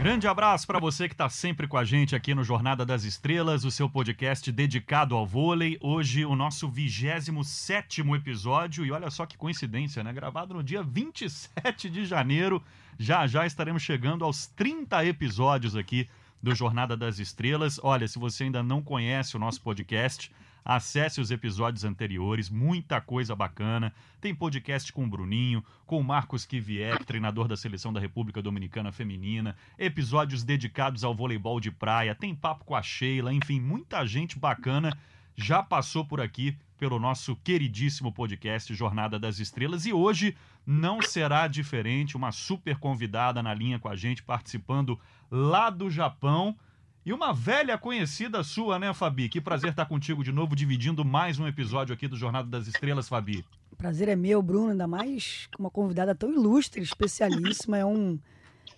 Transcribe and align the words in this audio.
Grande 0.00 0.26
abraço 0.26 0.66
para 0.66 0.80
você 0.80 1.06
que 1.06 1.12
está 1.12 1.28
sempre 1.28 1.68
com 1.68 1.76
a 1.76 1.84
gente 1.84 2.16
aqui 2.16 2.34
no 2.34 2.42
Jornada 2.42 2.86
das 2.86 3.04
Estrelas, 3.04 3.66
o 3.66 3.70
seu 3.70 3.86
podcast 3.86 4.50
dedicado 4.50 5.14
ao 5.14 5.26
vôlei. 5.26 5.76
Hoje, 5.78 6.24
o 6.24 6.34
nosso 6.34 6.70
27 6.70 8.00
episódio, 8.14 8.86
e 8.86 8.90
olha 8.90 9.10
só 9.10 9.26
que 9.26 9.36
coincidência, 9.36 10.02
né? 10.02 10.10
Gravado 10.10 10.54
no 10.54 10.62
dia 10.62 10.82
27 10.82 11.90
de 11.90 12.06
janeiro. 12.06 12.62
Já 12.98 13.26
já 13.26 13.44
estaremos 13.44 13.82
chegando 13.82 14.24
aos 14.24 14.46
30 14.46 15.04
episódios 15.04 15.76
aqui 15.76 16.08
do 16.42 16.54
Jornada 16.54 16.96
das 16.96 17.18
Estrelas. 17.18 17.78
Olha, 17.82 18.08
se 18.08 18.18
você 18.18 18.44
ainda 18.44 18.62
não 18.62 18.80
conhece 18.80 19.36
o 19.36 19.38
nosso 19.38 19.60
podcast, 19.60 20.32
Acesse 20.64 21.20
os 21.20 21.30
episódios 21.30 21.84
anteriores, 21.84 22.48
muita 22.48 23.00
coisa 23.00 23.34
bacana. 23.34 23.92
Tem 24.20 24.34
podcast 24.34 24.92
com 24.92 25.04
o 25.04 25.08
Bruninho, 25.08 25.64
com 25.86 25.98
o 25.98 26.04
Marcos 26.04 26.44
Kiviek, 26.44 27.04
treinador 27.04 27.48
da 27.48 27.56
seleção 27.56 27.92
da 27.92 28.00
República 28.00 28.42
Dominicana 28.42 28.92
Feminina, 28.92 29.56
episódios 29.78 30.44
dedicados 30.44 31.04
ao 31.04 31.14
voleibol 31.14 31.60
de 31.60 31.70
praia, 31.70 32.14
tem 32.14 32.34
papo 32.34 32.64
com 32.64 32.74
a 32.74 32.82
Sheila, 32.82 33.32
enfim, 33.32 33.60
muita 33.60 34.06
gente 34.06 34.38
bacana 34.38 34.96
já 35.36 35.62
passou 35.62 36.04
por 36.04 36.20
aqui 36.20 36.56
pelo 36.78 36.98
nosso 36.98 37.36
queridíssimo 37.36 38.12
podcast 38.12 38.74
Jornada 38.74 39.18
das 39.18 39.38
Estrelas 39.38 39.86
e 39.86 39.92
hoje 39.92 40.36
não 40.66 41.00
será 41.02 41.46
diferente, 41.46 42.16
uma 42.16 42.32
super 42.32 42.76
convidada 42.76 43.42
na 43.42 43.52
linha 43.52 43.78
com 43.78 43.88
a 43.88 43.96
gente 43.96 44.22
participando 44.22 44.98
lá 45.30 45.70
do 45.70 45.90
Japão. 45.90 46.56
E 47.04 47.14
uma 47.14 47.32
velha 47.32 47.78
conhecida 47.78 48.42
sua, 48.44 48.78
né, 48.78 48.92
Fabi? 48.92 49.30
Que 49.30 49.40
prazer 49.40 49.70
estar 49.70 49.86
contigo 49.86 50.22
de 50.22 50.30
novo, 50.30 50.54
dividindo 50.54 51.02
mais 51.02 51.38
um 51.38 51.46
episódio 51.46 51.94
aqui 51.94 52.06
do 52.06 52.14
Jornada 52.14 52.46
das 52.46 52.66
Estrelas, 52.66 53.08
Fabi. 53.08 53.42
Prazer 53.78 54.08
é 54.08 54.14
meu, 54.14 54.42
Bruno, 54.42 54.72
ainda 54.72 54.86
mais 54.86 55.48
com 55.56 55.62
uma 55.62 55.70
convidada 55.70 56.14
tão 56.14 56.30
ilustre, 56.30 56.82
especialíssima. 56.82 57.78
É 57.78 57.86
um 57.86 58.18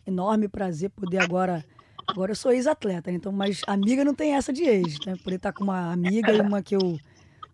enorme 0.07 0.47
prazer 0.47 0.91
poder 0.91 1.19
agora. 1.19 1.64
Agora 2.06 2.31
eu 2.31 2.37
sou 2.37 2.53
ex-atleta, 2.53 3.11
né? 3.11 3.17
então, 3.17 3.33
mas 3.33 3.62
amiga 3.67 4.05
não 4.05 4.14
tem 4.14 4.34
essa 4.34 4.53
de 4.53 4.62
ex, 4.62 4.98
né? 5.05 5.17
Poder 5.23 5.36
estar 5.36 5.53
com 5.53 5.64
uma 5.64 5.92
amiga 5.92 6.33
e 6.33 6.41
uma 6.41 6.62
que 6.62 6.77
eu 6.77 7.01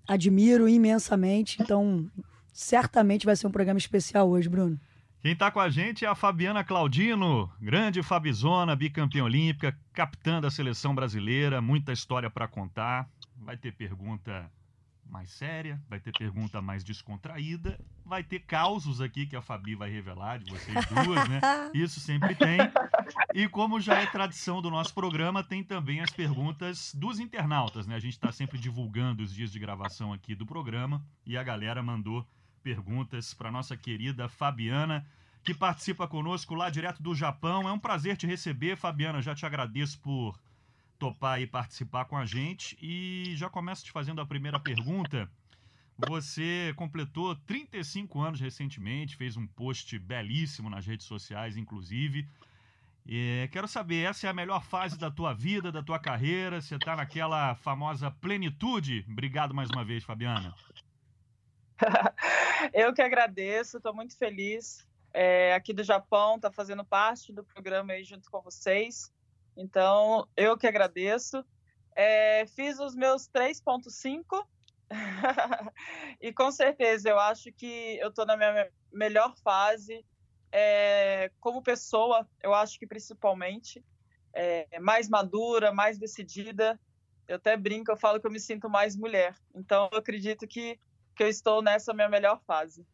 admiro 0.07 0.69
imensamente. 0.69 1.63
Então, 1.63 2.11
certamente 2.53 3.25
vai 3.25 3.37
ser 3.37 3.47
um 3.47 3.51
programa 3.51 3.79
especial 3.79 4.29
hoje, 4.29 4.51
Bruno. 4.51 4.79
Quem 5.21 5.33
está 5.33 5.51
com 5.51 5.59
a 5.59 5.69
gente 5.69 6.05
é 6.05 6.09
a 6.09 6.15
Fabiana 6.15 6.63
Claudino, 6.63 7.51
grande 7.61 8.05
Fabizona, 8.05 8.77
bicampeã 8.77 9.25
olímpica, 9.25 9.77
capitã 9.93 10.41
da 10.41 10.49
seleção 10.49 10.95
brasileira, 10.95 11.61
muita 11.61 11.93
história 11.93 12.31
para 12.31 12.47
contar. 12.47 13.09
Vai 13.37 13.57
ter 13.57 13.73
pergunta 13.73 14.49
mais 15.11 15.31
séria, 15.33 15.81
vai 15.89 15.99
ter 15.99 16.13
pergunta 16.13 16.63
mais 16.63 16.85
descontraída, 16.85 17.81
vai 18.05 18.23
ter 18.23 18.41
causos 18.41 19.01
aqui 19.01 19.27
que 19.27 19.35
a 19.35 19.43
Fabi 19.43 19.75
vai 19.75 19.91
revelar 19.91 20.39
de 20.39 20.51
vocês 20.53 20.87
duas, 20.87 21.29
né? 21.29 21.41
Isso 21.75 21.99
sempre 21.99 22.37
tem. 22.37 22.59
E 23.35 23.49
como 23.49 23.81
já 23.81 23.95
é 23.95 24.07
tradição 24.07 24.63
do 24.63 24.71
nosso 24.71 24.95
programa, 24.95 25.43
tem 25.43 25.65
também 25.65 26.01
as 26.01 26.11
perguntas 26.11 26.95
dos 26.95 27.19
internautas, 27.19 27.89
né? 27.89 27.97
A 27.97 28.01
gente 28.01 28.13
está 28.13 28.31
sempre 28.31 28.57
divulgando 28.57 29.23
os 29.25 29.35
dias 29.35 29.51
de 29.51 29.59
gravação 29.59 30.13
aqui 30.13 30.37
do 30.37 30.47
programa 30.47 31.05
e 31.27 31.37
a 31.37 31.43
galera 31.43 31.83
mandou 31.83 32.25
perguntas 32.69 33.33
para 33.33 33.51
nossa 33.51 33.79
querida 33.79 34.29
Fabiana, 34.29 35.07
que 35.43 35.55
participa 35.55 36.07
conosco 36.07 36.55
lá 36.55 36.69
direto 36.69 37.03
do 37.03 37.15
Japão. 37.15 37.67
É 37.67 37.73
um 37.73 37.79
prazer 37.79 38.15
te 38.15 38.27
receber, 38.27 38.77
Fabiana. 38.77 39.23
Já 39.23 39.35
te 39.35 39.47
agradeço 39.47 39.99
por 40.01 40.39
topar 40.99 41.41
e 41.41 41.47
participar 41.47 42.05
com 42.05 42.15
a 42.15 42.27
gente. 42.27 42.77
E 42.83 43.33
já 43.37 43.49
começo 43.49 43.87
te 43.87 43.91
fazendo 43.91 44.21
a 44.21 44.27
primeira 44.27 44.61
pergunta. 44.61 45.31
Você 46.07 46.75
completou 46.77 47.35
35 47.35 48.21
anos 48.21 48.39
recentemente, 48.39 49.17
fez 49.17 49.35
um 49.39 49.47
post 49.47 49.99
belíssimo 49.99 50.69
nas 50.69 50.85
redes 50.85 51.07
sociais, 51.07 51.57
inclusive. 51.57 52.29
E 53.07 53.49
quero 53.51 53.67
saber, 53.67 54.05
essa 54.05 54.27
é 54.27 54.31
a 54.31 54.35
melhor 54.35 54.63
fase 54.63 54.99
da 54.99 55.11
tua 55.11 55.33
vida, 55.33 55.73
da 55.73 55.83
tua 55.83 55.99
carreira? 55.99 56.61
Você 56.61 56.75
está 56.75 56.95
naquela 56.95 57.55
famosa 57.55 58.11
plenitude? 58.11 59.07
Obrigado 59.09 59.55
mais 59.55 59.71
uma 59.71 59.83
vez, 59.83 60.05
Fabiana. 60.05 60.55
Eu 62.73 62.93
que 62.93 63.03
agradeço, 63.03 63.77
estou 63.77 63.95
muito 63.95 64.17
feliz. 64.17 64.87
É, 65.13 65.55
aqui 65.55 65.73
do 65.73 65.83
Japão, 65.83 66.37
está 66.37 66.51
fazendo 66.51 66.85
parte 66.85 67.33
do 67.33 67.45
programa 67.45 67.93
aí 67.93 68.05
junto 68.05 68.31
com 68.31 68.43
vocês. 68.43 69.13
Então, 69.57 70.29
eu 70.37 70.57
que 70.57 70.67
agradeço. 70.67 71.45
É, 71.97 72.47
fiz 72.47 72.79
os 72.79 72.95
meus 72.95 73.29
3.5 73.29 74.47
e 76.21 76.33
com 76.33 76.51
certeza 76.53 77.09
eu 77.09 77.19
acho 77.19 77.53
que 77.53 77.99
eu 78.01 78.09
estou 78.09 78.25
na 78.25 78.37
minha 78.37 78.71
melhor 78.93 79.35
fase 79.43 80.05
é, 80.53 81.31
como 81.41 81.63
pessoa, 81.63 82.29
eu 82.43 82.55
acho 82.55 82.79
que 82.79 82.87
principalmente 82.87 83.85
é, 84.33 84.79
mais 84.81 85.09
madura, 85.09 85.73
mais 85.73 85.99
decidida. 85.99 86.79
Eu 87.27 87.37
até 87.37 87.57
brinco, 87.57 87.91
eu 87.91 87.97
falo 87.97 88.21
que 88.21 88.27
eu 88.27 88.31
me 88.31 88.41
sinto 88.41 88.71
mais 88.71 88.97
mulher. 88.97 89.35
Então, 89.55 89.89
eu 89.93 89.99
acredito 89.99 90.47
que 90.47 90.81
que 91.19 91.25
eu 91.25 91.29
estou 91.29 91.61
nessa 91.61 91.93
minha 91.93 92.09
melhor 92.09 92.41
fase. 92.47 92.87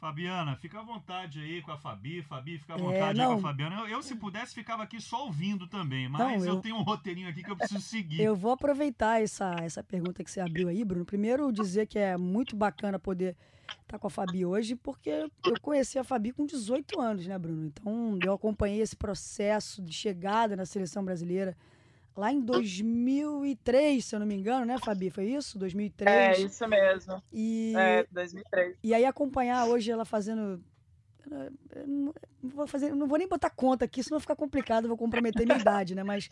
Fabiana, 0.00 0.56
fica 0.56 0.80
à 0.80 0.82
vontade 0.82 1.38
aí 1.38 1.62
com 1.62 1.70
a 1.70 1.78
Fabi. 1.78 2.22
Fabi, 2.22 2.58
fica 2.58 2.74
à 2.74 2.76
é, 2.76 2.80
vontade 2.80 3.20
é, 3.20 3.22
aí 3.22 3.28
com 3.28 3.34
a 3.34 3.40
Fabiana. 3.40 3.76
Eu, 3.82 3.86
eu, 3.86 4.02
se 4.02 4.16
pudesse, 4.16 4.52
ficava 4.52 4.82
aqui 4.82 5.00
só 5.00 5.26
ouvindo 5.26 5.68
também, 5.68 6.08
mas 6.08 6.20
não, 6.20 6.34
eu... 6.44 6.54
eu... 6.54 6.60
tenho 6.60 6.74
um 6.74 6.82
roteirinho 6.82 7.28
aqui 7.28 7.40
que 7.40 7.48
eu 7.48 7.56
preciso 7.56 7.80
seguir. 7.80 8.20
Eu 8.20 8.34
vou 8.34 8.50
aproveitar 8.50 9.22
essa, 9.22 9.54
essa 9.60 9.80
pergunta 9.80 10.24
que 10.24 10.30
você 10.30 10.40
abriu 10.40 10.66
aí, 10.66 10.84
Bruno. 10.84 11.04
Primeiro, 11.04 11.52
dizer 11.52 11.86
que 11.86 12.00
é 12.00 12.16
muito 12.16 12.56
bacana 12.56 12.98
poder 12.98 13.36
estar 13.82 13.96
com 13.96 14.08
a 14.08 14.10
Fabi 14.10 14.44
hoje, 14.44 14.74
porque 14.74 15.08
eu 15.08 15.60
conheci 15.62 16.00
a 16.00 16.02
Fabi 16.02 16.32
com 16.32 16.44
18 16.44 17.00
anos, 17.00 17.24
né, 17.28 17.38
Bruno? 17.38 17.66
Então, 17.66 18.18
eu 18.24 18.32
acompanhei 18.32 18.80
esse 18.80 18.96
processo 18.96 19.80
de 19.80 19.92
chegada 19.92 20.56
na 20.56 20.66
seleção 20.66 21.04
brasileira 21.04 21.56
lá 22.16 22.32
em 22.32 22.40
2003, 22.40 24.04
se 24.04 24.14
eu 24.14 24.20
não 24.20 24.26
me 24.26 24.34
engano, 24.34 24.64
né, 24.64 24.78
Fabi? 24.78 25.10
Foi 25.10 25.24
isso? 25.24 25.58
2003? 25.58 26.10
É, 26.10 26.40
isso 26.40 26.66
mesmo. 26.68 27.22
E, 27.32 27.72
é, 27.76 28.06
2003. 28.10 28.76
E 28.82 28.94
aí 28.94 29.04
acompanhar 29.04 29.66
hoje 29.66 29.90
ela 29.90 30.04
fazendo. 30.04 30.62
Não, 31.86 32.12
vou 32.42 32.66
fazer, 32.66 32.94
não 32.94 33.06
vou 33.06 33.16
nem 33.16 33.28
botar 33.28 33.50
conta 33.50 33.84
aqui, 33.84 34.02
senão 34.02 34.20
fica 34.20 34.36
complicado, 34.36 34.88
vou 34.88 34.96
comprometer 34.96 35.46
minha 35.46 35.58
idade, 35.58 35.94
né? 35.94 36.02
Mas 36.02 36.28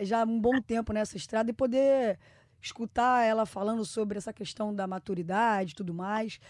já 0.00 0.24
um 0.24 0.40
bom 0.40 0.60
tempo 0.60 0.92
nessa 0.92 1.16
estrada 1.16 1.50
e 1.50 1.54
poder 1.54 2.18
escutar 2.60 3.22
ela 3.22 3.46
falando 3.46 3.84
sobre 3.84 4.18
essa 4.18 4.32
questão 4.32 4.74
da 4.74 4.86
maturidade 4.86 5.72
e 5.72 5.74
tudo 5.74 5.94
mais. 5.94 6.40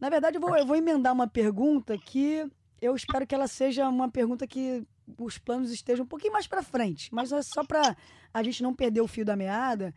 Na 0.00 0.08
verdade, 0.10 0.36
eu 0.36 0.40
vou, 0.40 0.56
eu 0.56 0.66
vou 0.66 0.76
emendar 0.76 1.12
uma 1.12 1.28
pergunta 1.28 1.96
que 1.96 2.50
eu 2.80 2.94
espero 2.94 3.26
que 3.26 3.34
ela 3.34 3.46
seja 3.46 3.88
uma 3.88 4.10
pergunta 4.10 4.46
que 4.46 4.86
os 5.16 5.38
planos 5.38 5.70
estejam 5.70 6.04
um 6.04 6.08
pouquinho 6.08 6.32
mais 6.32 6.46
para 6.46 6.62
frente, 6.62 7.12
mas 7.14 7.32
é 7.32 7.40
só 7.42 7.64
para 7.64 7.96
a 8.32 8.42
gente 8.42 8.62
não 8.62 8.74
perder 8.74 9.00
o 9.00 9.06
fio 9.06 9.24
da 9.24 9.36
meada. 9.36 9.94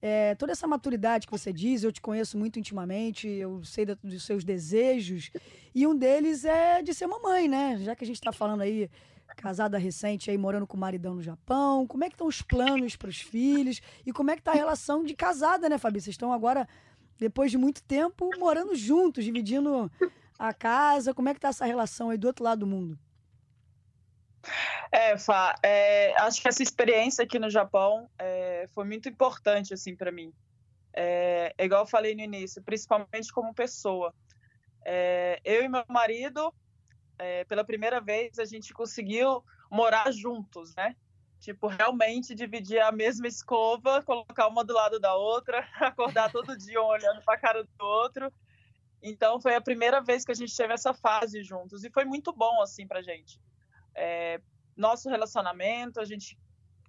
É, 0.00 0.34
toda 0.34 0.50
essa 0.50 0.66
maturidade 0.66 1.26
que 1.26 1.32
você 1.32 1.52
diz, 1.52 1.84
eu 1.84 1.92
te 1.92 2.00
conheço 2.00 2.36
muito 2.36 2.58
intimamente, 2.58 3.28
eu 3.28 3.62
sei 3.64 3.86
da, 3.86 3.96
dos 4.02 4.24
seus 4.24 4.42
desejos, 4.42 5.30
e 5.72 5.86
um 5.86 5.96
deles 5.96 6.44
é 6.44 6.82
de 6.82 6.92
ser 6.92 7.06
mamãe, 7.06 7.46
né? 7.46 7.78
Já 7.78 7.94
que 7.94 8.02
a 8.02 8.06
gente 8.06 8.16
está 8.16 8.32
falando 8.32 8.62
aí, 8.62 8.90
casada 9.36 9.78
recente, 9.78 10.28
aí 10.28 10.36
morando 10.36 10.66
com 10.66 10.76
o 10.76 10.80
maridão 10.80 11.14
no 11.14 11.22
Japão, 11.22 11.86
como 11.86 12.02
é 12.02 12.08
que 12.08 12.14
estão 12.14 12.26
os 12.26 12.42
planos 12.42 12.96
para 12.96 13.10
os 13.10 13.20
filhos, 13.20 13.80
e 14.04 14.12
como 14.12 14.32
é 14.32 14.34
que 14.34 14.40
está 14.40 14.50
a 14.50 14.56
relação 14.56 15.04
de 15.04 15.14
casada, 15.14 15.68
né, 15.68 15.78
Fabi? 15.78 16.00
Vocês 16.00 16.14
estão 16.14 16.32
agora, 16.32 16.68
depois 17.16 17.52
de 17.52 17.56
muito 17.56 17.80
tempo, 17.84 18.28
morando 18.38 18.74
juntos, 18.74 19.24
dividindo 19.24 19.90
a 20.36 20.52
casa, 20.52 21.14
como 21.14 21.28
é 21.28 21.32
que 21.32 21.38
está 21.38 21.48
essa 21.48 21.64
relação 21.64 22.10
aí 22.10 22.18
do 22.18 22.26
outro 22.26 22.44
lado 22.44 22.60
do 22.60 22.66
mundo? 22.66 22.98
É, 24.90 25.16
Fá, 25.16 25.56
é, 25.62 26.14
acho 26.20 26.42
que 26.42 26.48
essa 26.48 26.62
experiência 26.62 27.24
aqui 27.24 27.38
no 27.38 27.48
Japão 27.48 28.10
é, 28.18 28.68
foi 28.74 28.84
muito 28.84 29.08
importante 29.08 29.72
assim 29.72 29.94
para 29.94 30.12
mim. 30.12 30.32
É, 30.92 31.54
é, 31.56 31.64
igual 31.64 31.82
eu 31.82 31.86
falei 31.86 32.14
no 32.14 32.22
início, 32.22 32.62
principalmente 32.62 33.32
como 33.32 33.54
pessoa. 33.54 34.14
É, 34.84 35.40
eu 35.44 35.62
e 35.62 35.68
meu 35.68 35.84
marido, 35.88 36.52
é, 37.18 37.44
pela 37.44 37.64
primeira 37.64 38.00
vez, 38.00 38.38
a 38.38 38.44
gente 38.44 38.74
conseguiu 38.74 39.44
morar 39.70 40.12
juntos, 40.12 40.74
né? 40.74 40.96
Tipo, 41.40 41.66
realmente 41.66 42.34
dividir 42.34 42.80
a 42.80 42.92
mesma 42.92 43.26
escova, 43.26 44.02
colocar 44.02 44.46
uma 44.46 44.64
do 44.64 44.74
lado 44.74 45.00
da 45.00 45.14
outra, 45.14 45.66
acordar 45.80 46.30
todo 46.30 46.56
dia 46.56 46.80
um 46.80 46.86
olhando 46.86 47.22
para 47.22 47.34
a 47.34 47.40
cara 47.40 47.64
do 47.64 47.70
outro. 47.84 48.32
Então, 49.02 49.40
foi 49.40 49.54
a 49.54 49.60
primeira 49.60 50.00
vez 50.00 50.24
que 50.24 50.30
a 50.30 50.34
gente 50.34 50.56
teve 50.56 50.72
essa 50.72 50.92
fase 50.94 51.42
juntos 51.42 51.82
e 51.82 51.90
foi 51.90 52.04
muito 52.04 52.32
bom 52.32 52.60
assim 52.60 52.86
para 52.86 53.02
gente 53.02 53.40
é, 53.94 54.40
nosso 54.76 55.08
relacionamento, 55.08 56.00
a 56.00 56.04
gente 56.04 56.38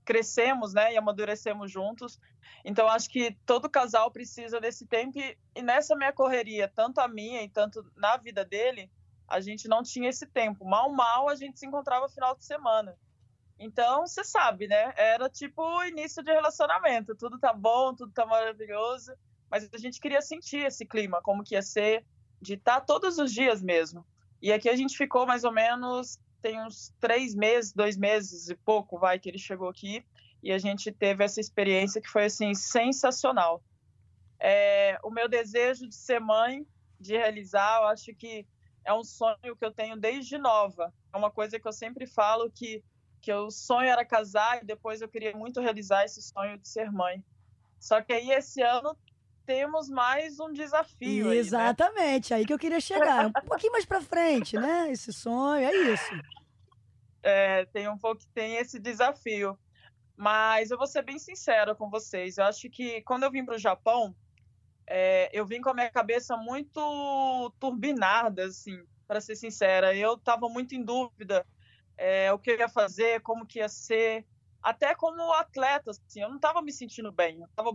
crescemos, 0.04 0.74
né, 0.74 0.94
e 0.94 0.98
amadurecemos 0.98 1.72
juntos. 1.72 2.20
Então 2.64 2.88
acho 2.88 3.10
que 3.10 3.38
todo 3.46 3.70
casal 3.70 4.12
precisa 4.12 4.60
desse 4.60 4.86
tempo 4.86 5.18
e, 5.18 5.38
e, 5.56 5.62
nessa 5.62 5.96
minha 5.96 6.14
correria, 6.14 6.72
tanto 6.74 7.00
a 7.00 7.08
minha 7.08 7.42
e 7.42 7.50
tanto 7.50 7.86
na 7.96 8.18
vida 8.18 8.44
dele, 8.46 8.92
a 9.28 9.40
gente 9.40 9.68
não 9.68 9.82
tinha 9.82 10.10
esse 10.10 10.26
tempo. 10.28 10.66
Mal 10.66 10.92
mal 10.92 11.30
a 11.30 11.36
gente 11.36 11.60
se 11.60 11.66
encontrava 11.66 12.10
final 12.10 12.36
de 12.36 12.46
semana. 12.46 12.98
Então, 13.60 14.06
você 14.06 14.24
sabe, 14.24 14.68
né? 14.68 14.94
Era 14.98 15.30
tipo 15.30 15.84
início 15.86 16.24
de 16.24 16.32
relacionamento. 16.32 17.16
Tudo 17.16 17.40
tá 17.40 17.54
bom, 17.54 17.94
tudo 17.96 18.12
tá 18.12 18.26
maravilhoso, 18.26 19.14
mas 19.50 19.70
a 19.72 19.78
gente 19.78 20.00
queria 20.00 20.22
sentir 20.22 20.66
esse 20.66 20.86
clima, 20.86 21.22
como 21.22 21.44
que 21.44 21.56
ia 21.56 21.62
ser 21.62 22.06
de 22.42 22.56
estar 22.56 22.82
tá 22.82 22.86
todos 22.86 23.18
os 23.18 23.32
dias 23.32 23.62
mesmo. 23.62 24.06
E 24.42 24.52
aqui 24.52 24.68
a 24.68 24.76
gente 24.76 24.98
ficou 24.98 25.26
mais 25.26 25.46
ou 25.46 25.52
menos 25.52 26.20
tem 26.44 26.62
uns 26.62 26.94
três 27.00 27.34
meses, 27.34 27.72
dois 27.74 27.98
meses 27.98 28.50
e 28.50 28.56
pouco, 28.56 29.00
vai, 29.00 29.18
que 29.18 29.30
ele 29.30 29.40
chegou 29.40 29.70
aqui, 29.70 30.06
e 30.44 30.52
a 30.52 30.58
gente 30.58 30.92
teve 30.92 31.24
essa 31.24 31.40
experiência 31.40 32.02
que 32.02 32.10
foi, 32.10 32.26
assim, 32.26 32.54
sensacional. 32.54 33.64
É, 34.40 35.00
o 35.02 35.10
meu 35.10 35.30
desejo 35.30 35.88
de 35.88 35.96
ser 35.96 36.20
mãe, 36.20 36.68
de 37.00 37.14
realizar, 37.14 37.82
eu 37.82 37.88
acho 37.88 38.14
que 38.14 38.46
é 38.84 38.94
um 38.94 39.04
sonho 39.04 39.56
que 39.58 39.66
eu 39.66 39.72
tenho 39.72 39.96
desde 39.96 40.38
nova. 40.38 40.94
É 41.14 41.18
uma 41.18 41.32
coisa 41.32 41.58
que 41.58 41.68
eu 41.68 41.74
sempre 41.74 42.06
falo 42.06 42.52
que 42.52 42.84
que 43.22 43.32
o 43.32 43.50
sonho 43.50 43.88
era 43.88 44.04
casar 44.04 44.62
e 44.62 44.66
depois 44.66 45.00
eu 45.00 45.08
queria 45.08 45.34
muito 45.34 45.62
realizar 45.62 46.04
esse 46.04 46.22
sonho 46.22 46.58
de 46.58 46.68
ser 46.68 46.92
mãe. 46.92 47.24
Só 47.80 48.02
que 48.02 48.12
aí 48.12 48.30
esse 48.32 48.62
ano 48.62 48.98
temos 49.46 49.90
mais 49.90 50.40
um 50.40 50.52
desafio. 50.52 51.32
Exatamente, 51.34 52.34
aí, 52.34 52.40
né? 52.40 52.42
aí 52.42 52.46
que 52.46 52.54
eu 52.54 52.60
queria 52.60 52.80
chegar. 52.80 53.28
um 53.28 53.32
pouquinho 53.32 53.72
mais 53.72 53.86
para 53.86 54.02
frente, 54.02 54.58
né? 54.58 54.92
Esse 54.92 55.12
sonho, 55.14 55.66
é 55.66 55.76
isso. 55.94 56.12
É, 57.22 57.66
tem 57.66 57.88
um 57.88 57.98
pouco 57.98 58.22
tem 58.34 58.56
esse 58.56 58.80
desafio. 58.80 59.58
Mas 60.16 60.70
eu 60.72 60.78
vou 60.78 60.88
ser 60.88 61.02
bem 61.04 61.18
sincera 61.18 61.74
com 61.74 61.90
vocês. 61.90 62.38
Eu 62.38 62.46
acho 62.46 62.70
que 62.70 63.02
quando 63.02 63.24
eu 63.24 63.32
vim 63.32 63.44
para 63.44 63.56
o 63.56 63.60
Japão, 63.60 64.16
é, 64.86 65.30
eu 65.34 65.46
vim 65.46 65.62
com 65.62 65.70
a 65.70 65.74
minha 65.74 65.90
cabeça 65.90 66.38
muito 66.38 67.54
turbinada, 67.60 68.46
assim, 68.46 68.84
para 69.08 69.22
ser 69.22 69.36
sincera. 69.36 69.96
Eu 69.96 70.14
estava 70.14 70.48
muito 70.50 70.76
em 70.76 70.84
dúvida 70.84 71.46
é, 71.98 72.32
o 72.32 72.40
que 72.40 72.52
eu 72.52 72.60
ia 72.60 72.70
fazer, 72.70 73.22
como 73.22 73.46
que 73.46 73.60
ia 73.60 73.70
ser, 73.70 74.26
até 74.62 74.96
como 74.96 75.34
atleta, 75.34 75.92
assim, 75.92 76.22
eu 76.22 76.30
não 76.30 76.38
estava 76.38 76.62
me 76.62 76.72
sentindo 76.72 77.12
bem. 77.12 77.42
Eu 77.42 77.50
tava, 77.56 77.72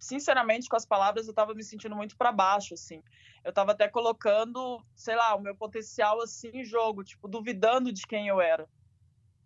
sinceramente, 0.00 0.68
com 0.68 0.76
as 0.76 0.86
palavras, 0.86 1.26
eu 1.26 1.30
estava 1.30 1.54
me 1.54 1.62
sentindo 1.62 1.94
muito 1.94 2.16
para 2.16 2.32
baixo, 2.32 2.72
assim. 2.72 3.02
Eu 3.44 3.50
estava 3.50 3.72
até 3.72 3.86
colocando, 3.86 4.82
sei 4.94 5.14
lá, 5.14 5.34
o 5.34 5.40
meu 5.40 5.54
potencial 5.54 6.20
assim 6.22 6.50
em 6.54 6.64
jogo, 6.64 7.04
tipo, 7.04 7.28
duvidando 7.28 7.92
de 7.92 8.06
quem 8.06 8.26
eu 8.26 8.40
era. 8.40 8.66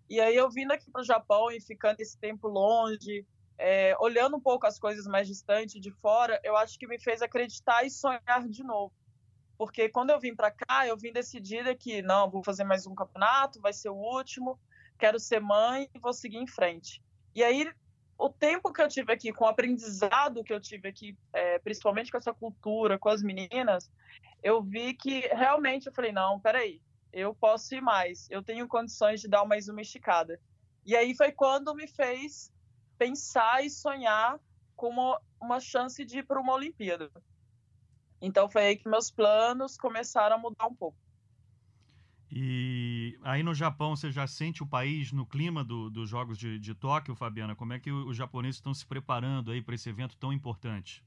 E 0.08 0.20
aí 0.20 0.36
eu 0.36 0.48
vindo 0.48 0.72
aqui 0.72 0.90
para 0.90 1.02
o 1.02 1.04
Japão 1.04 1.50
e 1.50 1.60
ficando 1.60 2.00
esse 2.00 2.16
tempo 2.18 2.46
longe, 2.46 3.26
é, 3.58 3.96
olhando 3.98 4.36
um 4.36 4.40
pouco 4.40 4.66
as 4.66 4.78
coisas 4.78 5.06
mais 5.06 5.26
distantes 5.26 5.80
de 5.80 5.90
fora, 5.90 6.40
eu 6.44 6.56
acho 6.56 6.78
que 6.78 6.86
me 6.86 6.98
fez 7.00 7.20
acreditar 7.20 7.84
e 7.84 7.90
sonhar 7.90 8.48
de 8.48 8.62
novo. 8.62 8.92
Porque 9.58 9.88
quando 9.88 10.10
eu 10.10 10.20
vim 10.20 10.34
para 10.34 10.50
cá, 10.50 10.86
eu 10.86 10.96
vim 10.96 11.12
decidida 11.12 11.74
que 11.74 12.02
não, 12.02 12.30
vou 12.30 12.44
fazer 12.44 12.64
mais 12.64 12.86
um 12.86 12.94
campeonato, 12.94 13.60
vai 13.60 13.72
ser 13.72 13.88
o 13.88 13.96
último, 13.96 14.58
quero 14.98 15.18
ser 15.18 15.40
mãe 15.40 15.88
e 15.94 15.98
vou 15.98 16.12
seguir 16.12 16.38
em 16.38 16.46
frente. 16.46 17.02
E 17.34 17.42
aí, 17.42 17.72
o 18.16 18.28
tempo 18.28 18.72
que 18.72 18.80
eu 18.80 18.88
tive 18.88 19.12
aqui, 19.12 19.32
com 19.32 19.44
o 19.44 19.48
aprendizado 19.48 20.44
que 20.44 20.52
eu 20.52 20.60
tive 20.60 20.88
aqui, 20.88 21.16
é, 21.32 21.58
principalmente 21.58 22.10
com 22.10 22.18
essa 22.18 22.32
cultura, 22.32 22.98
com 22.98 23.08
as 23.08 23.22
meninas, 23.22 23.90
eu 24.42 24.62
vi 24.62 24.94
que 24.94 25.20
realmente 25.28 25.86
eu 25.86 25.92
falei: 25.92 26.12
não, 26.12 26.38
peraí, 26.38 26.80
eu 27.12 27.34
posso 27.34 27.74
ir 27.74 27.80
mais, 27.80 28.28
eu 28.30 28.42
tenho 28.42 28.68
condições 28.68 29.20
de 29.20 29.28
dar 29.28 29.44
mais 29.44 29.68
uma 29.68 29.80
esticada. 29.80 30.40
E 30.84 30.96
aí 30.96 31.14
foi 31.16 31.32
quando 31.32 31.74
me 31.74 31.88
fez 31.88 32.52
pensar 32.98 33.64
e 33.64 33.70
sonhar 33.70 34.38
com 34.76 34.88
uma, 34.88 35.20
uma 35.40 35.60
chance 35.60 36.04
de 36.04 36.18
ir 36.18 36.26
para 36.26 36.40
uma 36.40 36.54
Olimpíada. 36.54 37.10
Então 38.20 38.48
foi 38.48 38.66
aí 38.66 38.76
que 38.76 38.88
meus 38.88 39.10
planos 39.10 39.76
começaram 39.76 40.36
a 40.36 40.38
mudar 40.38 40.66
um 40.66 40.74
pouco. 40.74 40.96
E 42.36 43.16
aí 43.22 43.44
no 43.44 43.54
Japão 43.54 43.94
você 43.94 44.10
já 44.10 44.26
sente 44.26 44.60
o 44.60 44.66
país 44.66 45.12
no 45.12 45.24
clima 45.24 45.62
do, 45.62 45.88
dos 45.88 46.08
Jogos 46.10 46.36
de, 46.36 46.58
de 46.58 46.74
Tóquio, 46.74 47.14
Fabiana? 47.14 47.54
Como 47.54 47.72
é 47.72 47.78
que 47.78 47.92
os 47.92 48.16
japoneses 48.16 48.56
estão 48.56 48.74
se 48.74 48.84
preparando 48.84 49.52
aí 49.52 49.62
para 49.62 49.76
esse 49.76 49.88
evento 49.88 50.16
tão 50.16 50.32
importante? 50.32 51.04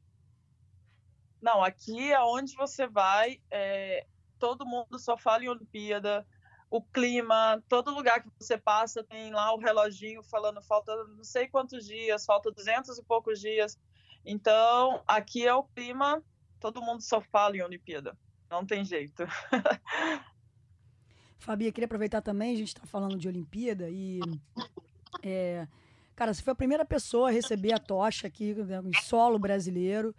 Não, 1.41 1.62
aqui 1.62 2.13
aonde 2.13 2.56
você 2.56 2.88
vai, 2.88 3.41
é, 3.51 4.07
todo 4.39 4.65
mundo 4.65 4.97
só 4.97 5.18
fala 5.18 5.44
em 5.44 5.50
Olimpíada, 5.50 6.25
o 6.69 6.81
clima, 6.81 7.62
todo 7.68 7.94
lugar 7.94 8.24
que 8.24 8.29
você 8.39 8.57
passa 8.57 9.03
tem 9.03 9.31
lá 9.31 9.53
o 9.53 9.59
reloginho 9.59 10.24
falando 10.24 10.62
falta 10.62 10.95
não 11.03 11.25
sei 11.25 11.47
quantos 11.47 11.85
dias, 11.85 12.25
falta 12.25 12.51
duzentos 12.51 12.97
e 12.97 13.03
poucos 13.03 13.41
dias. 13.41 13.77
Então, 14.25 15.03
aqui 15.06 15.45
é 15.45 15.53
o 15.53 15.63
clima 15.63 16.24
todo 16.59 16.81
mundo 16.81 17.01
só 17.01 17.21
fala 17.21 17.57
em 17.57 17.62
Olimpíada. 17.62 18.18
Não 18.50 18.65
tem 18.65 18.83
jeito. 18.83 19.24
Fabi, 21.39 21.72
queria 21.72 21.86
aproveitar 21.86 22.22
também, 22.22 22.54
a 22.54 22.57
gente 22.57 22.69
está 22.69 22.86
falando 22.86 23.18
de 23.18 23.28
Olimpíada 23.28 23.89
e. 23.89 24.19
É, 25.24 25.68
cara, 26.16 26.34
você 26.34 26.42
foi 26.42 26.51
a 26.51 26.56
primeira 26.56 26.86
pessoa 26.86 27.30
a 27.30 27.31
receber 27.31 27.74
a 27.74 27.80
tocha 27.80 28.28
aqui 28.28 28.54
né, 28.54 28.81
em 28.84 29.01
solo 29.01 29.39
brasileiro. 29.39 30.13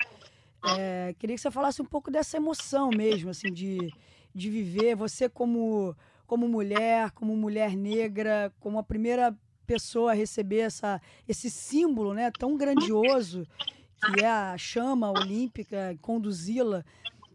É, 0.77 1.15
queria 1.19 1.37
que 1.37 1.43
você 1.43 1.51
falasse 1.51 1.81
um 1.81 1.85
pouco 1.85 2.11
dessa 2.11 2.37
emoção 2.37 2.91
mesmo, 2.91 3.31
assim, 3.31 3.53
de, 3.53 3.93
de 4.35 4.51
viver 4.51 4.97
você 4.97 5.29
como, 5.29 5.95
como 6.27 6.49
mulher, 6.49 7.11
como 7.13 7.37
mulher 7.37 7.77
negra, 7.77 8.53
como 8.59 8.79
a 8.79 8.83
primeira 8.83 9.37
pessoa 9.67 10.13
a 10.13 10.15
receber 10.15 10.61
essa, 10.61 11.01
esse 11.29 11.51
símbolo 11.51 12.15
né, 12.15 12.31
tão 12.39 12.57
grandioso 12.57 13.47
que 14.01 14.25
é 14.25 14.29
a 14.29 14.57
chama 14.57 15.11
olímpica, 15.11 15.97
conduzi-la. 16.01 16.85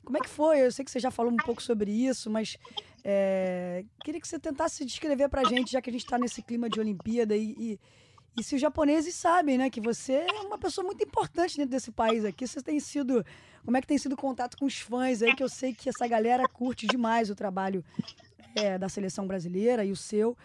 Como 0.03 0.17
é 0.17 0.21
que 0.21 0.29
foi? 0.29 0.65
Eu 0.65 0.71
sei 0.71 0.83
que 0.83 0.91
você 0.91 0.99
já 0.99 1.11
falou 1.11 1.31
um 1.31 1.37
pouco 1.37 1.61
sobre 1.61 1.91
isso, 1.91 2.29
mas 2.29 2.57
é, 3.03 3.85
queria 4.03 4.19
que 4.19 4.27
você 4.27 4.39
tentasse 4.39 4.85
descrever 4.85 5.29
para 5.29 5.41
a 5.41 5.45
gente, 5.45 5.71
já 5.71 5.81
que 5.81 5.89
a 5.89 5.93
gente 5.93 6.03
está 6.03 6.17
nesse 6.17 6.41
clima 6.41 6.69
de 6.69 6.79
Olimpíada 6.79 7.35
e, 7.35 7.55
e, 7.57 7.79
e, 8.37 8.43
se 8.43 8.55
os 8.55 8.61
japoneses 8.61 9.15
sabem, 9.15 9.57
né, 9.57 9.69
que 9.69 9.81
você 9.81 10.13
é 10.13 10.41
uma 10.41 10.57
pessoa 10.57 10.85
muito 10.85 11.03
importante 11.03 11.57
dentro 11.57 11.71
desse 11.71 11.91
país 11.91 12.25
aqui, 12.25 12.47
você 12.47 12.61
tem 12.61 12.79
sido, 12.79 13.25
como 13.63 13.77
é 13.77 13.81
que 13.81 13.87
tem 13.87 13.97
sido 13.97 14.13
o 14.13 14.17
contato 14.17 14.57
com 14.57 14.65
os 14.65 14.79
fãs 14.79 15.21
aí, 15.21 15.35
que 15.35 15.43
eu 15.43 15.49
sei 15.49 15.73
que 15.73 15.89
essa 15.89 16.07
galera 16.07 16.47
curte 16.47 16.85
demais 16.87 17.29
o 17.29 17.35
trabalho 17.35 17.83
é, 18.55 18.77
da 18.77 18.89
seleção 18.89 19.25
brasileira 19.25 19.83
e 19.83 19.91
o 19.91 19.95
seu. 19.95 20.37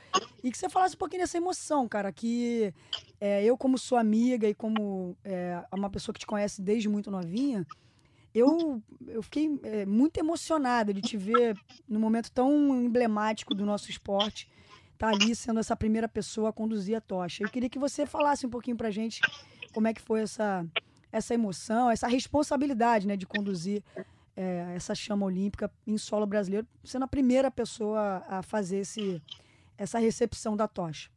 E 0.43 0.51
que 0.51 0.59
você 0.59 0.69
falasse 0.69 0.95
um 0.95 0.99
pouquinho 0.99 1.23
dessa 1.23 1.37
emoção, 1.37 1.89
cara, 1.89 2.13
que 2.13 2.73
é, 3.21 3.45
eu, 3.45 3.57
como 3.57 3.79
sua 3.79 4.01
amiga 4.01 4.49
e 4.49 4.55
como 4.55 5.17
é, 5.25 5.63
uma 5.73 5.91
pessoa 5.91 6.13
que 6.13 6.21
te 6.21 6.27
conhece 6.27 6.63
desde 6.63 6.89
muito 6.89 7.11
novinha, 7.11 7.67
eu, 8.35 8.83
eu 9.07 9.23
fiquei 9.23 9.59
é, 9.63 9.87
muito 9.87 10.19
emocionada 10.19 10.93
de 10.93 11.01
te 11.01 11.17
ver 11.17 11.57
num 11.89 12.01
momento 12.01 12.31
tão 12.31 12.83
emblemático 12.83 13.55
do 13.55 13.65
nosso 13.65 13.91
esporte, 13.91 14.49
tá 14.99 15.09
ali 15.09 15.35
sendo 15.35 15.61
essa 15.61 15.77
primeira 15.77 16.09
pessoa 16.09 16.51
a 16.51 16.53
conduzir 16.53 16.97
a 16.97 17.01
tocha. 17.01 17.45
Eu 17.45 17.51
queria 17.51 17.71
que 17.71 17.79
você 17.79 18.05
falasse 18.05 18.47
um 18.47 18.51
pouquinho 18.51 18.77
pra 18.77 18.91
gente 18.91 19.21
como 19.73 19.89
é 19.89 19.95
que 19.95 20.01
foi 20.01 20.23
essa, 20.23 20.67
essa 21.11 21.35
emoção, 21.35 21.91
essa 21.91 22.09
responsabilidade 22.09 23.07
né, 23.07 23.17
de 23.17 23.27
conduzir 23.27 23.83
é, 24.37 24.73
essa 24.75 24.95
chama 24.95 25.27
olímpica 25.27 25.71
em 25.87 25.97
solo 25.97 26.27
brasileiro, 26.27 26.67
sendo 26.85 27.05
a 27.05 27.09
primeira 27.09 27.51
pessoa 27.51 28.25
a 28.29 28.43
fazer 28.43 28.79
esse, 28.79 29.23
essa 29.77 29.99
recepção 29.99 30.57
da 30.57 30.69
tocha. 30.69 31.11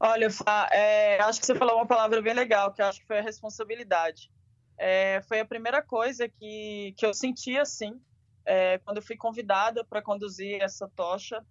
Olha, 0.00 0.28
é, 0.70 1.20
acho 1.20 1.40
que 1.40 1.46
você 1.46 1.54
falou 1.54 1.76
uma 1.76 1.86
palavra 1.86 2.22
bem 2.22 2.32
legal, 2.32 2.72
que 2.72 2.80
acho 2.80 3.00
que 3.00 3.06
foi 3.06 3.18
a 3.18 3.22
responsabilidade. 3.22 4.30
É, 4.78 5.20
foi 5.22 5.40
a 5.40 5.46
primeira 5.46 5.82
coisa 5.82 6.28
que, 6.28 6.94
que 6.96 7.04
eu 7.04 7.12
senti 7.12 7.58
assim, 7.58 8.00
é, 8.44 8.78
quando 8.78 8.98
eu 8.98 9.02
fui 9.02 9.16
convidada 9.16 9.84
para 9.84 10.00
conduzir 10.00 10.62
essa 10.62 10.88
tocha. 10.94 11.44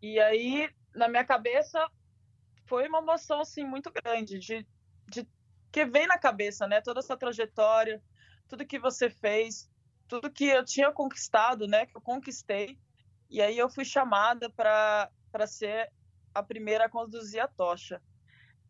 E 0.00 0.18
aí, 0.18 0.68
na 0.94 1.06
minha 1.06 1.24
cabeça, 1.24 1.86
foi 2.66 2.88
uma 2.88 2.98
emoção 2.98 3.40
assim 3.40 3.64
muito 3.64 3.92
grande 3.92 4.38
de, 4.38 4.66
de 5.08 5.28
que 5.70 5.84
vem 5.84 6.06
na 6.06 6.18
cabeça, 6.18 6.66
né? 6.66 6.80
Toda 6.80 7.00
essa 7.00 7.16
trajetória, 7.16 8.02
tudo 8.48 8.66
que 8.66 8.78
você 8.78 9.10
fez, 9.10 9.70
tudo 10.08 10.30
que 10.30 10.46
eu 10.46 10.64
tinha 10.64 10.90
conquistado, 10.90 11.68
né, 11.68 11.86
que 11.86 11.96
eu 11.96 12.00
conquistei. 12.00 12.76
E 13.30 13.40
aí 13.40 13.56
eu 13.56 13.70
fui 13.70 13.84
chamada 13.84 14.50
para 14.50 15.08
ser 15.46 15.88
a 16.34 16.42
primeira 16.42 16.86
a 16.86 16.90
conduzir 16.90 17.40
a 17.40 17.46
tocha. 17.46 18.02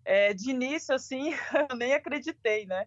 É, 0.05 0.35
de 0.35 0.51
início, 0.51 0.95
assim, 0.95 1.31
eu 1.71 1.77
nem 1.77 1.95
acreditei, 1.95 2.67
né? 2.67 2.87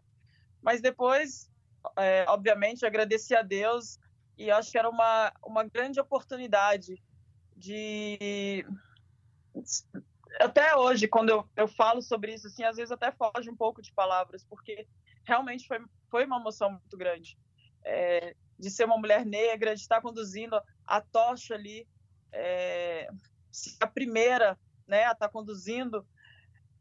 Mas 0.63 0.81
depois, 0.81 1.51
é, 1.97 2.25
obviamente, 2.27 2.85
agradeci 2.85 3.35
a 3.35 3.41
Deus 3.41 3.99
e 4.37 4.49
acho 4.49 4.71
que 4.71 4.77
era 4.77 4.89
uma, 4.89 5.31
uma 5.45 5.63
grande 5.63 5.99
oportunidade 5.99 7.03
de... 7.55 8.65
Até 10.39 10.75
hoje, 10.75 11.07
quando 11.07 11.29
eu, 11.29 11.47
eu 11.55 11.67
falo 11.67 12.01
sobre 12.01 12.33
isso, 12.33 12.47
assim, 12.47 12.63
às 12.63 12.77
vezes 12.77 12.91
até 12.91 13.11
foge 13.11 13.49
um 13.49 13.55
pouco 13.55 13.81
de 13.81 13.93
palavras, 13.93 14.43
porque 14.43 14.87
realmente 15.23 15.67
foi, 15.67 15.79
foi 16.09 16.25
uma 16.25 16.39
emoção 16.39 16.71
muito 16.71 16.97
grande. 16.97 17.37
É, 17.85 18.35
de 18.57 18.71
ser 18.71 18.85
uma 18.85 18.97
mulher 18.97 19.25
negra, 19.25 19.75
de 19.75 19.81
estar 19.81 20.01
conduzindo 20.01 20.59
a 20.87 21.01
tocha 21.01 21.53
ali, 21.53 21.87
é, 22.31 23.07
a 23.79 23.87
primeira 23.87 24.57
né, 24.87 25.05
a 25.05 25.11
estar 25.11 25.29
conduzindo. 25.29 26.05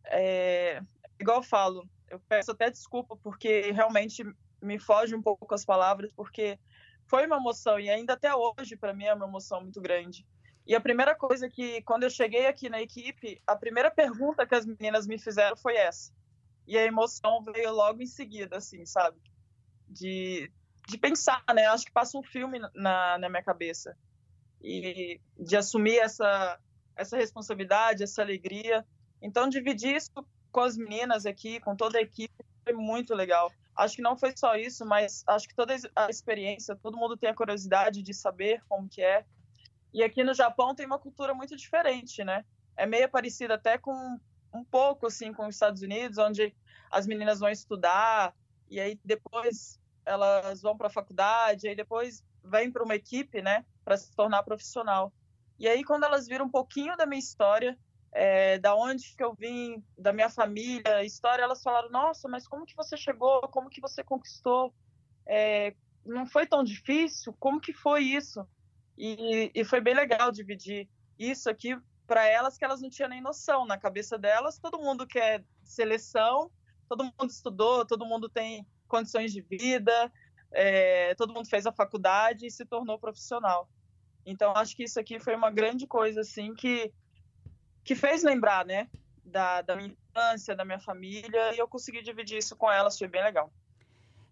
É, 0.06 0.80
igual 1.18 1.38
eu 1.38 1.42
falo, 1.42 1.88
eu 2.12 2.20
peço 2.28 2.52
até 2.52 2.70
desculpa 2.70 3.16
porque 3.16 3.72
realmente 3.72 4.22
me 4.60 4.78
foge 4.78 5.14
um 5.14 5.22
pouco 5.22 5.52
as 5.54 5.64
palavras, 5.64 6.12
porque 6.12 6.58
foi 7.06 7.26
uma 7.26 7.38
emoção 7.38 7.80
e 7.80 7.88
ainda 7.88 8.12
até 8.12 8.34
hoje 8.34 8.76
para 8.76 8.92
mim 8.92 9.04
é 9.04 9.14
uma 9.14 9.26
emoção 9.26 9.62
muito 9.62 9.80
grande. 9.80 10.26
E 10.66 10.74
a 10.76 10.80
primeira 10.80 11.14
coisa 11.14 11.48
que, 11.48 11.80
quando 11.82 12.04
eu 12.04 12.10
cheguei 12.10 12.46
aqui 12.46 12.68
na 12.68 12.80
equipe, 12.80 13.40
a 13.46 13.56
primeira 13.56 13.90
pergunta 13.90 14.46
que 14.46 14.54
as 14.54 14.66
meninas 14.66 15.06
me 15.06 15.18
fizeram 15.18 15.56
foi 15.56 15.74
essa 15.74 16.12
e 16.66 16.76
a 16.78 16.84
emoção 16.84 17.42
veio 17.42 17.72
logo 17.72 18.02
em 18.02 18.06
seguida, 18.06 18.58
assim, 18.58 18.84
sabe? 18.84 19.18
De, 19.88 20.52
de 20.86 20.98
pensar, 20.98 21.42
né? 21.54 21.66
Acho 21.66 21.86
que 21.86 21.92
passa 21.92 22.16
um 22.18 22.22
filme 22.22 22.60
na, 22.74 23.18
na 23.18 23.28
minha 23.28 23.42
cabeça. 23.42 23.96
e 24.62 25.18
de 25.36 25.56
assumir 25.56 25.98
essa, 25.98 26.60
essa 26.94 27.16
responsabilidade, 27.16 28.04
essa 28.04 28.22
alegria. 28.22 28.86
Então, 29.20 29.48
dividir 29.48 29.96
isso 29.96 30.12
com 30.52 30.60
as 30.60 30.76
meninas 30.76 31.26
aqui, 31.26 31.58
com 31.58 31.74
toda 31.74 31.98
a 31.98 32.02
equipe, 32.02 32.32
foi 32.62 32.74
muito 32.74 33.14
legal. 33.14 33.50
Acho 33.74 33.96
que 33.96 34.02
não 34.02 34.16
foi 34.16 34.32
só 34.36 34.54
isso, 34.54 34.84
mas 34.84 35.24
acho 35.26 35.48
que 35.48 35.54
toda 35.54 35.74
a 35.96 36.10
experiência, 36.10 36.76
todo 36.76 36.96
mundo 36.96 37.16
tem 37.16 37.30
a 37.30 37.34
curiosidade 37.34 38.02
de 38.02 38.12
saber 38.12 38.62
como 38.68 38.88
que 38.88 39.02
é. 39.02 39.24
E 39.92 40.02
aqui 40.02 40.22
no 40.22 40.34
Japão 40.34 40.74
tem 40.74 40.86
uma 40.86 40.98
cultura 40.98 41.34
muito 41.34 41.56
diferente, 41.56 42.22
né? 42.22 42.44
É 42.76 42.86
meio 42.86 43.08
parecida 43.08 43.54
até 43.54 43.78
com 43.78 44.18
um 44.52 44.64
pouco 44.64 45.06
assim 45.06 45.32
com 45.32 45.46
os 45.46 45.54
Estados 45.54 45.82
Unidos, 45.82 46.18
onde 46.18 46.54
as 46.90 47.06
meninas 47.06 47.40
vão 47.40 47.48
estudar 47.48 48.34
e 48.70 48.78
aí 48.78 48.98
depois 49.02 49.80
elas 50.04 50.60
vão 50.60 50.76
para 50.76 50.88
a 50.88 50.90
faculdade, 50.90 51.68
aí 51.68 51.74
depois 51.74 52.22
vêm 52.44 52.70
para 52.70 52.82
uma 52.82 52.94
equipe, 52.94 53.40
né, 53.40 53.64
para 53.84 53.96
se 53.96 54.14
tornar 54.14 54.42
profissional. 54.42 55.12
E 55.58 55.68
aí 55.68 55.84
quando 55.84 56.04
elas 56.04 56.26
viram 56.26 56.46
um 56.46 56.50
pouquinho 56.50 56.96
da 56.96 57.06
minha 57.06 57.18
história, 57.20 57.78
é, 58.12 58.58
da 58.58 58.76
onde 58.76 59.16
que 59.16 59.24
eu 59.24 59.34
vim, 59.34 59.82
da 59.96 60.12
minha 60.12 60.28
família, 60.28 61.02
história, 61.04 61.42
elas 61.42 61.62
falaram: 61.62 61.90
Nossa, 61.90 62.28
mas 62.28 62.46
como 62.46 62.66
que 62.66 62.76
você 62.76 62.96
chegou? 62.96 63.40
Como 63.48 63.70
que 63.70 63.80
você 63.80 64.04
conquistou? 64.04 64.74
É, 65.26 65.74
não 66.04 66.26
foi 66.26 66.46
tão 66.46 66.62
difícil? 66.62 67.34
Como 67.38 67.60
que 67.60 67.72
foi 67.72 68.02
isso? 68.02 68.46
E, 68.98 69.50
e 69.54 69.64
foi 69.64 69.80
bem 69.80 69.94
legal 69.94 70.30
dividir 70.30 70.88
isso 71.18 71.48
aqui 71.48 71.76
para 72.06 72.26
elas 72.26 72.58
que 72.58 72.64
elas 72.64 72.82
não 72.82 72.90
tinham 72.90 73.08
nem 73.08 73.22
noção. 73.22 73.64
Na 73.64 73.78
cabeça 73.78 74.18
delas, 74.18 74.58
todo 74.58 74.78
mundo 74.78 75.06
quer 75.06 75.42
seleção, 75.64 76.50
todo 76.88 77.04
mundo 77.04 77.30
estudou, 77.30 77.86
todo 77.86 78.04
mundo 78.04 78.28
tem 78.28 78.66
condições 78.86 79.32
de 79.32 79.40
vida, 79.40 80.12
é, 80.52 81.14
todo 81.14 81.32
mundo 81.32 81.48
fez 81.48 81.66
a 81.66 81.72
faculdade 81.72 82.46
e 82.46 82.50
se 82.50 82.66
tornou 82.66 82.98
profissional. 82.98 83.70
Então, 84.26 84.52
acho 84.54 84.76
que 84.76 84.84
isso 84.84 85.00
aqui 85.00 85.18
foi 85.18 85.34
uma 85.34 85.50
grande 85.50 85.86
coisa, 85.86 86.20
assim, 86.20 86.54
que 86.54 86.92
que 87.84 87.94
fez 87.94 88.22
lembrar, 88.22 88.64
né, 88.64 88.88
da, 89.24 89.62
da 89.62 89.76
minha 89.76 89.88
infância, 89.88 90.54
da 90.54 90.64
minha 90.64 90.80
família, 90.80 91.54
e 91.54 91.58
eu 91.58 91.68
consegui 91.68 92.02
dividir 92.02 92.38
isso 92.38 92.56
com 92.56 92.70
elas, 92.70 92.98
foi 92.98 93.08
bem 93.08 93.22
legal. 93.22 93.52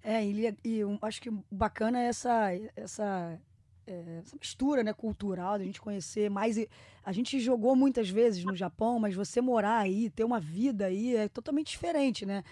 É, 0.03 0.25
e, 0.25 0.57
e 0.65 0.81
acho 1.03 1.21
que 1.21 1.31
bacana 1.51 2.01
é 2.01 2.07
essa, 2.07 2.51
essa, 2.75 3.39
é, 3.87 4.21
essa 4.25 4.37
mistura 4.37 4.83
né, 4.83 4.93
cultural, 4.93 5.59
da 5.59 5.65
gente 5.65 5.81
conhecer 5.81 6.31
mais. 6.31 6.57
A 7.05 7.13
gente 7.13 7.39
jogou 7.41 7.77
muitas 7.77 8.09
vezes 8.09 8.45
no 8.45 8.57
Japão, 8.57 8.99
mas 8.99 9.15
você 9.15 9.41
morar 9.41 9.79
aí, 9.79 10.09
ter 10.11 10.25
uma 10.25 10.41
vida 10.41 10.87
aí, 10.87 11.17
é 11.17 11.29
totalmente 11.29 11.71
diferente, 11.71 12.25
né? 12.25 12.43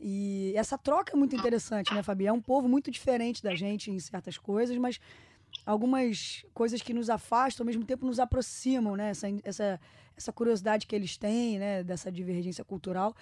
E 0.00 0.54
essa 0.56 0.78
troca 0.78 1.12
é 1.12 1.16
muito 1.16 1.36
interessante, 1.36 1.92
né, 1.92 2.02
Fabi? 2.02 2.26
É 2.26 2.32
um 2.32 2.40
povo 2.40 2.66
muito 2.66 2.90
diferente 2.90 3.42
da 3.42 3.54
gente 3.54 3.90
em 3.90 3.98
certas 4.00 4.38
coisas, 4.38 4.76
mas 4.78 4.98
algumas 5.64 6.44
coisas 6.54 6.82
que 6.82 6.94
nos 6.94 7.10
afastam, 7.10 7.64
ao 7.64 7.66
mesmo 7.66 7.84
tempo 7.84 8.06
nos 8.06 8.18
aproximam, 8.18 8.96
né? 8.96 9.10
Essa, 9.10 9.28
essa, 9.44 9.80
essa 10.16 10.32
curiosidade 10.32 10.86
que 10.86 10.94
eles 10.94 11.16
têm, 11.16 11.58
né? 11.58 11.82
Dessa 11.82 12.10
divergência 12.10 12.64
cultural. 12.64 13.14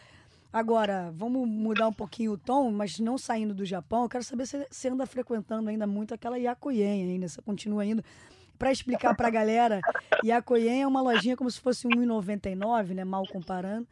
Agora, 0.53 1.13
vamos 1.15 1.47
mudar 1.47 1.89
um 1.89 1.93
pouquinho 1.93 2.33
o 2.33 2.39
tom, 2.39 2.71
mas 2.71 2.99
não 2.99 3.19
saindo 3.19 3.55
do 3.55 3.67
Japão. 3.67 4.05
Eu 4.05 4.09
quero 4.09 4.25
saber 4.25 4.47
se 4.47 4.67
você 4.71 4.89
anda 4.89 5.05
frequentando 5.07 5.69
ainda 5.69 5.87
muito 5.87 6.15
aquela 6.15 6.39
Yakuyen 6.39 7.11
ainda, 7.11 7.29
você 7.29 7.43
continua 7.43 7.85
indo. 7.85 8.03
Para 8.59 8.73
explicar 8.73 9.15
para 9.15 9.29
a 9.29 9.31
galera, 9.31 9.81
Yakuyen 10.25 10.83
é 10.83 10.87
uma 10.87 11.03
lojinha 11.03 11.37
como 11.37 11.51
se 11.51 11.61
fosse 11.61 11.87
1,99, 11.87 12.95
né? 12.95 13.05
Mal 13.05 13.27
comparando, 13.27 13.87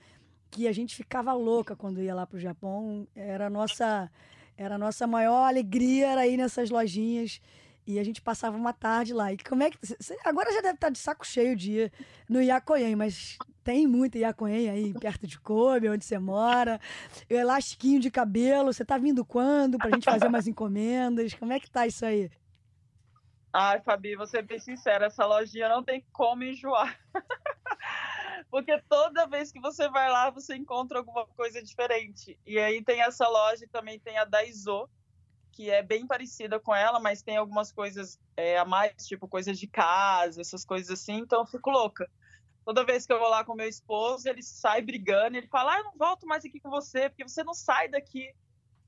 que 0.50 0.66
a 0.66 0.72
gente 0.72 0.96
ficava 0.96 1.32
louca 1.34 1.76
quando 1.76 2.00
ia 2.00 2.14
lá 2.14 2.26
para 2.26 2.36
o 2.36 2.40
Japão. 2.40 3.06
Era 3.14 3.48
a 3.48 3.50
nossa, 3.50 4.10
era 4.56 4.76
a 4.76 4.78
nossa 4.78 5.06
maior 5.06 5.46
alegria 5.46 6.06
era 6.08 6.26
ir 6.26 6.38
nessas 6.38 6.70
lojinhas 6.70 7.40
e 7.86 7.98
a 7.98 8.04
gente 8.04 8.20
passava 8.20 8.56
uma 8.56 8.72
tarde 8.72 9.14
lá. 9.14 9.32
E 9.32 9.38
como 9.38 9.62
é 9.62 9.70
que. 9.70 9.78
Cê, 9.82 10.18
agora 10.24 10.52
já 10.52 10.60
deve 10.60 10.74
estar 10.74 10.88
tá 10.88 10.92
de 10.92 10.98
saco 10.98 11.26
cheio 11.26 11.54
de 11.54 11.72
ir 11.72 11.92
no 12.28 12.42
Iacoen, 12.42 12.96
mas 12.96 13.38
tem 13.62 13.86
muito 13.86 14.18
Iacoen 14.18 14.68
aí 14.68 14.94
perto 14.94 15.26
de 15.26 15.38
Kobe, 15.38 15.88
onde 15.88 16.04
você 16.04 16.18
mora. 16.18 16.80
O 17.30 17.34
elastiquinho 17.34 18.00
de 18.00 18.10
cabelo. 18.10 18.72
Você 18.72 18.84
tá 18.84 18.98
vindo 18.98 19.24
quando 19.24 19.78
pra 19.78 19.90
gente 19.90 20.04
fazer 20.04 20.26
umas 20.26 20.46
encomendas? 20.46 21.34
Como 21.34 21.52
é 21.52 21.60
que 21.60 21.70
tá 21.70 21.86
isso 21.86 22.04
aí? 22.04 22.30
Ai, 23.52 23.80
Fabi, 23.80 24.16
vou 24.16 24.26
ser 24.26 24.42
bem 24.42 24.58
sincera, 24.58 25.06
essa 25.06 25.24
lojinha 25.24 25.66
não 25.66 25.82
tem 25.82 26.04
como 26.12 26.44
enjoar. 26.44 26.94
Porque 28.50 28.78
toda 28.88 29.26
vez 29.26 29.50
que 29.50 29.58
você 29.58 29.88
vai 29.88 30.10
lá, 30.10 30.28
você 30.28 30.54
encontra 30.54 30.98
alguma 30.98 31.26
coisa 31.26 31.62
diferente. 31.62 32.38
E 32.44 32.58
aí 32.58 32.84
tem 32.84 33.00
essa 33.00 33.26
loja 33.26 33.66
também 33.72 33.98
tem 33.98 34.18
a 34.18 34.24
Daiso, 34.24 34.88
que 35.56 35.70
é 35.70 35.82
bem 35.82 36.06
parecida 36.06 36.60
com 36.60 36.74
ela, 36.74 37.00
mas 37.00 37.22
tem 37.22 37.38
algumas 37.38 37.72
coisas 37.72 38.20
é, 38.36 38.58
a 38.58 38.64
mais, 38.66 38.92
tipo 39.06 39.26
coisas 39.26 39.58
de 39.58 39.66
casa, 39.66 40.42
essas 40.42 40.66
coisas 40.66 40.90
assim, 40.90 41.14
então 41.14 41.40
eu 41.40 41.46
fico 41.46 41.70
louca. 41.70 42.06
Toda 42.62 42.84
vez 42.84 43.06
que 43.06 43.12
eu 43.12 43.18
vou 43.18 43.30
lá 43.30 43.42
com 43.42 43.54
meu 43.54 43.66
esposo, 43.66 44.28
ele 44.28 44.42
sai 44.42 44.82
brigando, 44.82 45.38
ele 45.38 45.46
fala: 45.46 45.72
ah, 45.72 45.78
eu 45.78 45.84
não 45.84 45.96
volto 45.96 46.26
mais 46.26 46.44
aqui 46.44 46.60
com 46.60 46.68
você, 46.68 47.08
porque 47.08 47.26
você 47.26 47.42
não 47.42 47.54
sai 47.54 47.88
daqui. 47.88 48.34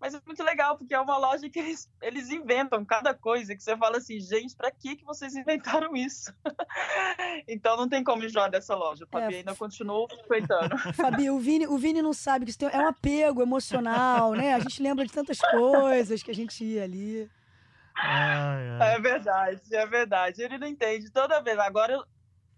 Mas 0.00 0.14
é 0.14 0.21
muito 0.25 0.43
legal, 0.45 0.78
porque 0.78 0.95
é 0.95 1.00
uma 1.00 1.19
loja 1.19 1.50
que 1.50 1.59
eles, 1.59 1.90
eles 2.00 2.31
inventam 2.31 2.85
cada 2.85 3.12
coisa, 3.12 3.55
que 3.55 3.62
você 3.62 3.76
fala 3.76 3.99
assim, 3.99 4.21
gente, 4.21 4.55
para 4.57 4.71
que, 4.71 4.97
que 4.97 5.05
vocês 5.05 5.35
inventaram 5.35 5.97
isso? 5.97 6.33
então 7.49 7.76
não 7.76 7.88
tem 7.88 8.05
como 8.05 8.25
enjoar 8.25 8.50
dessa 8.50 8.76
loja. 8.76 9.05
O 9.05 9.09
Fabi 9.09 9.35
é, 9.35 9.38
ainda 9.38 9.55
continua 9.57 10.09
frequentando. 10.09 10.78
Fabi, 10.95 11.31
o 11.31 11.38
Vini, 11.40 11.67
o 11.67 11.76
Vini 11.76 12.00
não 12.00 12.12
sabe 12.12 12.45
que 12.45 12.50
isso 12.50 12.59
tem, 12.59 12.69
é 12.69 12.78
um 12.78 12.88
apego 12.88 13.43
emocional, 13.43 14.35
né? 14.35 14.55
A 14.55 14.61
gente 14.61 14.81
lembra 14.83 15.05
de 15.05 15.12
tantas 15.12 15.38
coisas 15.40 16.23
que 16.23 16.31
a 16.31 16.35
gente 16.35 16.64
ia 16.64 16.85
ali. 16.85 17.28
Ai, 17.97 18.69
ai. 18.81 18.95
É 18.95 19.00
verdade, 19.00 19.61
é 19.75 19.87
verdade. 19.87 20.43
Ele 20.43 20.59
não 20.59 20.69
entende 20.69 21.11
toda 21.11 21.40
vez. 21.40 21.59
Agora, 21.59 22.00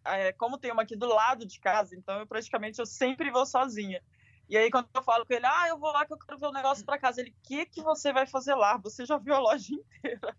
é, 0.05 0.33
como 0.33 0.59
tem 0.59 0.71
uma 0.71 0.83
aqui 0.83 0.95
do 0.95 1.07
lado 1.07 1.47
de 1.47 1.59
casa, 1.59 1.95
então 1.97 2.19
eu 2.19 2.27
praticamente 2.27 2.79
eu 2.79 2.87
sempre 2.87 3.31
vou 3.31 3.47
sozinha. 3.47 4.03
E 4.51 4.57
aí, 4.57 4.69
quando 4.69 4.89
eu 4.93 5.03
falo 5.03 5.25
com 5.25 5.33
ele, 5.33 5.47
ah, 5.47 5.69
eu 5.69 5.79
vou 5.79 5.93
lá 5.93 6.05
que 6.05 6.13
eu 6.13 6.19
quero 6.19 6.37
ver 6.37 6.49
um 6.49 6.53
negócio 6.53 6.85
para 6.85 6.99
casa, 6.99 7.21
ele, 7.21 7.31
o 7.31 7.35
que, 7.41 7.65
que 7.67 7.81
você 7.81 8.13
vai 8.13 8.27
fazer 8.27 8.57
lá? 8.57 8.77
Você 8.79 9.07
já 9.07 9.17
viu 9.17 9.33
a 9.33 9.39
loja 9.39 9.73
inteira. 9.73 10.37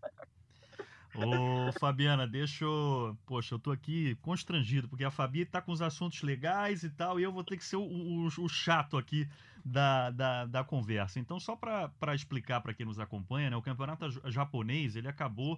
Ô, 1.15 1.71
Fabiana, 1.79 2.27
deixa 2.27 2.65
eu. 2.65 3.17
Poxa, 3.25 3.55
eu 3.55 3.59
tô 3.59 3.71
aqui 3.71 4.15
constrangido, 4.21 4.89
porque 4.89 5.05
a 5.05 5.11
Fabi 5.11 5.45
tá 5.45 5.61
com 5.61 5.71
os 5.71 5.81
assuntos 5.81 6.21
legais 6.23 6.83
e 6.83 6.89
tal, 6.89 7.21
e 7.21 7.23
eu 7.23 7.31
vou 7.31 7.43
ter 7.43 7.55
que 7.55 7.63
ser 7.63 7.77
o, 7.77 7.83
o, 7.83 8.27
o 8.27 8.49
chato 8.49 8.97
aqui 8.97 9.29
da, 9.63 10.09
da, 10.09 10.45
da, 10.45 10.63
conversa. 10.63 11.17
Então, 11.17 11.39
só 11.39 11.55
para 11.55 12.13
explicar 12.13 12.59
para 12.59 12.73
quem 12.73 12.85
nos 12.85 12.99
acompanha, 12.99 13.49
né, 13.49 13.55
o 13.55 13.61
campeonato 13.61 14.09
japonês 14.29 14.97
ele 14.97 15.07
acabou 15.07 15.57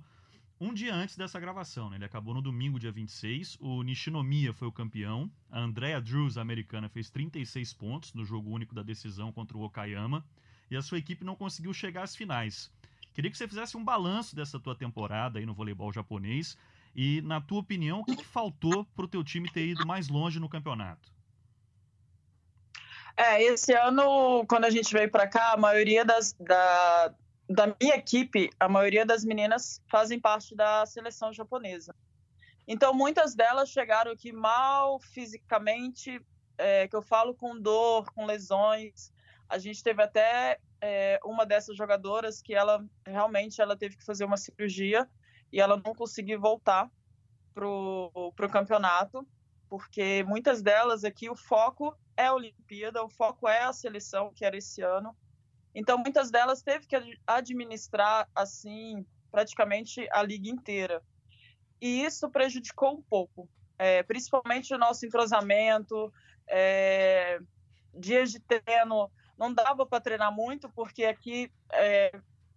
um 0.64 0.74
dia 0.74 0.94
antes 0.94 1.18
dessa 1.18 1.40
gravação, 1.40 1.90
né? 1.90 1.98
Ele 1.98 2.06
acabou 2.06 2.34
no 2.34 2.42
domingo, 2.42 2.80
dia 2.80 2.92
26. 2.92 3.58
O 3.60 3.84
Nishinomiya 3.84 4.54
foi 4.54 4.68
o 4.68 4.72
campeão. 4.72 5.30
A 5.52 5.60
Andrea 5.60 6.00
Drews, 6.00 6.38
a 6.38 6.42
americana, 6.42 6.88
fez 6.88 7.10
36 7.10 7.74
pontos 7.74 8.14
no 8.14 8.24
jogo 8.24 8.50
único 8.50 8.74
da 8.74 8.82
decisão 8.82 9.32
contra 9.32 9.58
o 9.58 9.64
Okayama. 9.64 10.26
E 10.72 10.78
a 10.78 10.82
sua 10.82 10.98
equipe 10.98 11.26
não 11.26 11.36
conseguiu 11.36 11.74
chegar 11.74 12.04
às 12.04 12.16
finais. 12.16 12.72
Queria 13.14 13.30
que 13.30 13.38
você 13.38 13.48
fizesse 13.48 13.76
um 13.76 13.84
balanço 13.84 14.36
dessa 14.36 14.60
tua 14.60 14.76
temporada 14.76 15.38
aí 15.38 15.46
no 15.46 15.54
voleibol 15.54 15.92
japonês. 15.92 16.58
E, 16.96 17.22
na 17.22 17.42
tua 17.42 17.60
opinião, 17.60 18.00
o 18.00 18.06
que, 18.06 18.16
que 18.16 18.26
faltou 18.26 18.86
para 18.96 19.06
o 19.06 19.08
teu 19.08 19.24
time 19.24 19.52
ter 19.52 19.68
ido 19.68 19.86
mais 19.86 20.08
longe 20.08 20.40
no 20.40 20.48
campeonato? 20.48 21.12
É, 23.16 23.44
esse 23.44 23.74
ano, 23.74 24.46
quando 24.48 24.66
a 24.66 24.70
gente 24.70 24.92
veio 24.92 25.10
para 25.10 25.28
cá, 25.28 25.54
a 25.54 25.58
maioria 25.58 26.04
das, 26.04 26.34
da, 26.34 27.14
da 27.50 27.68
minha 27.80 27.96
equipe, 27.96 28.50
a 28.60 28.70
maioria 28.70 29.06
das 29.06 29.24
meninas 29.24 29.82
fazem 29.90 30.20
parte 30.20 30.56
da 30.56 30.86
seleção 30.86 31.34
japonesa. 31.34 31.94
Então, 32.68 32.94
muitas 32.94 33.36
delas 33.36 33.70
chegaram 33.70 34.12
aqui 34.12 34.32
mal 34.32 35.00
fisicamente, 35.00 36.22
é, 36.58 36.88
que 36.88 36.96
eu 36.96 37.02
falo 37.02 37.36
com 37.36 37.60
dor, 37.60 38.12
com 38.14 38.26
lesões. 38.26 39.12
A 39.50 39.58
gente 39.58 39.84
teve 39.84 40.02
até 40.02 40.60
é, 40.80 41.20
uma 41.24 41.46
dessas 41.46 41.76
jogadoras 41.76 42.42
que 42.42 42.54
ela 42.54 42.86
realmente 43.06 43.62
ela 43.62 43.76
teve 43.76 43.98
que 43.98 44.06
fazer 44.06 44.24
uma 44.24 44.38
cirurgia 44.38 45.10
e 45.52 45.60
ela 45.60 45.76
não 45.84 45.94
conseguiu 45.94 46.40
voltar 46.40 46.90
pro, 47.54 48.34
pro 48.36 48.50
campeonato, 48.50 49.28
porque 49.70 50.24
muitas 50.24 50.62
delas 50.62 51.04
aqui 51.04 51.30
o 51.30 51.36
foco 51.36 51.96
é 52.16 52.28
a 52.28 52.34
Olimpíada, 52.34 53.04
o 53.04 53.10
foco 53.10 53.48
é 53.48 53.64
a 53.64 53.74
seleção, 53.74 54.34
que 54.34 54.46
era 54.46 54.58
esse 54.58 54.82
ano. 54.82 55.16
Então, 55.74 55.98
muitas 55.98 56.30
delas 56.30 56.62
teve 56.62 56.86
que 56.86 56.96
administrar, 57.26 58.30
assim, 58.36 59.06
praticamente 59.32 60.08
a 60.12 60.22
liga 60.22 60.50
inteira. 60.50 61.02
E 61.82 62.06
isso 62.06 62.30
prejudicou 62.30 62.94
um 62.94 63.02
pouco, 63.02 63.50
é, 63.78 64.04
principalmente 64.04 64.74
o 64.74 64.78
nosso 64.78 65.06
entrosamento, 65.06 66.14
é, 66.48 67.40
dias 67.94 68.32
de 68.32 68.40
treino, 68.40 69.12
não 69.38 69.54
dava 69.54 69.86
para 69.86 70.00
treinar 70.00 70.32
muito, 70.32 70.70
porque 70.70 71.06
aqui 71.06 71.52
é, 71.72 72.12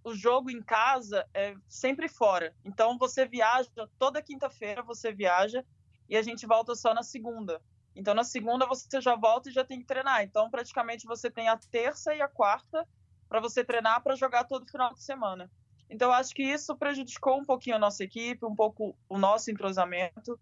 o 0.05 0.15
jogo 0.15 0.51
em 0.51 0.63
casa 0.63 1.27
é 1.35 1.57
sempre 1.69 2.09
fora. 2.09 2.55
Então, 2.65 2.99
você 2.99 3.27
viaja, 3.27 3.71
toda 3.99 4.23
quinta-feira 4.23 4.83
você 4.83 5.11
viaja, 5.11 5.65
e 6.09 6.17
a 6.17 6.23
gente 6.23 6.47
volta 6.47 6.75
só 6.75 6.95
na 6.95 7.03
segunda. 7.03 7.61
Então, 7.95 8.15
na 8.15 8.25
segunda 8.25 8.67
você 8.67 9.01
já 9.01 9.17
volta 9.17 9.49
e 9.49 9.53
já 9.53 9.65
tem 9.65 9.81
que 9.81 9.87
treinar. 9.87 10.23
Então, 10.23 10.51
praticamente 10.51 11.07
você 11.07 11.31
tem 11.31 11.49
a 11.49 11.57
terça 11.57 12.15
e 12.15 12.21
a 12.21 12.29
quarta 12.29 12.87
para 13.29 13.41
você 13.41 13.65
treinar 13.65 14.03
para 14.03 14.15
jogar 14.15 14.45
todo 14.45 14.71
final 14.71 14.93
de 14.95 15.03
semana. 15.03 15.51
Então, 15.89 16.13
acho 16.13 16.35
que 16.35 16.43
isso 16.43 16.77
prejudicou 16.77 17.39
um 17.39 17.45
pouquinho 17.45 17.77
a 17.77 17.79
nossa 17.79 18.03
equipe, 18.03 18.45
um 18.45 18.55
pouco 18.55 18.97
o 19.09 19.19
nosso 19.19 19.51
entrosamento. 19.51 20.39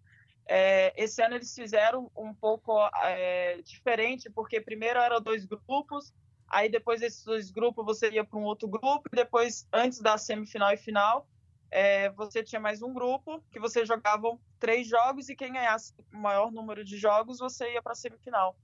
É, 0.47 0.93
esse 1.03 1.23
ano 1.23 1.37
eles 1.37 1.55
fizeram 1.55 2.11
um 2.17 2.35
pouco 2.35 2.79
é, 3.03 3.61
diferente, 3.63 4.31
porque 4.31 4.61
primeiro 4.61 4.99
eram 4.99 5.21
dois 5.21 5.45
grupos, 5.45 6.13
aí 6.49 6.69
depois 6.69 7.01
desses 7.01 7.25
dois 7.25 7.51
grupos 7.51 7.85
você 7.85 8.11
ia 8.11 8.25
para 8.25 8.39
um 8.39 8.45
outro 8.45 8.69
grupo, 8.69 9.09
e 9.13 9.17
depois, 9.17 9.67
antes 9.73 10.01
da 10.01 10.19
semifinal 10.19 10.73
e 10.73 10.77
final, 10.77 11.27
é, 11.71 12.11
você 12.11 12.43
tinha 12.43 12.61
mais 12.61 12.83
um 12.83 12.93
grupo 12.93 13.43
que 13.51 13.59
você 13.59 13.85
jogavam 13.85 14.39
três 14.61 14.87
jogos 14.87 15.29
e 15.29 15.35
quem 15.35 15.53
ganhasse 15.53 15.93
o 16.13 16.19
maior 16.19 16.53
número 16.53 16.85
de 16.85 16.97
jogos 16.97 17.39
você 17.39 17.73
ia 17.73 17.83
para 17.83 17.93
a 17.93 17.97
semifinal. 17.97 18.57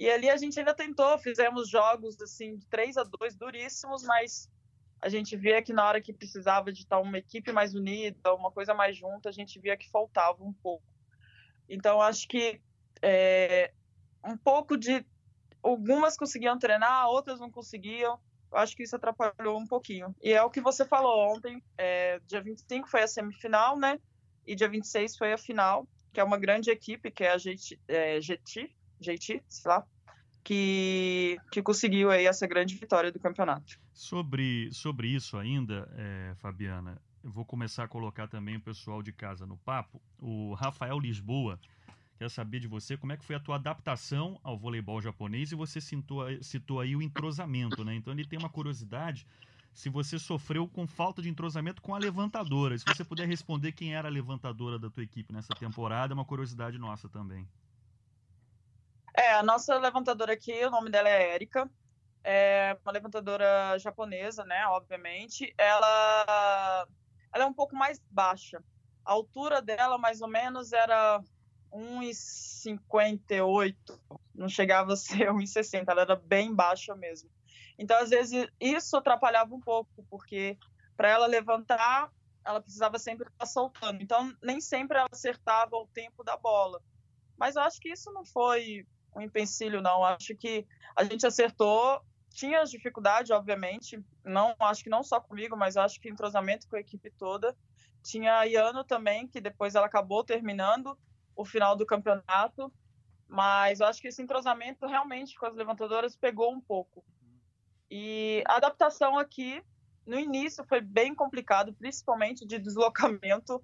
E 0.00 0.10
ali 0.10 0.30
a 0.30 0.36
gente 0.38 0.58
ainda 0.58 0.72
tentou, 0.72 1.18
fizemos 1.18 1.68
jogos 1.68 2.18
assim 2.22 2.56
de 2.56 2.66
3 2.68 2.96
a 2.96 3.04
2 3.04 3.36
duríssimos, 3.36 4.02
mas 4.02 4.50
a 4.98 5.10
gente 5.10 5.36
via 5.36 5.62
que 5.62 5.74
na 5.74 5.86
hora 5.86 6.00
que 6.00 6.10
precisava 6.10 6.72
de 6.72 6.84
estar 6.84 6.98
uma 6.98 7.18
equipe 7.18 7.52
mais 7.52 7.74
unida, 7.74 8.34
uma 8.34 8.50
coisa 8.50 8.72
mais 8.72 8.96
junta, 8.96 9.28
a 9.28 9.32
gente 9.32 9.60
via 9.60 9.76
que 9.76 9.90
faltava 9.90 10.42
um 10.42 10.54
pouco. 10.54 10.86
Então, 11.68 12.00
acho 12.00 12.26
que 12.28 12.62
é, 13.02 13.74
um 14.24 14.38
pouco 14.38 14.74
de. 14.78 15.04
Algumas 15.62 16.16
conseguiam 16.16 16.58
treinar, 16.58 17.06
outras 17.10 17.38
não 17.38 17.50
conseguiam. 17.50 18.18
Eu 18.50 18.56
acho 18.56 18.74
que 18.74 18.84
isso 18.84 18.96
atrapalhou 18.96 19.58
um 19.58 19.66
pouquinho. 19.66 20.16
E 20.22 20.32
é 20.32 20.42
o 20.42 20.48
que 20.48 20.62
você 20.62 20.82
falou 20.82 21.30
ontem. 21.30 21.62
É, 21.76 22.18
dia 22.20 22.40
25 22.40 22.88
foi 22.88 23.02
a 23.02 23.06
semifinal, 23.06 23.78
né? 23.78 24.00
E 24.46 24.56
dia 24.56 24.66
26 24.66 25.18
foi 25.18 25.34
a 25.34 25.38
final, 25.38 25.86
que 26.10 26.18
é 26.18 26.24
uma 26.24 26.38
grande 26.38 26.70
equipe, 26.70 27.10
que 27.10 27.22
é 27.22 27.32
a 27.32 27.36
GT, 27.36 27.78
é, 27.86 28.18
GT, 28.18 28.74
GT 29.00 29.42
sei 29.48 29.70
lá, 29.70 29.84
que, 30.44 31.38
que 31.50 31.62
conseguiu 31.62 32.10
aí 32.10 32.26
essa 32.26 32.46
grande 32.46 32.74
vitória 32.76 33.12
do 33.12 33.20
campeonato. 33.20 33.78
Sobre, 33.92 34.70
sobre 34.72 35.08
isso 35.08 35.36
ainda, 35.36 35.88
é, 35.96 36.34
Fabiana, 36.36 37.00
eu 37.22 37.30
vou 37.30 37.44
começar 37.44 37.84
a 37.84 37.88
colocar 37.88 38.28
também 38.28 38.56
o 38.56 38.60
pessoal 38.60 39.02
de 39.02 39.12
casa 39.12 39.46
no 39.46 39.58
papo. 39.58 40.00
O 40.18 40.54
Rafael 40.54 40.98
Lisboa 40.98 41.60
quer 42.18 42.30
saber 42.30 42.60
de 42.60 42.68
você 42.68 42.96
como 42.96 43.12
é 43.12 43.16
que 43.16 43.24
foi 43.24 43.36
a 43.36 43.40
tua 43.40 43.56
adaptação 43.56 44.38
ao 44.42 44.58
voleibol 44.58 45.00
japonês 45.00 45.52
e 45.52 45.54
você 45.54 45.80
citou, 45.80 46.24
citou 46.42 46.80
aí 46.80 46.94
o 46.96 47.02
entrosamento, 47.02 47.84
né? 47.84 47.94
Então 47.94 48.12
ele 48.12 48.24
tem 48.26 48.38
uma 48.38 48.50
curiosidade 48.50 49.26
se 49.72 49.88
você 49.88 50.18
sofreu 50.18 50.68
com 50.68 50.86
falta 50.86 51.22
de 51.22 51.28
entrosamento 51.28 51.80
com 51.80 51.94
a 51.94 51.98
levantadora. 51.98 52.76
Se 52.78 52.84
você 52.84 53.04
puder 53.04 53.26
responder 53.26 53.72
quem 53.72 53.94
era 53.94 54.08
a 54.08 54.10
levantadora 54.10 54.78
da 54.78 54.90
tua 54.90 55.02
equipe 55.02 55.32
nessa 55.32 55.54
temporada, 55.54 56.12
é 56.12 56.14
uma 56.14 56.24
curiosidade 56.24 56.78
nossa 56.78 57.08
também. 57.08 57.48
É, 59.20 59.34
a 59.34 59.42
nossa 59.42 59.76
levantadora 59.76 60.32
aqui, 60.32 60.64
o 60.64 60.70
nome 60.70 60.88
dela 60.88 61.10
é 61.10 61.34
Érica. 61.34 61.70
É 62.24 62.74
uma 62.82 62.90
levantadora 62.90 63.78
japonesa, 63.78 64.46
né? 64.46 64.66
Obviamente. 64.68 65.52
Ela, 65.58 66.88
ela 67.30 67.44
é 67.44 67.46
um 67.46 67.52
pouco 67.52 67.76
mais 67.76 68.00
baixa. 68.10 68.64
A 69.04 69.12
altura 69.12 69.60
dela, 69.60 69.98
mais 69.98 70.22
ou 70.22 70.28
menos, 70.28 70.72
era 70.72 71.22
1,58. 71.70 73.76
Não 74.34 74.48
chegava 74.48 74.94
a 74.94 74.96
ser 74.96 75.30
1,60. 75.30 75.84
Ela 75.86 76.00
era 76.00 76.16
bem 76.16 76.54
baixa 76.54 76.96
mesmo. 76.96 77.28
Então, 77.78 77.98
às 77.98 78.08
vezes, 78.08 78.48
isso 78.58 78.96
atrapalhava 78.96 79.54
um 79.54 79.60
pouco, 79.60 80.02
porque 80.08 80.56
para 80.96 81.10
ela 81.10 81.26
levantar, 81.26 82.10
ela 82.42 82.62
precisava 82.62 82.98
sempre 82.98 83.28
estar 83.28 83.44
soltando. 83.44 84.02
Então, 84.02 84.34
nem 84.42 84.62
sempre 84.62 84.96
ela 84.96 85.08
acertava 85.12 85.76
o 85.76 85.86
tempo 85.88 86.24
da 86.24 86.38
bola. 86.38 86.80
Mas 87.36 87.56
eu 87.56 87.62
acho 87.62 87.78
que 87.78 87.90
isso 87.90 88.10
não 88.12 88.24
foi 88.24 88.86
um 89.14 89.20
empecilho, 89.20 89.80
não. 89.80 90.04
Acho 90.04 90.34
que 90.36 90.66
a 90.96 91.04
gente 91.04 91.26
acertou. 91.26 92.00
Tinha 92.30 92.60
as 92.60 92.70
dificuldades, 92.70 93.30
obviamente. 93.30 94.02
Não, 94.24 94.54
acho 94.60 94.84
que 94.84 94.90
não 94.90 95.02
só 95.02 95.20
comigo, 95.20 95.56
mas 95.56 95.76
acho 95.76 96.00
que 96.00 96.08
entrosamento 96.08 96.68
com 96.68 96.76
a 96.76 96.80
equipe 96.80 97.10
toda. 97.10 97.56
Tinha 98.02 98.38
a 98.38 98.44
Iano 98.44 98.84
também, 98.84 99.26
que 99.26 99.40
depois 99.40 99.74
ela 99.74 99.86
acabou 99.86 100.24
terminando 100.24 100.96
o 101.34 101.44
final 101.44 101.76
do 101.76 101.86
campeonato. 101.86 102.72
Mas 103.26 103.80
acho 103.80 104.00
que 104.00 104.08
esse 104.08 104.22
entrosamento 104.22 104.86
realmente 104.86 105.38
com 105.38 105.46
as 105.46 105.54
levantadoras 105.54 106.16
pegou 106.16 106.52
um 106.52 106.60
pouco. 106.60 107.04
E 107.90 108.42
a 108.46 108.56
adaptação 108.56 109.18
aqui, 109.18 109.62
no 110.06 110.18
início, 110.18 110.64
foi 110.64 110.80
bem 110.80 111.14
complicado, 111.14 111.72
principalmente 111.74 112.46
de 112.46 112.58
deslocamento, 112.58 113.60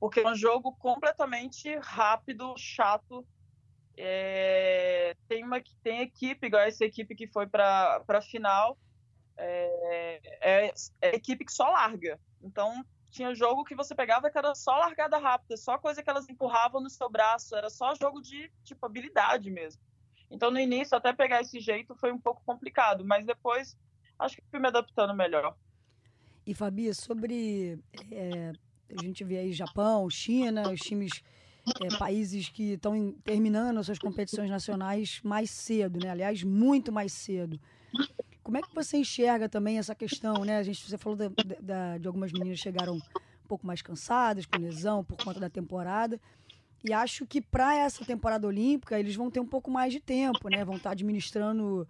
porque 0.00 0.20
é 0.20 0.28
um 0.28 0.34
jogo 0.34 0.72
completamente 0.76 1.76
rápido, 1.78 2.54
chato, 2.56 3.26
é, 4.00 5.16
tem 5.26 5.44
uma 5.44 5.60
tem 5.82 6.00
equipe, 6.02 6.46
igual 6.46 6.62
essa 6.62 6.84
equipe 6.84 7.16
que 7.16 7.26
foi 7.26 7.46
para 7.46 8.02
a 8.06 8.20
final, 8.20 8.78
é, 9.36 10.20
é, 10.40 10.74
é, 11.02 11.16
equipe 11.16 11.44
que 11.44 11.52
só 11.52 11.68
larga. 11.68 12.18
Então, 12.40 12.84
tinha 13.10 13.34
jogo 13.34 13.64
que 13.64 13.74
você 13.74 13.94
pegava 13.94 14.30
que 14.30 14.38
era 14.38 14.54
só 14.54 14.76
largada 14.76 15.18
rápida, 15.18 15.56
só 15.56 15.76
coisa 15.78 16.02
que 16.02 16.08
elas 16.08 16.28
empurravam 16.28 16.80
no 16.80 16.88
seu 16.88 17.10
braço, 17.10 17.56
era 17.56 17.68
só 17.68 17.94
jogo 17.96 18.22
de 18.22 18.50
tipo 18.62 18.86
habilidade 18.86 19.50
mesmo. 19.50 19.82
Então, 20.30 20.50
no 20.50 20.60
início, 20.60 20.96
até 20.96 21.12
pegar 21.12 21.40
esse 21.40 21.58
jeito 21.58 21.94
foi 21.96 22.12
um 22.12 22.20
pouco 22.20 22.42
complicado, 22.44 23.04
mas 23.04 23.26
depois 23.26 23.76
acho 24.18 24.36
que 24.36 24.42
fui 24.50 24.60
me 24.60 24.68
adaptando 24.68 25.14
melhor. 25.14 25.56
E, 26.46 26.54
Fabi, 26.54 26.94
sobre. 26.94 27.78
É, 28.12 28.52
a 28.96 29.02
gente 29.02 29.24
vê 29.24 29.38
aí 29.38 29.52
Japão, 29.52 30.08
China, 30.08 30.70
os 30.70 30.80
times 30.80 31.22
é, 31.80 31.96
países 31.96 32.48
que 32.48 32.72
estão 32.72 33.12
terminando 33.24 33.82
suas 33.82 33.98
competições 33.98 34.50
nacionais 34.50 35.20
mais 35.22 35.50
cedo, 35.50 35.98
né? 35.98 36.10
Aliás, 36.10 36.42
muito 36.42 36.92
mais 36.92 37.12
cedo. 37.12 37.60
Como 38.42 38.56
é 38.56 38.62
que 38.62 38.74
você 38.74 38.96
enxerga 38.96 39.48
também 39.48 39.78
essa 39.78 39.94
questão, 39.94 40.44
né? 40.44 40.58
A 40.58 40.62
gente, 40.62 40.88
você 40.88 40.96
falou 40.96 41.16
da, 41.16 41.28
da, 41.60 41.98
de 41.98 42.06
algumas 42.06 42.32
meninas 42.32 42.58
chegaram 42.58 42.94
um 42.94 43.48
pouco 43.48 43.66
mais 43.66 43.82
cansadas, 43.82 44.46
com 44.46 44.58
lesão, 44.58 45.04
por 45.04 45.22
conta 45.22 45.38
da 45.38 45.50
temporada. 45.50 46.20
E 46.84 46.92
acho 46.92 47.26
que 47.26 47.40
para 47.40 47.76
essa 47.76 48.04
temporada 48.04 48.46
olímpica 48.46 48.98
eles 48.98 49.16
vão 49.16 49.30
ter 49.30 49.40
um 49.40 49.46
pouco 49.46 49.70
mais 49.70 49.92
de 49.92 50.00
tempo, 50.00 50.48
né? 50.48 50.64
Vão 50.64 50.76
estar 50.76 50.90
tá 50.90 50.92
administrando, 50.92 51.86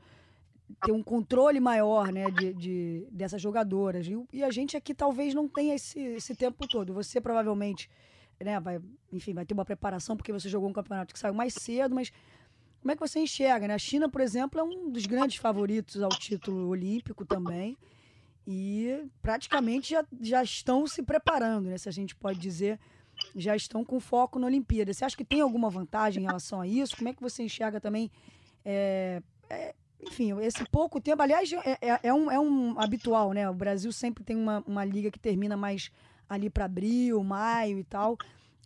ter 0.85 0.93
um 0.93 1.03
controle 1.03 1.61
maior, 1.61 2.11
né? 2.11 2.31
De, 2.31 2.55
de 2.55 3.07
dessas 3.11 3.41
jogadoras. 3.41 4.07
E, 4.07 4.19
e, 4.33 4.43
a 4.43 4.51
gente 4.51 4.77
aqui 4.77 4.95
talvez 4.95 5.35
não 5.35 5.47
tenha 5.47 5.75
esse, 5.75 6.01
esse 6.01 6.35
tempo 6.35 6.67
todo. 6.67 6.95
Você 6.95 7.21
provavelmente 7.21 7.91
né, 8.43 8.59
vai, 8.61 8.81
enfim, 9.13 9.35
vai 9.35 9.45
ter 9.45 9.55
uma 9.55 9.65
preparação 9.65 10.17
porque 10.17 10.33
você 10.33 10.49
jogou 10.49 10.69
um 10.69 10.73
campeonato 10.73 11.13
que 11.13 11.19
saiu 11.19 11.35
mais 11.35 11.55
cedo, 11.55 11.95
mas 11.95 12.13
como 12.81 12.93
é 12.93 12.95
que 12.95 13.01
você 13.01 13.19
enxerga? 13.19 13.69
Né? 13.69 13.75
A 13.75 13.79
China, 13.79 14.09
por 14.09 14.21
exemplo, 14.21 14.61
é 14.61 14.63
um 14.63 14.91
dos 14.91 15.07
grandes 15.07 15.37
favoritos 15.37 16.01
ao 16.01 16.11
título 16.11 16.69
olímpico 16.69 17.25
também. 17.25 17.77
E 18.47 19.05
praticamente 19.21 19.91
já, 19.91 20.05
já 20.23 20.43
estão 20.43 20.87
se 20.87 21.03
preparando, 21.03 21.69
né? 21.69 21.77
Se 21.77 21.87
a 21.87 21.93
gente 21.93 22.17
pode 22.17 22.39
dizer, 22.39 22.81
já 23.37 23.55
estão 23.55 23.85
com 23.85 24.01
foco 24.01 24.39
na 24.39 24.47
Olimpíada. 24.47 24.93
Você 24.93 25.05
acha 25.05 25.17
que 25.17 25.25
tem 25.25 25.43
alguma 25.43 25.69
vantagem 25.69 26.23
em 26.23 26.27
relação 26.27 26.61
a 26.61 26.67
isso? 26.67 26.97
Como 26.97 27.11
é 27.11 27.13
que 27.13 27.21
você 27.21 27.43
enxerga 27.43 27.79
também? 27.79 28.11
É, 28.65 29.23
é, 29.51 29.75
enfim, 30.01 30.33
esse 30.41 30.65
pouco 30.71 31.01
tempo, 31.01 31.21
aliás, 31.21 31.53
é, 31.53 31.79
é, 31.81 32.01
é, 32.05 32.15
um, 32.15 32.31
é 32.31 32.41
um 32.41 32.81
habitual, 32.81 33.33
né? 33.33 33.49
O 33.51 33.55
Brasil 33.55 33.93
sempre 33.93 34.25
tem 34.25 34.37
uma, 34.37 34.65
uma 34.67 34.85
liga 34.85 35.11
que 35.11 35.19
termina 35.19 35.57
mais 35.57 35.91
ali 36.29 36.51
para 36.51 36.67
abril, 36.67 37.23
maio 37.23 37.79
e 37.79 37.85
tal. 37.85 38.17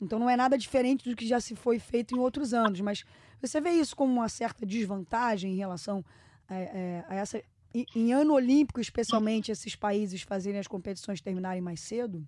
Então 0.01 0.18
não 0.18 0.29
é 0.29 0.37
nada 0.37 0.59
diferente 0.59 1.09
do 1.09 1.14
que 1.14 1.27
já 1.27 1.40
se 1.40 1.55
foi 1.55 1.79
feito 1.79 2.14
em 2.14 2.18
outros 2.18 2.53
anos. 2.53 2.81
Mas 2.81 3.05
você 3.40 3.61
vê 3.61 3.70
isso 3.70 3.94
como 3.94 4.12
uma 4.12 4.29
certa 4.29 4.66
desvantagem 4.66 5.53
em 5.53 5.57
relação 5.57 6.05
a, 6.48 6.55
é, 6.55 7.05
a 7.09 7.14
essa. 7.14 7.42
Em, 7.75 7.87
em 7.94 8.12
ano 8.12 8.35
olímpico, 8.35 8.81
especialmente, 8.81 9.51
esses 9.51 9.75
países 9.75 10.22
fazerem 10.22 10.61
as 10.61 10.66
competições 10.66 11.20
terminarem 11.20 11.62
mais 11.62 11.81
cedo? 11.81 12.27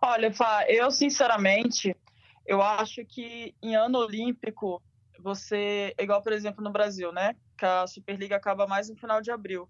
Olha, 0.00 0.32
Fá, 0.32 0.64
eu 0.68 0.90
sinceramente, 0.90 1.94
eu 2.46 2.62
acho 2.62 3.04
que 3.04 3.54
em 3.62 3.74
ano 3.74 3.98
olímpico, 3.98 4.82
você, 5.18 5.94
igual 5.98 6.22
por 6.22 6.32
exemplo 6.32 6.62
no 6.62 6.70
Brasil, 6.70 7.12
né? 7.12 7.34
Que 7.58 7.66
a 7.66 7.86
Superliga 7.86 8.36
acaba 8.36 8.66
mais 8.66 8.88
no 8.88 8.96
final 8.96 9.20
de 9.20 9.30
abril 9.30 9.68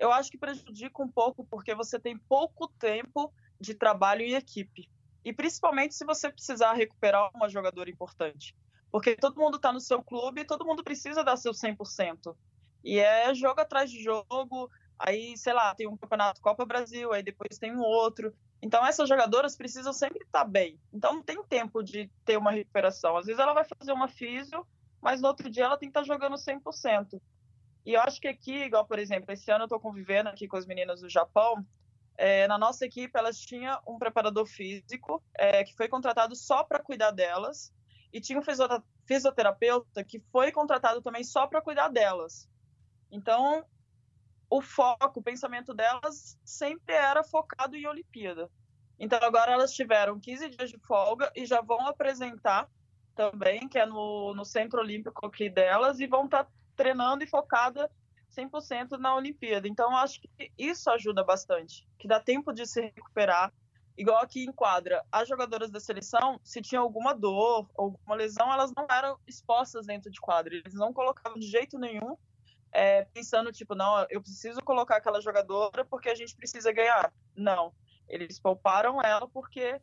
eu 0.00 0.10
acho 0.10 0.30
que 0.30 0.38
prejudica 0.38 1.02
um 1.02 1.08
pouco 1.08 1.44
porque 1.44 1.74
você 1.74 2.00
tem 2.00 2.16
pouco 2.16 2.66
tempo 2.78 3.32
de 3.60 3.74
trabalho 3.74 4.22
em 4.22 4.32
equipe. 4.32 4.88
E 5.22 5.30
principalmente 5.30 5.94
se 5.94 6.06
você 6.06 6.32
precisar 6.32 6.72
recuperar 6.72 7.30
uma 7.34 7.50
jogadora 7.50 7.90
importante. 7.90 8.56
Porque 8.90 9.14
todo 9.14 9.38
mundo 9.38 9.56
está 9.56 9.70
no 9.70 9.78
seu 9.78 10.02
clube 10.02 10.40
e 10.40 10.46
todo 10.46 10.64
mundo 10.64 10.82
precisa 10.82 11.22
dar 11.22 11.36
seu 11.36 11.52
100%. 11.52 12.34
E 12.82 12.98
é 12.98 13.32
jogo 13.34 13.60
atrás 13.60 13.90
de 13.90 14.02
jogo, 14.02 14.70
aí, 14.98 15.36
sei 15.36 15.52
lá, 15.52 15.74
tem 15.74 15.86
um 15.86 15.98
campeonato 15.98 16.40
Copa 16.40 16.64
Brasil, 16.64 17.12
aí 17.12 17.22
depois 17.22 17.58
tem 17.58 17.76
um 17.76 17.82
outro. 17.82 18.34
Então 18.62 18.84
essas 18.84 19.06
jogadoras 19.06 19.54
precisam 19.54 19.92
sempre 19.92 20.24
estar 20.24 20.44
bem. 20.44 20.80
Então 20.90 21.16
não 21.16 21.22
tem 21.22 21.44
tempo 21.44 21.82
de 21.82 22.10
ter 22.24 22.38
uma 22.38 22.50
recuperação. 22.50 23.18
Às 23.18 23.26
vezes 23.26 23.38
ela 23.38 23.52
vai 23.52 23.64
fazer 23.64 23.92
uma 23.92 24.08
físio, 24.08 24.66
mas 25.00 25.20
no 25.20 25.28
outro 25.28 25.50
dia 25.50 25.64
ela 25.64 25.76
tem 25.76 25.90
que 25.90 25.98
estar 25.98 26.10
jogando 26.10 26.36
100%. 26.36 27.20
E 27.84 27.94
eu 27.94 28.00
acho 28.00 28.20
que 28.20 28.28
aqui, 28.28 28.64
igual, 28.64 28.86
por 28.86 28.98
exemplo, 28.98 29.32
esse 29.32 29.50
ano 29.50 29.62
eu 29.62 29.66
estou 29.66 29.80
convivendo 29.80 30.28
aqui 30.28 30.46
com 30.46 30.56
as 30.56 30.66
meninas 30.66 31.00
do 31.00 31.08
Japão, 31.08 31.66
é, 32.16 32.46
na 32.46 32.58
nossa 32.58 32.84
equipe 32.84 33.18
elas 33.18 33.38
tinham 33.38 33.80
um 33.86 33.98
preparador 33.98 34.46
físico 34.46 35.22
é, 35.38 35.64
que 35.64 35.74
foi 35.74 35.88
contratado 35.88 36.36
só 36.36 36.62
para 36.62 36.82
cuidar 36.82 37.12
delas 37.12 37.72
e 38.12 38.20
tinha 38.20 38.38
um 38.38 38.42
fisioterapeuta 39.06 40.04
que 40.04 40.20
foi 40.30 40.52
contratado 40.52 41.00
também 41.00 41.24
só 41.24 41.46
para 41.46 41.62
cuidar 41.62 41.88
delas. 41.88 42.48
Então, 43.10 43.64
o 44.50 44.60
foco, 44.60 45.20
o 45.20 45.22
pensamento 45.22 45.72
delas 45.72 46.38
sempre 46.44 46.94
era 46.94 47.22
focado 47.22 47.76
em 47.76 47.86
Olimpíada. 47.86 48.50
Então 48.98 49.18
agora 49.22 49.52
elas 49.52 49.72
tiveram 49.72 50.20
15 50.20 50.50
dias 50.50 50.70
de 50.70 50.78
folga 50.78 51.32
e 51.34 51.46
já 51.46 51.62
vão 51.62 51.86
apresentar 51.86 52.68
também, 53.14 53.66
que 53.68 53.78
é 53.78 53.86
no, 53.86 54.34
no 54.34 54.44
Centro 54.44 54.80
Olímpico 54.80 55.26
aqui 55.26 55.48
delas, 55.48 56.00
e 56.00 56.06
vão 56.06 56.26
estar 56.26 56.44
tá 56.44 56.50
treinando 56.80 57.22
e 57.22 57.26
focada 57.26 57.90
100% 58.34 58.92
na 58.98 59.14
Olimpíada. 59.14 59.68
Então 59.68 59.94
acho 59.94 60.18
que 60.18 60.50
isso 60.56 60.88
ajuda 60.88 61.22
bastante, 61.22 61.86
que 61.98 62.08
dá 62.08 62.18
tempo 62.18 62.54
de 62.54 62.66
se 62.66 62.80
recuperar. 62.80 63.52
Igual 63.98 64.22
aqui 64.22 64.44
em 64.44 64.52
quadra, 64.52 65.04
as 65.12 65.28
jogadoras 65.28 65.70
da 65.70 65.78
seleção, 65.78 66.40
se 66.42 66.62
tinha 66.62 66.80
alguma 66.80 67.12
dor, 67.12 67.68
alguma 67.76 68.14
lesão, 68.14 68.50
elas 68.50 68.72
não 68.74 68.86
eram 68.90 69.18
expostas 69.26 69.84
dentro 69.84 70.10
de 70.10 70.18
quadra. 70.18 70.54
Eles 70.54 70.72
não 70.72 70.90
colocavam 70.90 71.38
de 71.38 71.46
jeito 71.46 71.78
nenhum 71.78 72.16
é, 72.72 73.04
pensando, 73.12 73.52
tipo, 73.52 73.74
não, 73.74 74.06
eu 74.08 74.22
preciso 74.22 74.62
colocar 74.62 74.96
aquela 74.96 75.20
jogadora 75.20 75.84
porque 75.84 76.08
a 76.08 76.14
gente 76.14 76.34
precisa 76.34 76.72
ganhar. 76.72 77.12
Não. 77.36 77.74
Eles 78.08 78.40
pouparam 78.40 79.02
ela 79.02 79.28
porque 79.28 79.78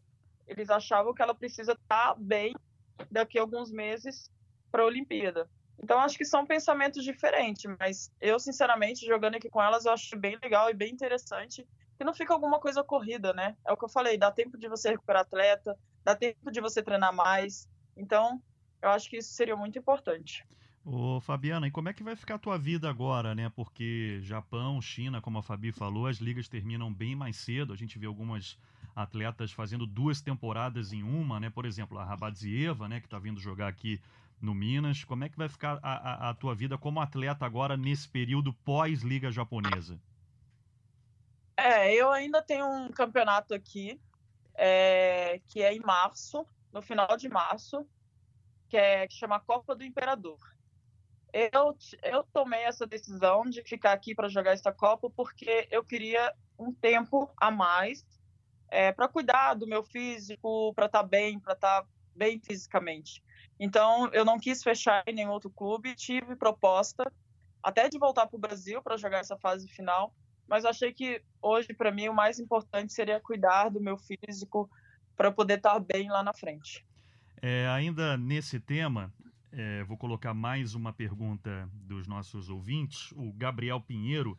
eles 0.48 0.72
achavam 0.72 1.14
que 1.14 1.22
ela 1.22 1.36
precisa 1.36 1.74
estar 1.74 2.16
bem 2.18 2.56
daqui 3.12 3.38
a 3.38 3.42
alguns 3.42 3.70
meses 3.72 4.32
para 4.72 4.82
a 4.82 4.88
Olimpíada. 4.88 5.48
Então, 5.82 6.00
acho 6.00 6.18
que 6.18 6.26
são 6.26 6.46
pensamentos 6.46 7.04
diferentes, 7.04 7.72
mas 7.80 8.12
eu, 8.20 8.40
sinceramente, 8.40 9.06
jogando 9.06 9.36
aqui 9.36 9.50
com 9.50 9.62
elas, 9.62 9.86
eu 9.86 9.92
acho 9.92 10.18
bem 10.18 10.38
legal 10.42 10.70
e 10.70 10.74
bem 10.74 10.92
interessante 10.92 11.68
que 11.98 12.04
não 12.04 12.14
fica 12.14 12.34
alguma 12.34 12.60
coisa 12.60 12.84
corrida, 12.84 13.34
né? 13.34 13.56
É 13.66 13.72
o 13.72 13.78
que 13.78 13.86
eu 13.86 13.90
falei, 13.90 14.18
dá 14.18 14.32
tempo 14.32 14.58
de 14.58 14.68
você 14.68 14.92
recuperar 14.92 15.24
atleta, 15.24 15.78
dá 16.04 16.16
tempo 16.16 16.52
de 16.52 16.62
você 16.62 16.82
treinar 16.82 17.14
mais. 17.14 17.68
Então, 17.96 18.42
eu 18.82 18.90
acho 18.90 19.10
que 19.10 19.18
isso 19.18 19.34
seria 19.34 19.56
muito 19.56 19.80
importante. 19.80 20.46
Ô, 20.86 21.20
Fabiana, 21.20 21.68
e 21.68 21.72
como 21.72 21.90
é 21.90 21.94
que 21.94 22.04
vai 22.04 22.16
ficar 22.16 22.36
a 22.36 22.40
tua 22.40 22.58
vida 22.58 22.90
agora, 22.90 23.36
né? 23.36 23.50
Porque 23.50 24.20
Japão, 24.22 24.82
China, 24.82 25.20
como 25.20 25.40
a 25.40 25.44
Fabi 25.44 25.72
falou, 25.72 26.08
as 26.08 26.18
ligas 26.18 26.48
terminam 26.48 26.94
bem 26.94 27.16
mais 27.16 27.36
cedo. 27.36 27.74
A 27.74 27.76
gente 27.76 28.00
vê 28.00 28.06
algumas 28.06 28.58
atletas 28.96 29.52
fazendo 29.52 29.86
duas 29.86 30.22
temporadas 30.22 30.94
em 30.94 31.04
uma, 31.04 31.40
né? 31.40 31.50
Por 31.50 31.66
exemplo, 31.66 31.98
a 31.98 32.06
Rabadzieva, 32.06 32.88
né, 32.88 33.00
que 33.00 33.08
está 33.08 33.20
vindo 33.20 33.40
jogar 33.40 33.68
aqui 33.68 34.00
no 34.42 34.54
Minas. 34.54 35.04
Como 35.04 35.24
é 35.24 35.30
que 35.30 35.38
vai 35.38 35.50
ficar 35.50 35.80
a, 35.82 36.28
a, 36.28 36.30
a 36.30 36.34
tua 36.34 36.56
vida 36.56 36.78
como 36.78 37.00
atleta 37.00 37.46
agora 37.46 37.76
nesse 37.76 38.08
período 38.08 38.54
pós-liga 38.54 39.32
japonesa? 39.32 40.00
É, 41.56 41.94
eu 41.94 42.12
ainda 42.12 42.42
tenho 42.42 42.68
um 42.68 42.90
campeonato 42.90 43.54
aqui, 43.54 44.00
é, 44.56 45.42
que 45.48 45.62
é 45.62 45.74
em 45.74 45.80
março, 45.80 46.46
no 46.72 46.82
final 46.82 47.18
de 47.18 47.28
março, 47.28 47.88
que 48.70 48.78
é 48.78 49.08
que 49.08 49.16
chama 49.16 49.40
Copa 49.40 49.76
do 49.76 49.84
Imperador 49.84 50.38
eu, 51.34 51.78
eu 52.04 52.24
tomei 52.34 52.64
essa 52.64 52.88
decisão 52.88 53.44
de 53.44 53.62
ficar 53.64 53.94
aqui 53.94 54.16
para 54.16 54.30
jogar 54.30 54.52
essa 54.52 54.72
Copa 54.72 55.10
porque 55.10 55.68
eu 55.70 55.84
queria 55.84 56.34
um 56.58 56.74
tempo 56.74 57.30
a 57.38 57.52
mais 57.52 58.06
é, 58.70 58.92
para 58.92 59.08
cuidar 59.08 59.54
do 59.54 59.68
meu 59.68 59.84
físico, 59.84 60.74
para 60.74 60.88
estar 60.88 61.04
tá 61.04 61.08
bem, 61.08 61.40
para 61.40 61.54
estar 61.54 61.82
tá 61.82 61.88
bem 62.16 62.40
fisicamente. 62.40 63.24
Então, 63.60 64.10
eu 64.14 64.24
não 64.24 64.40
quis 64.40 64.62
fechar 64.62 65.04
em 65.08 65.14
nenhum 65.14 65.32
outro 65.32 65.50
clube, 65.50 65.96
tive 65.96 66.36
proposta 66.36 67.12
até 67.64 67.90
de 67.90 67.98
voltar 67.98 68.28
para 68.28 68.38
o 68.38 68.40
Brasil 68.40 68.82
para 68.82 68.98
jogar 68.98 69.20
essa 69.20 69.38
fase 69.38 69.68
final, 69.68 70.14
mas 70.48 70.64
achei 70.64 70.94
que 70.94 71.22
hoje, 71.42 71.74
para 71.74 71.92
mim, 71.92 72.08
o 72.08 72.14
mais 72.14 72.40
importante 72.40 72.94
seria 72.94 73.20
cuidar 73.20 73.70
do 73.70 73.82
meu 73.82 73.98
físico 73.98 74.70
para 75.16 75.32
poder 75.32 75.58
estar 75.58 75.74
tá 75.74 75.80
bem 75.80 76.10
lá 76.10 76.24
na 76.24 76.34
frente. 76.34 76.86
É, 77.42 77.68
ainda 77.68 78.16
nesse 78.16 78.60
tema, 78.60 79.14
é, 79.52 79.84
vou 79.84 79.98
colocar 79.98 80.34
mais 80.34 80.76
uma 80.76 80.94
pergunta 80.94 81.70
dos 81.74 82.08
nossos 82.08 82.50
ouvintes. 82.50 83.12
O 83.14 83.32
Gabriel 83.34 83.82
Pinheiro, 83.82 84.38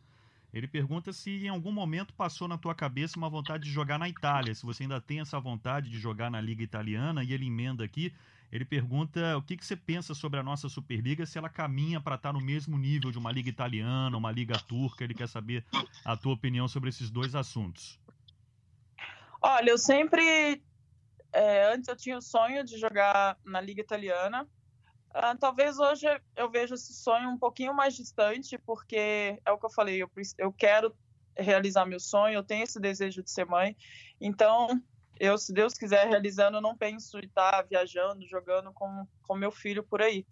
ele 0.53 0.67
pergunta 0.67 1.13
se 1.13 1.45
em 1.45 1.49
algum 1.49 1.71
momento 1.71 2.13
passou 2.13 2.47
na 2.47 2.57
tua 2.57 2.73
cabeça 2.73 3.17
uma 3.17 3.29
vontade 3.29 3.65
de 3.65 3.71
jogar 3.71 3.99
na 3.99 4.09
Itália, 4.09 4.55
se 4.55 4.65
você 4.65 4.83
ainda 4.83 4.99
tem 4.99 5.19
essa 5.19 5.39
vontade 5.39 5.89
de 5.89 5.99
jogar 5.99 6.31
na 6.31 6.41
Liga 6.41 6.63
Italiana, 6.63 7.23
e 7.23 7.33
ele 7.33 7.45
emenda 7.45 7.83
aqui, 7.83 8.13
ele 8.51 8.65
pergunta 8.65 9.37
o 9.37 9.41
que, 9.41 9.57
que 9.57 9.65
você 9.65 9.75
pensa 9.75 10.13
sobre 10.13 10.39
a 10.39 10.43
nossa 10.43 10.67
Superliga, 10.69 11.25
se 11.25 11.37
ela 11.37 11.49
caminha 11.49 12.01
para 12.01 12.15
estar 12.15 12.29
tá 12.29 12.33
no 12.33 12.43
mesmo 12.43 12.77
nível 12.77 13.11
de 13.11 13.17
uma 13.17 13.31
Liga 13.31 13.49
Italiana, 13.49 14.17
uma 14.17 14.31
Liga 14.31 14.57
Turca, 14.57 15.03
ele 15.03 15.13
quer 15.13 15.27
saber 15.27 15.65
a 16.03 16.17
tua 16.17 16.33
opinião 16.33 16.67
sobre 16.67 16.89
esses 16.89 17.09
dois 17.09 17.35
assuntos. 17.35 17.99
Olha, 19.41 19.69
eu 19.69 19.77
sempre, 19.77 20.61
é, 21.31 21.73
antes 21.73 21.87
eu 21.87 21.95
tinha 21.95 22.17
o 22.17 22.21
sonho 22.21 22.63
de 22.63 22.77
jogar 22.77 23.37
na 23.45 23.61
Liga 23.61 23.81
Italiana, 23.81 24.47
Uh, 25.09 25.35
talvez 25.39 25.79
hoje 25.79 26.05
eu 26.35 26.51
veja 26.51 26.75
esse 26.75 26.93
sonho 26.93 27.29
um 27.29 27.37
pouquinho 27.37 27.73
mais 27.73 27.95
distante, 27.95 28.59
porque 28.59 29.39
é 29.43 29.51
o 29.51 29.57
que 29.57 29.65
eu 29.65 29.71
falei, 29.71 30.01
eu, 30.01 30.09
eu 30.37 30.53
quero 30.53 30.95
realizar 31.35 31.85
meu 31.85 31.99
sonho, 31.99 32.35
eu 32.35 32.43
tenho 32.43 32.63
esse 32.63 32.79
desejo 32.79 33.23
de 33.23 33.31
ser 33.31 33.45
mãe. 33.45 33.75
Então, 34.21 34.67
eu, 35.19 35.37
se 35.37 35.53
Deus 35.53 35.73
quiser 35.73 36.07
realizando, 36.07 36.57
eu 36.57 36.61
não 36.61 36.77
penso 36.77 37.17
em 37.19 37.25
estar 37.25 37.61
viajando, 37.63 38.27
jogando 38.27 38.71
com, 38.73 39.07
com 39.23 39.35
meu 39.35 39.51
filho 39.51 39.83
por 39.83 40.01
aí. 40.01 40.25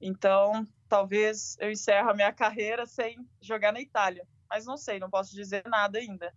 Então, 0.00 0.66
talvez 0.88 1.56
eu 1.58 1.70
encerre 1.70 2.08
a 2.08 2.14
minha 2.14 2.32
carreira 2.32 2.86
sem 2.86 3.28
jogar 3.40 3.72
na 3.72 3.80
Itália. 3.80 4.26
Mas 4.48 4.64
não 4.64 4.76
sei, 4.76 4.98
não 4.98 5.10
posso 5.10 5.34
dizer 5.34 5.62
nada 5.66 5.98
ainda. 5.98 6.34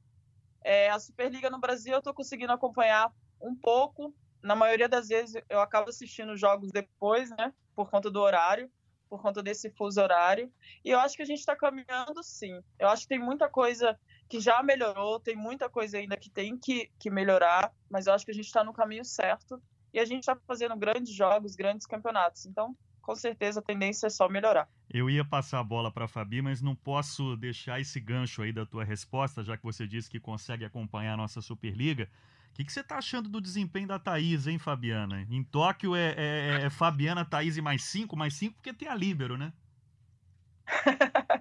É, 0.63 0.89
a 0.89 0.99
Superliga 0.99 1.49
no 1.49 1.59
Brasil 1.59 1.93
eu 1.93 1.99
estou 1.99 2.13
conseguindo 2.13 2.51
acompanhar 2.51 3.11
um 3.41 3.55
pouco. 3.55 4.13
Na 4.41 4.55
maioria 4.55 4.89
das 4.89 5.07
vezes 5.07 5.41
eu 5.49 5.61
acabo 5.61 5.89
assistindo 5.89 6.35
jogos 6.35 6.71
depois, 6.71 7.29
né? 7.31 7.53
por 7.75 7.89
conta 7.89 8.09
do 8.09 8.21
horário, 8.21 8.71
por 9.09 9.21
conta 9.21 9.43
desse 9.43 9.69
fuso 9.71 10.01
horário. 10.01 10.51
E 10.83 10.89
eu 10.89 10.99
acho 10.99 11.15
que 11.15 11.21
a 11.21 11.25
gente 11.25 11.39
está 11.39 11.55
caminhando 11.55 12.23
sim. 12.23 12.61
Eu 12.79 12.87
acho 12.89 13.03
que 13.03 13.09
tem 13.09 13.19
muita 13.19 13.49
coisa 13.49 13.99
que 14.33 14.39
já 14.39 14.63
melhorou, 14.63 15.19
tem 15.19 15.35
muita 15.35 15.69
coisa 15.69 15.99
ainda 15.99 16.17
que 16.17 16.27
tem 16.27 16.57
que, 16.57 16.89
que 16.97 17.11
melhorar, 17.11 17.71
mas 17.87 18.07
eu 18.07 18.13
acho 18.13 18.25
que 18.25 18.31
a 18.31 18.33
gente 18.33 18.47
está 18.47 18.63
no 18.63 18.73
caminho 18.73 19.05
certo 19.05 19.61
e 19.93 19.99
a 19.99 20.05
gente 20.05 20.21
está 20.21 20.35
fazendo 20.47 20.75
grandes 20.75 21.13
jogos, 21.13 21.55
grandes 21.55 21.85
campeonatos. 21.85 22.47
Então, 22.47 22.75
com 22.99 23.15
certeza 23.15 23.59
a 23.59 23.63
tendência 23.63 24.07
é 24.07 24.09
só 24.09 24.27
melhorar. 24.27 24.67
Eu 24.89 25.07
ia 25.07 25.23
passar 25.23 25.59
a 25.59 25.63
bola 25.63 25.91
para 25.91 26.05
a 26.05 26.07
Fabi, 26.07 26.41
mas 26.41 26.63
não 26.63 26.75
posso 26.75 27.37
deixar 27.37 27.79
esse 27.79 27.99
gancho 27.99 28.41
aí 28.41 28.51
da 28.51 28.65
tua 28.65 28.83
resposta, 28.83 29.43
já 29.43 29.55
que 29.55 29.63
você 29.63 29.85
disse 29.85 30.09
que 30.09 30.19
consegue 30.19 30.65
acompanhar 30.65 31.13
a 31.13 31.17
nossa 31.17 31.39
Superliga. 31.39 32.09
O 32.49 32.55
que, 32.55 32.65
que, 32.65 32.73
você 32.73 32.79
está 32.79 32.97
achando 32.97 33.29
do 33.29 33.39
desempenho 33.39 33.87
da 33.87 33.99
Thaís, 33.99 34.47
hein, 34.47 34.57
Fabiana? 34.57 35.27
Em 35.29 35.43
Tóquio 35.43 35.95
é, 35.95 36.15
é, 36.17 36.61
é 36.63 36.69
Fabiana, 36.71 37.23
Thaís 37.23 37.55
e 37.55 37.61
mais 37.61 37.83
cinco, 37.83 38.17
mais 38.17 38.33
cinco, 38.33 38.55
porque 38.55 38.73
tem 38.73 38.87
a 38.87 38.95
Líbero, 38.95 39.37
né? 39.37 39.53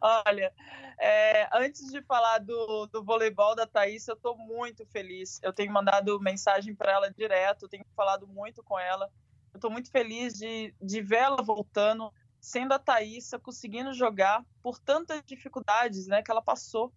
Olha, 0.00 0.52
é, 0.98 1.48
antes 1.52 1.90
de 1.90 2.00
falar 2.02 2.38
do, 2.38 2.86
do 2.86 3.04
voleibol 3.04 3.54
da 3.54 3.66
Thaís, 3.66 4.08
eu 4.08 4.14
estou 4.14 4.36
muito 4.36 4.86
feliz. 4.86 5.38
Eu 5.42 5.52
tenho 5.52 5.72
mandado 5.72 6.18
mensagem 6.20 6.74
para 6.74 6.92
ela 6.92 7.10
direto, 7.10 7.68
tenho 7.68 7.84
falado 7.94 8.26
muito 8.26 8.62
com 8.62 8.78
ela. 8.78 9.10
Eu 9.52 9.58
estou 9.58 9.70
muito 9.70 9.90
feliz 9.90 10.34
de, 10.34 10.74
de 10.80 11.02
vê-la 11.02 11.42
voltando, 11.42 12.12
sendo 12.40 12.72
a 12.72 12.78
Thaís, 12.78 13.30
conseguindo 13.42 13.92
jogar 13.92 14.44
por 14.62 14.78
tantas 14.78 15.22
dificuldades 15.26 16.06
né, 16.06 16.22
que 16.22 16.30
ela 16.30 16.42
passou, 16.42 16.92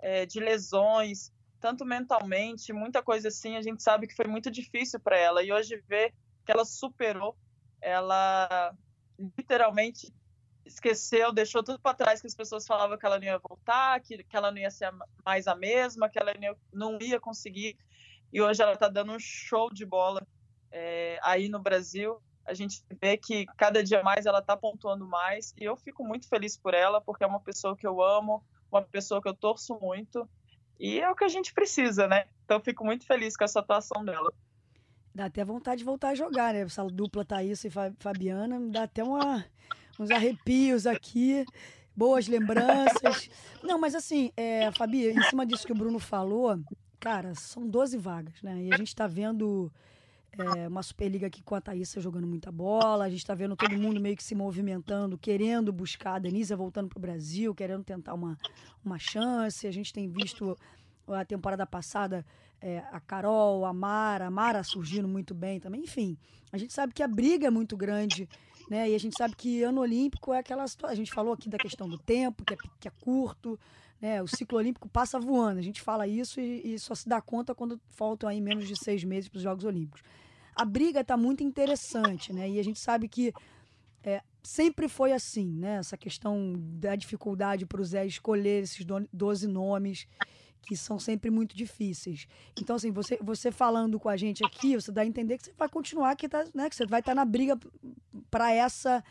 é, 0.00 0.26
de 0.26 0.40
lesões, 0.40 1.32
tanto 1.60 1.84
mentalmente, 1.84 2.72
muita 2.72 3.02
coisa 3.02 3.28
assim, 3.28 3.56
a 3.56 3.62
gente 3.62 3.82
sabe 3.82 4.06
que 4.06 4.14
foi 4.14 4.26
muito 4.26 4.50
difícil 4.50 4.98
para 4.98 5.16
ela. 5.16 5.42
E 5.42 5.52
hoje 5.52 5.82
ver 5.86 6.12
que 6.44 6.50
ela 6.50 6.64
superou, 6.64 7.36
ela 7.80 8.74
literalmente 9.36 10.12
esqueceu, 10.68 11.32
deixou 11.32 11.62
tudo 11.62 11.78
para 11.80 11.96
trás, 11.96 12.20
que 12.20 12.26
as 12.26 12.34
pessoas 12.34 12.66
falavam 12.66 12.96
que 12.96 13.04
ela 13.04 13.18
não 13.18 13.24
ia 13.24 13.38
voltar, 13.38 14.00
que, 14.00 14.22
que 14.22 14.36
ela 14.36 14.50
não 14.50 14.58
ia 14.58 14.70
ser 14.70 14.92
mais 15.24 15.48
a 15.48 15.54
mesma, 15.54 16.08
que 16.08 16.18
ela 16.18 16.32
não 16.72 16.98
ia 17.00 17.18
conseguir. 17.18 17.76
E 18.32 18.40
hoje 18.40 18.62
ela 18.62 18.74
está 18.74 18.88
dando 18.88 19.12
um 19.12 19.18
show 19.18 19.72
de 19.72 19.84
bola 19.84 20.26
é, 20.70 21.18
aí 21.22 21.48
no 21.48 21.58
Brasil. 21.58 22.20
A 22.44 22.54
gente 22.54 22.82
vê 23.00 23.16
que 23.16 23.46
cada 23.56 23.82
dia 23.82 24.02
mais 24.02 24.26
ela 24.26 24.38
está 24.38 24.56
pontuando 24.56 25.06
mais 25.06 25.54
e 25.58 25.64
eu 25.64 25.76
fico 25.76 26.04
muito 26.04 26.28
feliz 26.28 26.56
por 26.56 26.74
ela, 26.74 27.00
porque 27.00 27.24
é 27.24 27.26
uma 27.26 27.40
pessoa 27.40 27.76
que 27.76 27.86
eu 27.86 28.02
amo, 28.02 28.44
uma 28.70 28.82
pessoa 28.82 29.20
que 29.20 29.28
eu 29.28 29.34
torço 29.34 29.78
muito 29.80 30.28
e 30.78 31.00
é 31.00 31.10
o 31.10 31.16
que 31.16 31.24
a 31.24 31.28
gente 31.28 31.52
precisa, 31.52 32.06
né? 32.06 32.26
Então 32.44 32.60
fico 32.60 32.84
muito 32.84 33.04
feliz 33.06 33.36
com 33.36 33.44
essa 33.44 33.60
atuação 33.60 34.04
dela. 34.04 34.32
Dá 35.14 35.24
até 35.24 35.44
vontade 35.44 35.78
de 35.78 35.84
voltar 35.84 36.10
a 36.10 36.14
jogar, 36.14 36.54
né? 36.54 36.60
Essa 36.60 36.84
dupla 36.84 37.24
Thaís 37.24 37.64
e 37.64 37.70
Fabiana, 37.98 38.58
me 38.58 38.70
dá 38.70 38.84
até 38.84 39.02
uma, 39.02 39.44
uns 39.98 40.10
arrepios 40.10 40.86
aqui, 40.86 41.44
boas 41.96 42.28
lembranças. 42.28 43.28
Não, 43.62 43.78
mas 43.78 43.94
assim, 43.94 44.30
é, 44.36 44.70
Fabi, 44.72 45.08
em 45.08 45.22
cima 45.24 45.44
disso 45.44 45.66
que 45.66 45.72
o 45.72 45.76
Bruno 45.76 45.98
falou, 45.98 46.58
cara, 47.00 47.34
são 47.34 47.66
12 47.66 47.96
vagas, 47.96 48.40
né? 48.42 48.64
E 48.64 48.72
a 48.72 48.76
gente 48.76 48.94
tá 48.94 49.06
vendo 49.06 49.72
é, 50.38 50.68
uma 50.68 50.82
Superliga 50.82 51.26
aqui 51.26 51.42
com 51.42 51.54
a 51.54 51.60
Thaísa 51.60 52.00
jogando 52.00 52.26
muita 52.26 52.52
bola. 52.52 53.04
A 53.04 53.10
gente 53.10 53.20
está 53.20 53.34
vendo 53.34 53.56
todo 53.56 53.76
mundo 53.76 54.00
meio 54.00 54.16
que 54.16 54.22
se 54.22 54.34
movimentando, 54.34 55.18
querendo 55.18 55.72
buscar 55.72 56.14
a 56.14 56.18
Denise 56.18 56.54
voltando 56.54 56.88
para 56.88 56.98
o 56.98 57.00
Brasil, 57.02 57.54
querendo 57.54 57.82
tentar 57.82 58.14
uma, 58.14 58.38
uma 58.84 58.98
chance. 58.98 59.66
A 59.66 59.72
gente 59.72 59.92
tem 59.92 60.08
visto 60.08 60.56
a 61.08 61.24
temporada 61.24 61.66
passada 61.66 62.24
é, 62.60 62.78
a 62.92 63.00
Carol, 63.00 63.64
a 63.64 63.72
Mara, 63.72 64.26
a 64.26 64.30
Mara 64.30 64.62
surgindo 64.62 65.08
muito 65.08 65.34
bem 65.34 65.58
também. 65.58 65.82
Enfim, 65.82 66.16
a 66.52 66.58
gente 66.58 66.72
sabe 66.72 66.92
que 66.92 67.02
a 67.02 67.08
briga 67.08 67.46
é 67.46 67.50
muito 67.50 67.76
grande 67.76 68.28
né? 68.68 68.90
E 68.90 68.94
a 68.94 68.98
gente 68.98 69.16
sabe 69.16 69.34
que 69.34 69.62
ano 69.62 69.80
olímpico 69.80 70.32
é 70.32 70.38
aquela 70.38 70.66
situação. 70.66 70.92
A 70.92 70.96
gente 70.96 71.12
falou 71.12 71.32
aqui 71.32 71.48
da 71.48 71.58
questão 71.58 71.88
do 71.88 71.98
tempo, 71.98 72.44
que 72.44 72.54
é, 72.54 72.56
que 72.80 72.88
é 72.88 72.90
curto, 73.00 73.58
né? 74.00 74.22
O 74.22 74.28
ciclo 74.28 74.58
olímpico 74.58 74.88
passa 74.88 75.18
voando. 75.18 75.58
A 75.58 75.62
gente 75.62 75.80
fala 75.80 76.06
isso 76.06 76.40
e, 76.40 76.74
e 76.74 76.78
só 76.78 76.94
se 76.94 77.08
dá 77.08 77.20
conta 77.20 77.54
quando 77.54 77.80
faltam 77.90 78.28
aí 78.28 78.40
menos 78.40 78.66
de 78.66 78.76
seis 78.76 79.02
meses 79.04 79.28
para 79.28 79.38
os 79.38 79.42
Jogos 79.42 79.64
Olímpicos. 79.64 80.02
A 80.54 80.64
briga 80.64 81.00
está 81.00 81.16
muito 81.16 81.42
interessante, 81.42 82.32
né? 82.32 82.48
E 82.48 82.58
a 82.58 82.64
gente 82.64 82.78
sabe 82.78 83.08
que 83.08 83.32
é, 84.02 84.22
sempre 84.42 84.88
foi 84.88 85.12
assim, 85.12 85.46
né? 85.46 85.76
Essa 85.76 85.96
questão 85.96 86.52
da 86.56 86.96
dificuldade 86.96 87.66
para 87.66 87.80
o 87.80 87.84
Zé 87.84 88.06
escolher 88.06 88.62
esses 88.62 88.84
12 89.12 89.46
nomes 89.46 90.06
que 90.68 90.76
são 90.76 90.98
sempre 90.98 91.30
muito 91.30 91.56
difíceis. 91.56 92.28
Então, 92.60 92.76
assim, 92.76 92.90
você, 92.90 93.18
você 93.22 93.50
falando 93.50 93.98
com 93.98 94.10
a 94.10 94.18
gente 94.18 94.44
aqui, 94.44 94.74
você 94.74 94.92
dá 94.92 95.00
a 95.00 95.06
entender 95.06 95.38
que 95.38 95.46
você 95.46 95.52
vai 95.56 95.66
continuar, 95.66 96.14
que, 96.14 96.28
tá, 96.28 96.44
né, 96.54 96.68
que 96.68 96.76
você 96.76 96.84
vai 96.84 97.00
estar 97.00 97.12
tá 97.12 97.14
na 97.14 97.24
briga 97.24 97.58
para 98.30 98.52
essa 98.52 99.02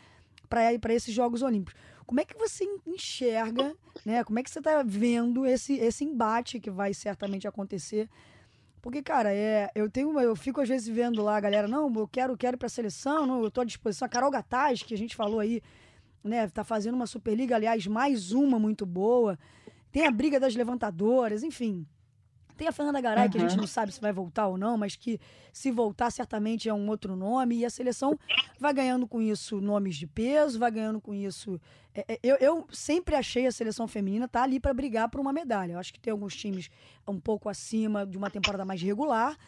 para 0.48 0.94
esses 0.94 1.12
Jogos 1.12 1.42
Olímpicos. 1.42 1.78
Como 2.06 2.20
é 2.20 2.24
que 2.24 2.38
você 2.38 2.64
enxerga, 2.86 3.76
né? 4.06 4.24
Como 4.24 4.38
é 4.38 4.42
que 4.42 4.48
você 4.48 4.60
está 4.60 4.82
vendo 4.82 5.44
esse, 5.44 5.74
esse 5.74 6.04
embate 6.04 6.58
que 6.58 6.70
vai 6.70 6.94
certamente 6.94 7.46
acontecer? 7.46 8.08
Porque, 8.80 9.02
cara, 9.02 9.34
é, 9.34 9.70
eu 9.74 9.90
tenho, 9.90 10.18
eu 10.18 10.34
fico 10.34 10.62
às 10.62 10.68
vezes 10.68 10.88
vendo 10.88 11.22
lá 11.22 11.36
a 11.36 11.40
galera, 11.40 11.68
não, 11.68 11.92
eu 11.94 12.08
quero, 12.08 12.34
quero 12.34 12.56
para 12.56 12.64
a 12.66 12.70
seleção, 12.70 13.26
não, 13.26 13.40
eu 13.42 13.48
estou 13.48 13.60
à 13.60 13.64
disposição. 13.64 14.06
A 14.06 14.08
Carol 14.08 14.30
Gataz, 14.30 14.82
que 14.82 14.94
a 14.94 14.96
gente 14.96 15.14
falou 15.14 15.38
aí, 15.38 15.60
né, 16.24 16.48
tá 16.48 16.64
fazendo 16.64 16.94
uma 16.94 17.06
Superliga, 17.06 17.56
aliás, 17.56 17.86
mais 17.86 18.32
uma 18.32 18.58
muito 18.58 18.86
boa. 18.86 19.38
Tem 19.90 20.06
a 20.06 20.10
briga 20.10 20.38
das 20.38 20.54
levantadoras, 20.54 21.42
enfim. 21.42 21.86
Tem 22.58 22.66
a 22.66 22.72
Fernanda 22.72 23.00
Garay, 23.00 23.26
uhum. 23.26 23.30
que 23.30 23.38
a 23.38 23.40
gente 23.42 23.56
não 23.56 23.68
sabe 23.68 23.92
se 23.92 24.00
vai 24.00 24.12
voltar 24.12 24.48
ou 24.48 24.58
não, 24.58 24.76
mas 24.76 24.96
que 24.96 25.20
se 25.52 25.70
voltar 25.70 26.10
certamente 26.10 26.68
é 26.68 26.74
um 26.74 26.88
outro 26.88 27.14
nome. 27.14 27.58
E 27.58 27.64
a 27.64 27.70
seleção 27.70 28.18
vai 28.58 28.74
ganhando 28.74 29.06
com 29.06 29.22
isso 29.22 29.60
nomes 29.60 29.94
de 29.94 30.08
peso, 30.08 30.58
vai 30.58 30.70
ganhando 30.72 31.00
com 31.00 31.14
isso. 31.14 31.60
É, 31.94 32.04
é, 32.14 32.20
eu, 32.20 32.36
eu 32.36 32.66
sempre 32.72 33.14
achei 33.14 33.46
a 33.46 33.52
seleção 33.52 33.86
feminina 33.86 34.26
tá 34.26 34.42
ali 34.42 34.58
para 34.58 34.74
brigar 34.74 35.08
por 35.08 35.20
uma 35.20 35.32
medalha. 35.32 35.74
Eu 35.74 35.78
acho 35.78 35.92
que 35.92 36.00
tem 36.00 36.10
alguns 36.10 36.34
times 36.34 36.68
um 37.06 37.20
pouco 37.20 37.48
acima 37.48 38.04
de 38.04 38.18
uma 38.18 38.28
temporada 38.28 38.64
mais 38.64 38.82
regular, 38.82 39.38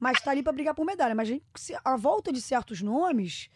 mas 0.00 0.16
está 0.16 0.30
ali 0.30 0.42
para 0.42 0.52
brigar 0.54 0.74
por 0.74 0.86
medalha. 0.86 1.14
Mas 1.14 1.38
a 1.84 1.96
volta 1.98 2.32
de 2.32 2.40
certos 2.40 2.80
nomes 2.80 3.50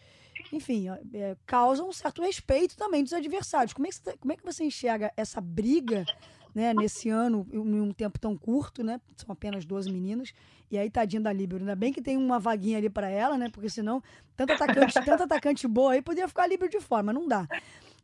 enfim, 0.51 0.87
é, 1.13 1.35
causa 1.45 1.83
um 1.83 1.91
certo 1.91 2.21
respeito 2.21 2.75
também 2.75 3.03
dos 3.03 3.13
adversários. 3.13 3.73
Como 3.73 3.87
é 3.87 3.89
que 3.89 3.95
você, 3.95 4.17
como 4.17 4.33
é 4.33 4.35
que 4.35 4.45
você 4.45 4.63
enxerga 4.63 5.11
essa 5.15 5.39
briga 5.39 6.05
né, 6.53 6.73
nesse 6.73 7.09
ano, 7.09 7.47
em 7.51 7.79
um 7.79 7.91
tempo 7.91 8.19
tão 8.19 8.35
curto, 8.35 8.83
né? 8.83 8.99
São 9.15 9.31
apenas 9.31 9.65
12 9.65 9.91
meninas. 9.91 10.33
E 10.71 10.77
aí, 10.77 10.89
tadinha 10.89 11.21
da 11.21 11.31
Líbero. 11.31 11.61
Ainda 11.61 11.75
bem 11.75 11.93
que 11.93 12.01
tem 12.01 12.17
uma 12.17 12.39
vaguinha 12.39 12.77
ali 12.77 12.89
para 12.89 13.09
ela, 13.09 13.37
né? 13.37 13.49
Porque 13.49 13.69
senão, 13.69 14.01
tanto 14.35 14.53
atacante, 14.53 14.93
tanto 15.05 15.23
atacante 15.23 15.67
boa 15.67 15.93
aí, 15.93 16.01
poderia 16.01 16.27
ficar 16.27 16.47
Líbero 16.47 16.71
de 16.71 16.79
fora, 16.79 17.03
mas 17.03 17.15
não 17.15 17.27
dá. 17.27 17.47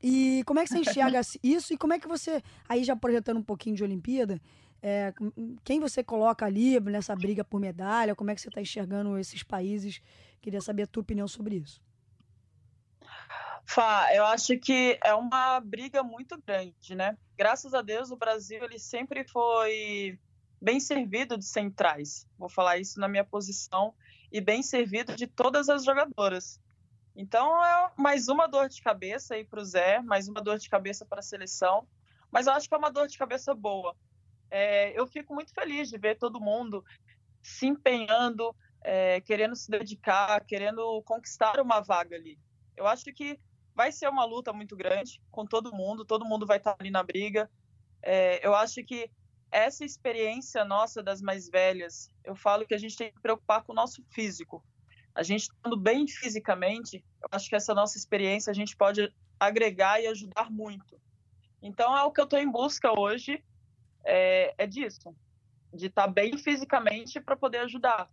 E 0.02 0.44
como 0.46 0.60
é 0.60 0.64
que 0.64 0.70
você 0.70 0.80
enxerga 0.80 1.22
isso? 1.44 1.74
E 1.74 1.78
como 1.78 1.94
é 1.94 2.00
que 2.00 2.08
você, 2.08 2.42
aí 2.68 2.84
já 2.84 2.96
projetando 2.96 3.38
um 3.38 3.44
pouquinho 3.44 3.76
de 3.76 3.84
Olimpíada, 3.84 4.40
é, 4.82 5.14
quem 5.64 5.80
você 5.80 6.04
coloca 6.04 6.46
ali 6.46 6.80
nessa 6.80 7.16
briga 7.16 7.44
por 7.44 7.60
medalha? 7.60 8.16
Como 8.16 8.30
é 8.30 8.36
que 8.36 8.42
você 8.42 8.50
está 8.50 8.62
enxergando 8.62 9.18
esses 9.18 9.42
países? 9.42 10.02
Queria 10.42 10.62
saber 10.62 10.84
a 10.84 10.88
tua 10.88 11.02
opinião 11.02 11.28
sobre 11.28 11.56
isso. 11.56 11.82
Fá, 13.67 14.13
eu 14.13 14.25
acho 14.25 14.58
que 14.60 14.99
é 15.04 15.13
uma 15.13 15.60
briga 15.60 16.04
muito 16.04 16.41
grande, 16.45 16.95
né? 16.95 17.17
Graças 17.38 17.73
a 17.73 17.82
Deus, 17.82 18.12
o 18.12 18.15
Brasil 18.15 18.63
ele 18.63 18.80
sempre 18.80 19.28
foi 19.28 20.19
bem 20.62 20.80
servido 20.80 21.38
de 21.38 21.45
centrais. 21.45 22.28
Vou 22.38 22.47
falar 22.47 22.78
isso 22.78 22.99
na 22.99 23.08
minha 23.08 23.23
posição 23.23 23.93
e 24.32 24.39
bem 24.39 24.62
servido 24.62 25.15
de 25.15 25.28
todas 25.28 25.67
as 25.67 25.84
jogadoras. 25.84 26.62
Então 27.15 27.63
é 27.63 27.91
mais 27.97 28.28
uma 28.28 28.47
dor 28.47 28.69
de 28.69 28.82
cabeça 28.82 29.36
aí 29.36 29.43
para 29.43 29.62
o 29.62 29.65
Zé, 29.65 30.01
mais 30.01 30.28
uma 30.28 30.41
dor 30.41 30.60
de 30.60 30.69
cabeça 30.69 31.06
para 31.06 31.19
a 31.19 31.23
seleção. 31.23 31.88
Mas 32.32 32.47
eu 32.47 32.54
acho 32.54 32.67
que 32.67 32.75
é 32.75 32.78
uma 32.78 32.91
dor 32.91 33.08
de 33.08 33.17
cabeça 33.17 33.54
boa. 33.54 33.95
É, 34.51 34.97
eu 34.97 35.08
fico 35.08 35.34
muito 35.34 35.54
feliz 35.54 35.89
de 35.89 35.97
ver 35.97 36.17
todo 36.17 36.39
mundo 36.39 36.84
se 37.41 37.65
empenhando, 37.67 38.56
é, 38.84 39.21
querendo 39.21 39.56
se 39.56 39.69
dedicar, 39.71 40.43
querendo 40.45 41.01
conquistar 41.04 41.60
uma 41.60 41.80
vaga 41.80 42.15
ali. 42.15 42.38
Eu 42.75 42.86
acho 42.86 43.06
que 43.13 43.39
vai 43.76 43.92
ser 43.92 44.08
uma 44.08 44.24
luta 44.24 44.54
muito 44.54 44.76
grande 44.76 45.22
com 45.30 45.46
todo 45.46 45.74
mundo, 45.74 46.06
todo 46.06 46.26
mundo 46.26 46.46
vai 46.46 46.58
estar 46.58 46.76
ali 46.80 46.90
na 46.90 47.04
briga. 47.04 47.50
É, 48.02 48.46
eu 48.46 48.56
acho 48.56 48.84
que 48.84 49.12
essa 49.52 49.84
experiência 49.84 50.64
nossa 50.64 51.04
das 51.04 51.22
mais 51.22 51.50
velhas, 51.50 52.12
eu 52.24 52.36
falo 52.36 52.66
que 52.66 52.74
a 52.74 52.78
gente 52.78 52.96
tem 52.96 53.12
que 53.12 53.20
preocupar 53.20 53.64
com 53.64 53.74
o 53.74 53.76
nosso 53.76 54.04
físico. 54.10 54.64
A 55.14 55.24
gente 55.24 55.44
estando 55.44 55.78
bem 55.78 56.08
fisicamente, 56.08 57.04
eu 57.22 57.30
acho 57.32 57.50
que 57.50 57.56
essa 57.56 57.74
nossa 57.74 57.98
experiência 57.98 58.52
a 58.52 58.54
gente 58.54 58.76
pode 58.76 59.14
agregar 59.40 60.02
e 60.02 60.08
ajudar 60.08 60.50
muito. 60.50 61.00
Então 61.62 61.96
é 61.98 62.04
o 62.04 62.12
que 62.12 62.20
eu 62.20 62.26
estou 62.26 62.40
em 62.40 62.50
busca 62.50 62.98
hoje, 62.98 63.44
é, 64.06 64.54
é 64.58 64.68
disso, 64.68 65.16
de 65.74 65.88
estar 65.88 66.08
bem 66.08 66.38
fisicamente 66.38 67.20
para 67.20 67.36
poder 67.36 67.60
ajudar 67.60 68.10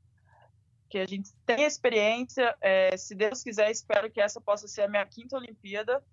que 0.92 0.98
a 0.98 1.06
gente 1.06 1.32
tem 1.46 1.64
experiência. 1.64 2.54
É, 2.60 2.94
se 2.98 3.14
Deus 3.14 3.42
quiser, 3.42 3.70
espero 3.70 4.10
que 4.10 4.20
essa 4.20 4.38
possa 4.42 4.68
ser 4.68 4.82
a 4.82 4.88
minha 4.88 5.06
quinta 5.06 5.38
Olimpíada. 5.38 6.04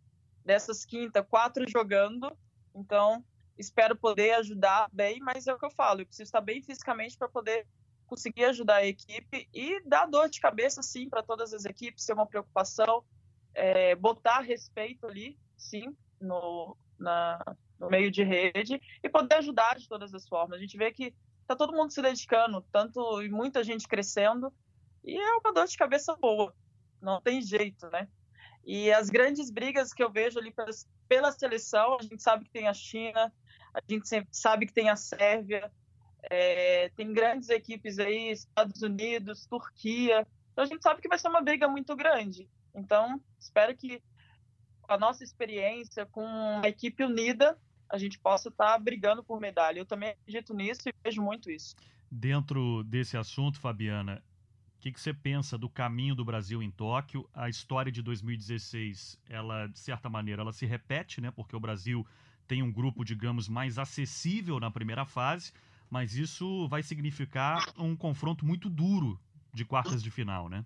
Dessas 0.45 0.85
quinta, 0.85 1.21
quatro 1.21 1.69
jogando. 1.69 2.31
Então, 2.73 3.23
espero 3.57 3.93
poder 3.93 4.35
ajudar 4.35 4.87
bem, 4.93 5.19
mas 5.19 5.47
é 5.47 5.53
o 5.53 5.59
que 5.59 5.65
eu 5.65 5.71
falo, 5.71 5.99
eu 5.99 6.05
preciso 6.05 6.29
estar 6.29 6.39
bem 6.39 6.61
fisicamente 6.61 7.17
para 7.17 7.27
poder 7.27 7.67
conseguir 8.07 8.45
ajudar 8.45 8.77
a 8.77 8.85
equipe 8.85 9.49
e 9.53 9.81
dar 9.85 10.05
dor 10.05 10.29
de 10.29 10.39
cabeça, 10.39 10.81
sim, 10.81 11.09
para 11.09 11.21
todas 11.21 11.53
as 11.53 11.65
equipes, 11.65 12.05
ser 12.05 12.13
uma 12.13 12.25
preocupação, 12.25 13.03
é, 13.53 13.93
botar 13.95 14.39
respeito 14.39 15.05
ali, 15.05 15.37
sim, 15.57 15.95
no, 16.21 16.77
na, 16.97 17.37
no 17.77 17.89
meio 17.89 18.09
de 18.09 18.23
rede 18.23 18.81
e 19.03 19.09
poder 19.09 19.35
ajudar 19.35 19.77
de 19.77 19.89
todas 19.89 20.13
as 20.13 20.27
formas. 20.27 20.57
A 20.57 20.61
gente 20.61 20.77
vê 20.77 20.91
que 20.91 21.13
está 21.41 21.55
todo 21.55 21.73
mundo 21.73 21.91
se 21.91 22.01
dedicando, 22.01 22.61
tanto 22.71 23.21
e 23.21 23.29
muita 23.29 23.63
gente 23.63 23.87
crescendo, 23.87 24.53
e 25.03 25.17
é 25.17 25.37
uma 25.37 25.53
dor 25.53 25.65
de 25.65 25.77
cabeça 25.77 26.15
boa, 26.15 26.53
não 27.01 27.21
tem 27.21 27.41
jeito, 27.41 27.89
né? 27.89 28.07
E 28.65 28.91
as 28.91 29.09
grandes 29.09 29.49
brigas 29.49 29.93
que 29.93 30.03
eu 30.03 30.11
vejo 30.11 30.37
ali 30.37 30.51
pela, 30.51 30.69
pela 31.07 31.31
seleção, 31.31 31.97
a 31.99 32.03
gente 32.03 32.21
sabe 32.21 32.45
que 32.45 32.51
tem 32.51 32.67
a 32.67 32.73
China, 32.73 33.33
a 33.73 33.81
gente 33.87 34.07
sabe 34.31 34.65
que 34.65 34.73
tem 34.73 34.89
a 34.89 34.95
Sérvia, 34.95 35.71
é, 36.23 36.89
tem 36.89 37.13
grandes 37.13 37.49
equipes 37.49 37.99
aí, 37.99 38.31
Estados 38.31 38.81
Unidos, 38.81 39.45
Turquia. 39.45 40.27
Então 40.51 40.63
a 40.63 40.67
gente 40.67 40.81
sabe 40.81 41.01
que 41.01 41.07
vai 41.07 41.17
ser 41.17 41.29
uma 41.29 41.41
briga 41.41 41.67
muito 41.67 41.95
grande. 41.95 42.49
Então, 42.75 43.21
espero 43.39 43.75
que 43.75 44.01
a 44.87 44.97
nossa 44.97 45.23
experiência, 45.23 46.05
com 46.07 46.25
a 46.63 46.67
equipe 46.67 47.03
unida, 47.03 47.57
a 47.89 47.97
gente 47.97 48.19
possa 48.19 48.49
estar 48.49 48.77
brigando 48.79 49.23
por 49.23 49.39
medalha. 49.39 49.79
Eu 49.79 49.85
também 49.85 50.09
acredito 50.09 50.53
nisso 50.53 50.87
e 50.87 50.93
vejo 51.03 51.21
muito 51.21 51.49
isso. 51.49 51.75
Dentro 52.11 52.83
desse 52.83 53.15
assunto, 53.17 53.59
Fabiana, 53.59 54.23
o 54.79 54.81
que, 54.81 54.93
que, 54.93 55.01
você 55.01 55.13
pensa 55.13 55.57
do 55.57 55.69
caminho 55.69 56.15
do 56.15 56.23
Brasil 56.23 56.63
em 56.63 56.71
Tóquio? 56.71 57.29
A 57.33 57.49
história 57.49 57.91
de 57.91 58.01
2016, 58.01 59.19
ela, 59.27 59.67
de 59.67 59.77
certa 59.77 60.09
maneira, 60.09 60.41
ela 60.41 60.53
se 60.53 60.65
repete, 60.65 61.19
né? 61.19 61.29
Porque 61.31 61.53
o 61.53 61.59
Brasil 61.59 62.07
tem 62.47 62.63
um 62.63 62.71
grupo, 62.71 63.03
digamos, 63.03 63.49
mais 63.49 63.77
acessível 63.77 64.57
na 64.57 64.71
primeira 64.71 65.03
fase, 65.03 65.51
mas 65.89 66.15
isso 66.15 66.65
vai 66.69 66.81
significar 66.81 67.61
um 67.77 67.93
confronto 67.93 68.45
muito 68.45 68.69
duro 68.69 69.19
de 69.53 69.65
quartas 69.65 70.01
de 70.01 70.09
final, 70.09 70.47
né? 70.47 70.63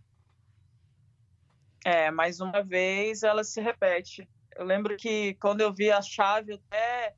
É, 1.84 2.12
mais 2.12 2.40
uma 2.40 2.62
vez 2.62 3.24
ela 3.24 3.44
se 3.44 3.60
repete. 3.62 4.30
Eu 4.56 4.64
lembro 4.64 4.96
que 4.96 5.34
quando 5.42 5.62
eu 5.62 5.74
vi 5.74 5.92
a 5.92 6.04
chave, 6.04 6.52
eu 6.52 6.62
até 6.68 7.16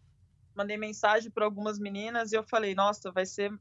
mandei 0.56 0.78
mensagem 0.78 1.30
para 1.30 1.44
algumas 1.44 1.78
meninas 1.78 2.32
e 2.32 2.38
eu 2.38 2.44
falei, 2.46 2.74
nossa, 2.74 3.12
vai 3.12 3.26
ser 3.26 3.52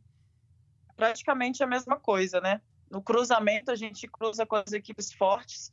praticamente 0.94 1.64
a 1.64 1.66
mesma 1.66 1.98
coisa, 1.98 2.40
né? 2.40 2.62
No 2.94 3.02
cruzamento 3.02 3.72
a 3.72 3.74
gente 3.74 4.06
cruza 4.06 4.46
com 4.46 4.54
as 4.54 4.72
equipes 4.72 5.12
fortes. 5.12 5.72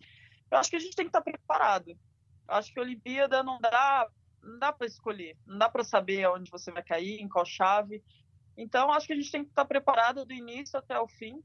Eu 0.49 0.57
acho 0.57 0.71
que 0.71 0.75
a 0.75 0.79
gente 0.79 0.95
tem 0.95 1.05
que 1.05 1.09
estar 1.09 1.21
preparado. 1.21 1.91
Eu 1.91 2.55
acho 2.55 2.73
que 2.73 2.79
a 2.79 2.83
Olimpíada 2.83 3.43
não 3.43 3.59
dá, 3.61 4.07
não 4.41 4.57
dá 4.57 4.73
para 4.73 4.87
escolher, 4.87 5.37
não 5.45 5.59
dá 5.59 5.69
para 5.69 5.83
saber 5.83 6.27
onde 6.27 6.49
você 6.49 6.71
vai 6.71 6.83
cair, 6.83 7.21
em 7.21 7.29
qual 7.29 7.45
chave. 7.45 8.03
Então, 8.57 8.91
acho 8.91 9.05
que 9.05 9.13
a 9.13 9.15
gente 9.15 9.31
tem 9.31 9.43
que 9.43 9.51
estar 9.51 9.65
preparado 9.65 10.25
do 10.25 10.33
início 10.33 10.77
até 10.79 10.99
o 10.99 11.07
fim. 11.07 11.41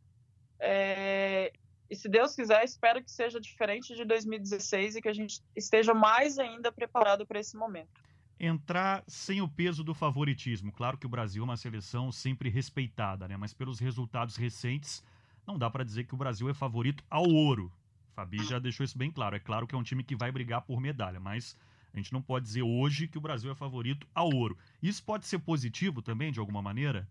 É... 0.59 1.53
E 1.89 1.95
se 1.95 2.09
Deus 2.09 2.35
quiser, 2.35 2.65
espero 2.65 3.05
que 3.05 3.11
seja 3.11 3.39
diferente 3.39 3.95
de 3.95 4.05
2016 4.05 4.97
e 4.97 5.03
que 5.03 5.09
a 5.09 5.13
gente 5.13 5.41
esteja 5.55 5.93
mais 5.93 6.39
ainda 6.39 6.73
preparado 6.73 7.27
para 7.27 7.39
esse 7.39 7.55
momento. 7.55 8.01
Entrar 8.41 9.05
sem 9.07 9.41
o 9.41 9.49
peso 9.49 9.85
do 9.85 9.95
favoritismo. 9.95 10.73
Claro 10.73 10.99
que 10.99 11.07
o 11.07 11.09
Brasil 11.09 11.43
é 11.43 11.45
uma 11.45 11.57
seleção 11.57 12.11
sempre 12.11 12.49
respeitada, 12.49 13.29
né? 13.29 13.37
mas 13.37 13.55
pelos 13.55 13.79
resultados 13.79 14.37
recentes, 14.37 15.05
não 15.47 15.59
dá 15.59 15.71
para 15.71 15.85
dizer 15.85 16.05
que 16.05 16.15
o 16.15 16.17
Brasil 16.17 16.49
é 16.49 16.55
favorito 16.55 17.05
ao 17.09 17.25
ouro. 17.25 17.73
Fabi 18.15 18.45
já 18.45 18.59
deixou 18.59 18.85
isso 18.85 18.97
bem 18.97 19.11
claro. 19.11 19.37
É 19.37 19.39
claro 19.39 19.67
que 19.67 19.75
é 19.75 19.79
um 19.79 19.83
time 19.83 20.03
que 20.03 20.17
vai 20.17 20.33
brigar 20.33 20.63
por 20.63 20.81
medalha, 20.81 21.21
mas 21.21 21.57
a 21.93 21.97
gente 21.99 22.13
não 22.13 22.23
pode 22.23 22.47
dizer 22.47 22.63
hoje 22.63 23.09
que 23.09 23.19
o 23.19 23.21
Brasil 23.21 23.51
é 23.51 23.55
favorito 23.55 24.07
ao 24.15 24.31
ouro. 24.31 24.59
Isso 24.83 25.05
pode 25.05 25.27
ser 25.27 25.39
positivo 25.39 26.03
também, 26.03 26.33
de 26.33 26.41
alguma 26.41 26.63
maneira? 26.63 27.09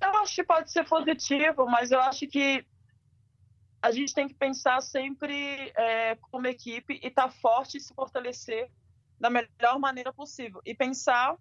Eu 0.00 0.16
acho 0.18 0.34
que 0.34 0.44
pode 0.44 0.70
ser 0.70 0.84
positivo, 0.84 1.66
mas 1.66 1.90
eu 1.90 2.00
acho 2.00 2.26
que 2.26 2.64
a 3.80 3.90
gente 3.90 4.12
tem 4.12 4.28
que 4.28 4.34
pensar 4.34 4.80
sempre 4.80 5.72
é, 5.76 6.16
como 6.16 6.46
equipe 6.46 7.00
e 7.02 7.06
estar 7.08 7.24
tá 7.24 7.30
forte 7.30 7.78
e 7.78 7.80
se 7.80 7.94
fortalecer 7.94 8.70
da 9.20 9.30
melhor 9.30 9.78
maneira 9.78 10.12
possível. 10.12 10.60
E 10.64 10.74
pensar 10.74 11.36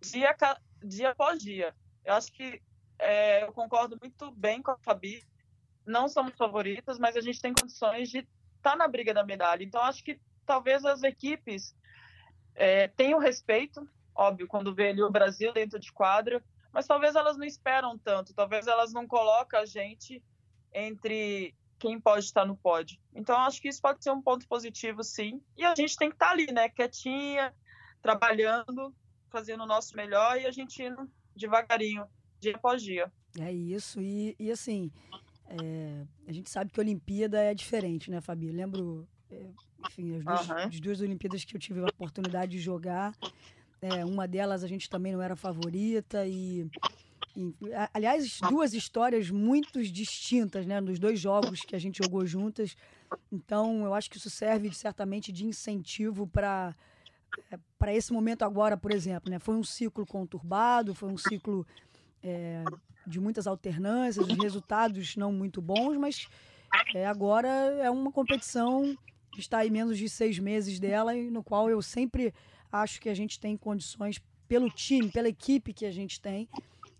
dia, 0.00 0.34
dia 0.84 1.10
após 1.10 1.42
dia. 1.42 1.74
Eu 2.04 2.14
acho 2.14 2.32
que 2.32 2.62
é, 2.98 3.44
eu 3.44 3.52
concordo 3.52 3.98
muito 4.00 4.30
bem 4.32 4.62
com 4.62 4.72
a 4.72 4.78
Fabi. 4.78 5.22
Não 5.86 6.08
somos 6.08 6.34
favoritas, 6.36 6.98
mas 6.98 7.16
a 7.16 7.20
gente 7.20 7.40
tem 7.40 7.54
condições 7.54 8.10
de 8.10 8.18
estar 8.18 8.72
tá 8.72 8.76
na 8.76 8.88
briga 8.88 9.14
da 9.14 9.24
medalha. 9.24 9.62
Então, 9.62 9.80
acho 9.82 10.04
que 10.04 10.20
talvez 10.44 10.84
as 10.84 11.02
equipes 11.02 11.74
é, 12.54 12.88
tenham 12.88 13.18
respeito, 13.18 13.88
óbvio, 14.14 14.48
quando 14.48 14.74
vê 14.74 14.88
ali 14.88 15.02
o 15.02 15.10
Brasil 15.10 15.52
dentro 15.52 15.78
de 15.78 15.92
quadra, 15.92 16.42
mas 16.72 16.86
talvez 16.86 17.14
elas 17.14 17.36
não 17.36 17.44
esperam 17.44 17.96
tanto, 17.96 18.34
talvez 18.34 18.66
elas 18.66 18.92
não 18.92 19.06
colocam 19.06 19.60
a 19.60 19.64
gente 19.64 20.22
entre 20.72 21.54
quem 21.78 22.00
pode 22.00 22.24
estar 22.24 22.44
no 22.44 22.56
pódio. 22.56 22.98
Então, 23.14 23.38
acho 23.38 23.60
que 23.62 23.68
isso 23.68 23.80
pode 23.80 24.02
ser 24.02 24.10
um 24.10 24.20
ponto 24.20 24.46
positivo, 24.48 25.02
sim. 25.04 25.40
E 25.56 25.64
a 25.64 25.74
gente 25.74 25.96
tem 25.96 26.08
que 26.08 26.16
estar 26.16 26.30
ali, 26.30 26.50
né, 26.52 26.68
quietinha, 26.68 27.54
trabalhando, 28.02 28.94
fazendo 29.30 29.62
o 29.62 29.66
nosso 29.66 29.96
melhor 29.96 30.38
e 30.38 30.46
a 30.46 30.50
gente 30.50 30.82
indo 30.82 31.08
devagarinho, 31.36 32.06
dia 32.40 32.54
após 32.56 32.82
dia. 32.82 33.12
É 33.38 33.52
isso. 33.52 34.00
E, 34.00 34.34
e 34.38 34.50
assim, 34.50 34.90
é, 35.46 36.04
a 36.26 36.32
gente 36.32 36.50
sabe 36.50 36.70
que 36.70 36.80
a 36.80 36.82
Olimpíada 36.82 37.40
é 37.40 37.54
diferente, 37.54 38.10
né, 38.10 38.20
Fabi? 38.20 38.46
Eu 38.46 38.54
lembro, 38.54 39.08
é, 39.30 39.46
enfim, 39.86 40.16
as 40.16 40.24
duas, 40.24 40.48
uhum. 40.48 40.56
as 40.56 40.80
duas 40.80 41.00
Olimpíadas 41.00 41.44
que 41.44 41.54
eu 41.54 41.60
tive 41.60 41.80
a 41.80 41.86
oportunidade 41.86 42.52
de 42.52 42.58
jogar, 42.58 43.14
é, 43.80 44.04
uma 44.04 44.26
delas 44.26 44.64
a 44.64 44.66
gente 44.66 44.88
também 44.90 45.12
não 45.12 45.22
era 45.22 45.36
favorita 45.36 46.26
e 46.26 46.68
aliás, 47.94 48.40
duas 48.48 48.74
histórias 48.74 49.30
muito 49.30 49.82
distintas, 49.82 50.66
né, 50.66 50.80
nos 50.80 50.98
dois 50.98 51.20
jogos 51.20 51.60
que 51.60 51.76
a 51.76 51.78
gente 51.78 52.02
jogou 52.02 52.26
juntas. 52.26 52.76
Então, 53.30 53.84
eu 53.84 53.94
acho 53.94 54.10
que 54.10 54.16
isso 54.16 54.30
serve 54.30 54.72
certamente 54.72 55.30
de 55.30 55.46
incentivo 55.46 56.26
para 56.26 56.74
é, 57.52 57.58
para 57.78 57.94
esse 57.94 58.12
momento 58.12 58.42
agora, 58.42 58.76
por 58.76 58.90
exemplo, 58.90 59.30
né? 59.30 59.38
Foi 59.38 59.54
um 59.54 59.62
ciclo 59.62 60.06
conturbado, 60.06 60.94
foi 60.94 61.10
um 61.10 61.18
ciclo 61.18 61.66
é, 62.22 62.64
de 63.06 63.20
muitas 63.20 63.46
alternâncias, 63.46 64.26
os 64.26 64.38
resultados 64.38 65.16
não 65.16 65.32
muito 65.32 65.60
bons, 65.60 65.96
mas 65.96 66.28
é, 66.94 67.06
agora 67.06 67.48
é 67.48 67.90
uma 67.90 68.12
competição 68.12 68.96
que 69.32 69.40
está 69.40 69.58
aí 69.58 69.70
menos 69.70 69.98
de 69.98 70.08
seis 70.08 70.38
meses 70.38 70.78
dela 70.78 71.14
e 71.14 71.30
no 71.30 71.42
qual 71.42 71.70
eu 71.70 71.80
sempre 71.80 72.34
acho 72.70 73.00
que 73.00 73.08
a 73.08 73.14
gente 73.14 73.38
tem 73.38 73.56
condições 73.56 74.20
pelo 74.46 74.70
time, 74.70 75.10
pela 75.10 75.28
equipe 75.28 75.72
que 75.72 75.86
a 75.86 75.90
gente 75.90 76.20
tem 76.20 76.48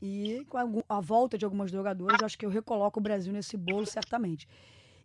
e 0.01 0.45
com 0.49 0.57
a, 0.57 0.97
a 0.97 1.01
volta 1.01 1.37
de 1.37 1.45
algumas 1.45 1.71
jogadoras, 1.71 2.23
acho 2.23 2.39
que 2.39 2.47
eu 2.47 2.51
recoloco 2.51 3.01
o 3.01 3.03
Brasil 3.03 3.33
nesse 3.33 3.57
bolo 3.57 3.87
certamente. 3.87 4.47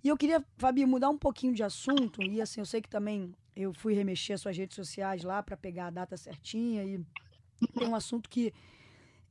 E 0.04 0.10
eu 0.10 0.17
queria, 0.17 0.43
Fabi, 0.58 0.86
mudar 0.86 1.10
um 1.10 1.17
pouquinho 1.17 1.54
de 1.54 1.63
assunto. 1.63 2.21
E 2.21 2.41
assim, 2.41 2.60
eu 2.60 2.65
sei 2.65 2.82
que 2.82 2.89
também 2.89 3.34
eu 3.56 3.73
fui 3.73 3.93
remexer 3.93 4.36
as 4.36 4.41
suas 4.41 4.58
redes 4.58 4.76
sociais 4.76 5.23
lá 5.23 5.41
para 5.41 5.56
pegar 5.56 5.88
a 5.88 5.89
data 5.89 6.17
certinha. 6.17 6.84
E 6.84 6.99
tem 7.73 7.88
um 7.88 7.95
assunto 7.95 8.30
que 8.30 8.54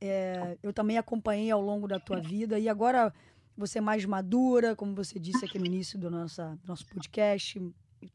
é, 0.05 0.57
eu 0.61 0.73
também 0.73 0.97
acompanhei 0.97 1.49
ao 1.49 1.61
longo 1.61 1.87
da 1.87 1.99
tua 1.99 2.19
vida. 2.19 2.59
E 2.59 2.67
agora 2.67 3.13
você 3.55 3.77
é 3.77 3.81
mais 3.81 4.03
madura, 4.03 4.75
como 4.75 4.93
você 4.93 5.17
disse 5.17 5.45
aqui 5.45 5.57
no 5.57 5.65
início 5.65 5.97
do 5.97 6.11
nossa, 6.11 6.59
nosso 6.65 6.85
podcast, 6.85 7.61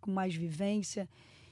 com 0.00 0.10
mais 0.10 0.34
vivência. 0.34 1.08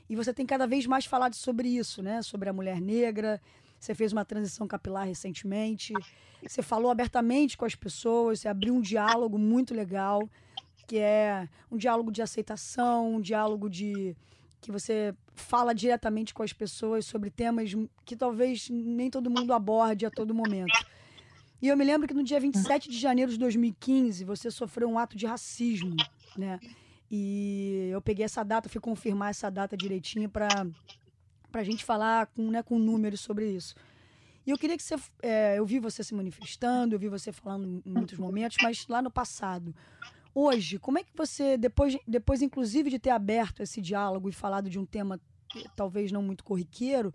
E 0.08 0.14
você 0.14 0.34
tem 0.34 0.44
cada 0.44 0.66
vez 0.66 0.86
mais 0.86 1.06
falado 1.06 1.34
sobre 1.34 1.68
isso, 1.68 2.02
né? 2.02 2.20
Sobre 2.20 2.48
a 2.50 2.52
mulher 2.52 2.80
negra, 2.80 3.40
você 3.80 3.94
fez 3.94 4.12
uma 4.12 4.24
transição 4.24 4.66
capilar 4.66 5.06
recentemente. 5.06 5.94
Você 6.46 6.62
falou 6.62 6.90
abertamente 6.90 7.56
com 7.56 7.64
as 7.64 7.74
pessoas, 7.74 8.40
você 8.40 8.48
abriu 8.48 8.74
um 8.74 8.80
diálogo 8.80 9.38
muito 9.38 9.74
legal, 9.74 10.28
que 10.86 10.98
é 10.98 11.48
um 11.70 11.78
diálogo 11.78 12.12
de 12.12 12.20
aceitação, 12.20 13.14
um 13.14 13.20
diálogo 13.20 13.70
de 13.70 14.14
que 14.60 14.72
você 14.72 15.14
fala 15.34 15.74
diretamente 15.74 16.34
com 16.34 16.42
as 16.42 16.52
pessoas 16.52 17.06
sobre 17.06 17.30
temas 17.30 17.72
que 18.04 18.16
talvez 18.16 18.68
nem 18.70 19.10
todo 19.10 19.30
mundo 19.30 19.52
aborde 19.52 20.06
a 20.06 20.10
todo 20.10 20.34
momento. 20.34 20.72
E 21.60 21.68
eu 21.68 21.76
me 21.76 21.84
lembro 21.84 22.06
que 22.06 22.14
no 22.14 22.22
dia 22.22 22.38
27 22.38 22.90
de 22.90 22.98
janeiro 22.98 23.30
de 23.30 23.38
2015, 23.38 24.24
você 24.24 24.50
sofreu 24.50 24.88
um 24.88 24.98
ato 24.98 25.16
de 25.16 25.26
racismo, 25.26 25.96
né? 26.36 26.60
E 27.10 27.88
eu 27.92 28.02
peguei 28.02 28.24
essa 28.24 28.42
data, 28.42 28.68
fui 28.68 28.80
confirmar 28.80 29.30
essa 29.30 29.50
data 29.50 29.76
direitinho 29.76 30.28
para 30.28 30.66
a 31.52 31.62
gente 31.62 31.84
falar 31.84 32.26
com, 32.26 32.50
né, 32.50 32.62
com 32.62 32.78
números 32.78 33.20
sobre 33.20 33.48
isso. 33.48 33.74
E 34.46 34.50
eu 34.50 34.58
queria 34.58 34.76
que 34.76 34.82
você. 34.82 34.94
É, 35.22 35.58
eu 35.58 35.66
vi 35.66 35.78
você 35.78 36.04
se 36.04 36.14
manifestando, 36.14 36.94
eu 36.94 36.98
vi 36.98 37.08
você 37.08 37.32
falando 37.32 37.82
em 37.84 37.90
muitos 37.90 38.18
momentos, 38.18 38.56
mas 38.62 38.86
lá 38.86 39.02
no 39.02 39.10
passado. 39.10 39.74
Hoje, 40.38 40.78
como 40.78 40.98
é 40.98 41.02
que 41.02 41.16
você, 41.16 41.56
depois, 41.56 41.96
depois 42.06 42.42
inclusive 42.42 42.90
de 42.90 42.98
ter 42.98 43.08
aberto 43.08 43.62
esse 43.62 43.80
diálogo 43.80 44.28
e 44.28 44.32
falado 44.32 44.68
de 44.68 44.78
um 44.78 44.84
tema 44.84 45.18
talvez 45.74 46.12
não 46.12 46.20
muito 46.20 46.44
corriqueiro, 46.44 47.14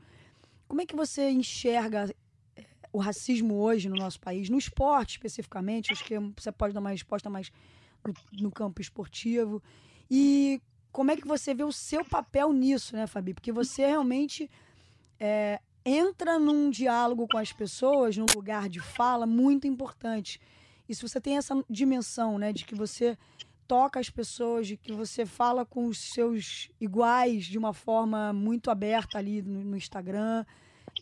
como 0.67 0.81
é 0.81 0.87
que 0.87 0.95
você 0.95 1.29
enxerga 1.29 2.11
é, 2.55 2.65
o 2.91 2.97
racismo 2.97 3.59
hoje 3.59 3.87
no 3.87 3.95
nosso 3.95 4.19
país, 4.19 4.49
no 4.49 4.57
esporte 4.57 5.17
especificamente? 5.17 5.93
Acho 5.93 6.03
que 6.03 6.17
você 6.35 6.51
pode 6.51 6.73
dar 6.73 6.79
uma 6.79 6.89
resposta 6.89 7.29
mais 7.29 7.51
no, 8.03 8.41
no 8.41 8.51
campo 8.51 8.81
esportivo. 8.81 9.61
E 10.09 10.59
como 10.91 11.11
é 11.11 11.15
que 11.15 11.27
você 11.27 11.53
vê 11.53 11.63
o 11.63 11.71
seu 11.71 12.03
papel 12.03 12.51
nisso, 12.51 12.95
né, 12.95 13.05
Fabi? 13.05 13.35
Porque 13.35 13.51
você 13.51 13.85
realmente 13.85 14.49
é, 15.19 15.61
entra 15.85 16.39
num 16.39 16.71
diálogo 16.71 17.27
com 17.27 17.37
as 17.37 17.53
pessoas, 17.53 18.17
num 18.17 18.25
lugar 18.33 18.67
de 18.67 18.79
fala 18.79 19.27
muito 19.27 19.67
importante. 19.67 20.41
E 20.87 20.95
se 20.95 21.01
você 21.01 21.19
tem 21.19 21.37
essa 21.37 21.55
dimensão, 21.69 22.37
né, 22.37 22.51
de 22.51 22.65
que 22.65 22.75
você 22.75 23.17
toca 23.67 23.99
as 23.99 24.09
pessoas, 24.09 24.67
de 24.67 24.75
que 24.75 24.91
você 24.91 25.25
fala 25.25 25.65
com 25.65 25.85
os 25.87 25.97
seus 25.97 26.69
iguais 26.79 27.45
de 27.45 27.57
uma 27.57 27.73
forma 27.73 28.33
muito 28.33 28.69
aberta 28.69 29.17
ali 29.17 29.41
no, 29.41 29.63
no 29.63 29.77
Instagram, 29.77 30.45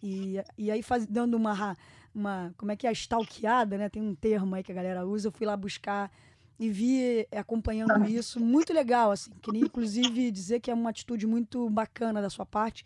e, 0.03 0.35
e 0.57 0.69
aí 0.69 0.83
faz, 0.83 1.07
dando 1.07 1.35
uma, 1.35 1.75
uma, 2.13 2.53
como 2.57 2.71
é 2.71 2.75
que 2.75 2.85
é, 2.85 2.91
stalkeada, 2.91 3.77
né? 3.77 3.89
Tem 3.89 4.01
um 4.01 4.13
termo 4.13 4.55
aí 4.55 4.63
que 4.63 4.71
a 4.71 4.75
galera 4.75 5.05
usa, 5.05 5.27
eu 5.27 5.31
fui 5.31 5.47
lá 5.47 5.57
buscar 5.57 6.11
e 6.59 6.69
vi 6.69 7.25
eh, 7.31 7.37
acompanhando 7.37 8.05
isso, 8.05 8.39
muito 8.39 8.73
legal, 8.73 9.11
assim. 9.11 9.31
Queria, 9.41 9.61
inclusive, 9.61 10.29
dizer 10.29 10.59
que 10.59 10.69
é 10.69 10.73
uma 10.73 10.89
atitude 10.89 11.25
muito 11.25 11.69
bacana 11.69 12.21
da 12.21 12.29
sua 12.29 12.45
parte, 12.45 12.85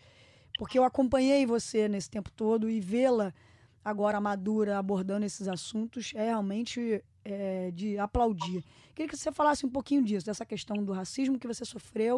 porque 0.58 0.78
eu 0.78 0.84
acompanhei 0.84 1.46
você 1.46 1.88
nesse 1.88 2.10
tempo 2.10 2.32
todo 2.32 2.70
e 2.70 2.80
vê-la 2.80 3.34
agora 3.84 4.22
madura 4.22 4.78
abordando 4.78 5.26
esses 5.26 5.48
assuntos 5.48 6.14
é 6.16 6.26
realmente 6.26 7.04
é, 7.26 7.72
de 7.72 7.98
aplaudir. 7.98 8.64
Queria 8.96 9.10
que 9.10 9.18
você 9.18 9.32
falasse 9.32 9.66
um 9.66 9.70
pouquinho 9.70 10.04
disso, 10.04 10.26
dessa 10.26 10.46
questão 10.46 10.84
do 10.84 10.94
racismo 10.94 11.40
que 11.40 11.48
você 11.48 11.66
sofreu, 11.66 12.18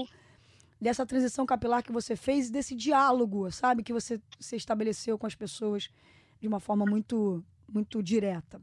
dessa 0.79 1.05
transição 1.05 1.45
capilar 1.45 1.83
que 1.83 1.91
você 1.91 2.15
fez, 2.15 2.49
desse 2.49 2.75
diálogo, 2.75 3.51
sabe, 3.51 3.83
que 3.83 3.93
você 3.93 4.21
se 4.39 4.55
estabeleceu 4.55 5.17
com 5.17 5.25
as 5.25 5.35
pessoas 5.35 5.89
de 6.39 6.47
uma 6.47 6.59
forma 6.59 6.85
muito, 6.85 7.43
muito 7.67 8.03
direta. 8.03 8.61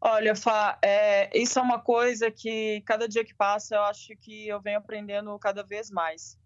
Olha, 0.00 0.34
Fá, 0.34 0.78
é, 0.82 1.36
isso 1.36 1.58
é 1.58 1.62
uma 1.62 1.78
coisa 1.78 2.30
que 2.30 2.82
cada 2.82 3.08
dia 3.08 3.24
que 3.24 3.34
passa 3.34 3.76
eu 3.76 3.82
acho 3.82 4.16
que 4.16 4.48
eu 4.48 4.60
venho 4.60 4.78
aprendendo 4.78 5.38
cada 5.38 5.62
vez 5.62 5.90
mais. 5.90 6.38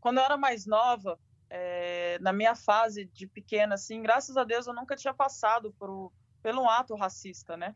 Quando 0.00 0.18
eu 0.18 0.24
era 0.24 0.36
mais 0.36 0.66
nova, 0.66 1.18
é, 1.50 2.18
na 2.20 2.32
minha 2.32 2.54
fase 2.54 3.06
de 3.06 3.26
pequena, 3.26 3.74
assim, 3.74 4.02
graças 4.02 4.36
a 4.36 4.44
Deus 4.44 4.66
eu 4.66 4.74
nunca 4.74 4.96
tinha 4.96 5.14
passado 5.14 5.72
por, 5.78 6.12
por 6.42 6.54
um 6.54 6.68
ato 6.68 6.94
racista, 6.94 7.56
né? 7.56 7.74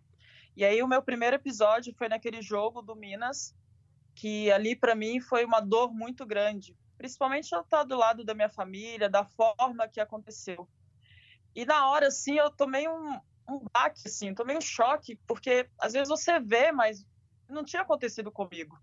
E 0.56 0.64
aí 0.64 0.82
o 0.82 0.88
meu 0.88 1.02
primeiro 1.02 1.37
episódio 1.37 1.94
foi 1.94 2.08
naquele 2.08 2.42
jogo 2.42 2.82
do 2.82 2.94
Minas, 2.94 3.54
que 4.14 4.50
ali 4.52 4.76
para 4.76 4.94
mim 4.94 5.20
foi 5.20 5.44
uma 5.44 5.61
dor 5.61 5.92
muito 5.92 6.26
grande, 6.26 6.76
principalmente 6.98 7.52
eu 7.52 7.62
estar 7.62 7.85
do 7.85 7.96
lado 7.96 8.24
da 8.24 8.35
minha 8.35 8.50
família, 8.50 9.08
da 9.08 9.24
forma 9.24 9.88
que 9.88 10.00
aconteceu. 10.00 10.68
E 11.54 11.64
na 11.64 11.88
hora, 11.90 12.08
assim, 12.08 12.37
eu 12.37 12.50
tomei 12.50 12.88
um, 12.88 13.18
um 13.48 13.64
baque, 13.72 14.02
assim, 14.06 14.35
tomei 14.35 14.56
um 14.56 14.61
choque, 14.61 15.16
porque 15.26 15.68
às 15.78 15.92
vezes 15.92 16.08
você 16.08 16.38
vê, 16.38 16.70
mas 16.72 17.06
não 17.48 17.64
tinha 17.64 17.82
acontecido 17.82 18.30
comigo. 18.30 18.78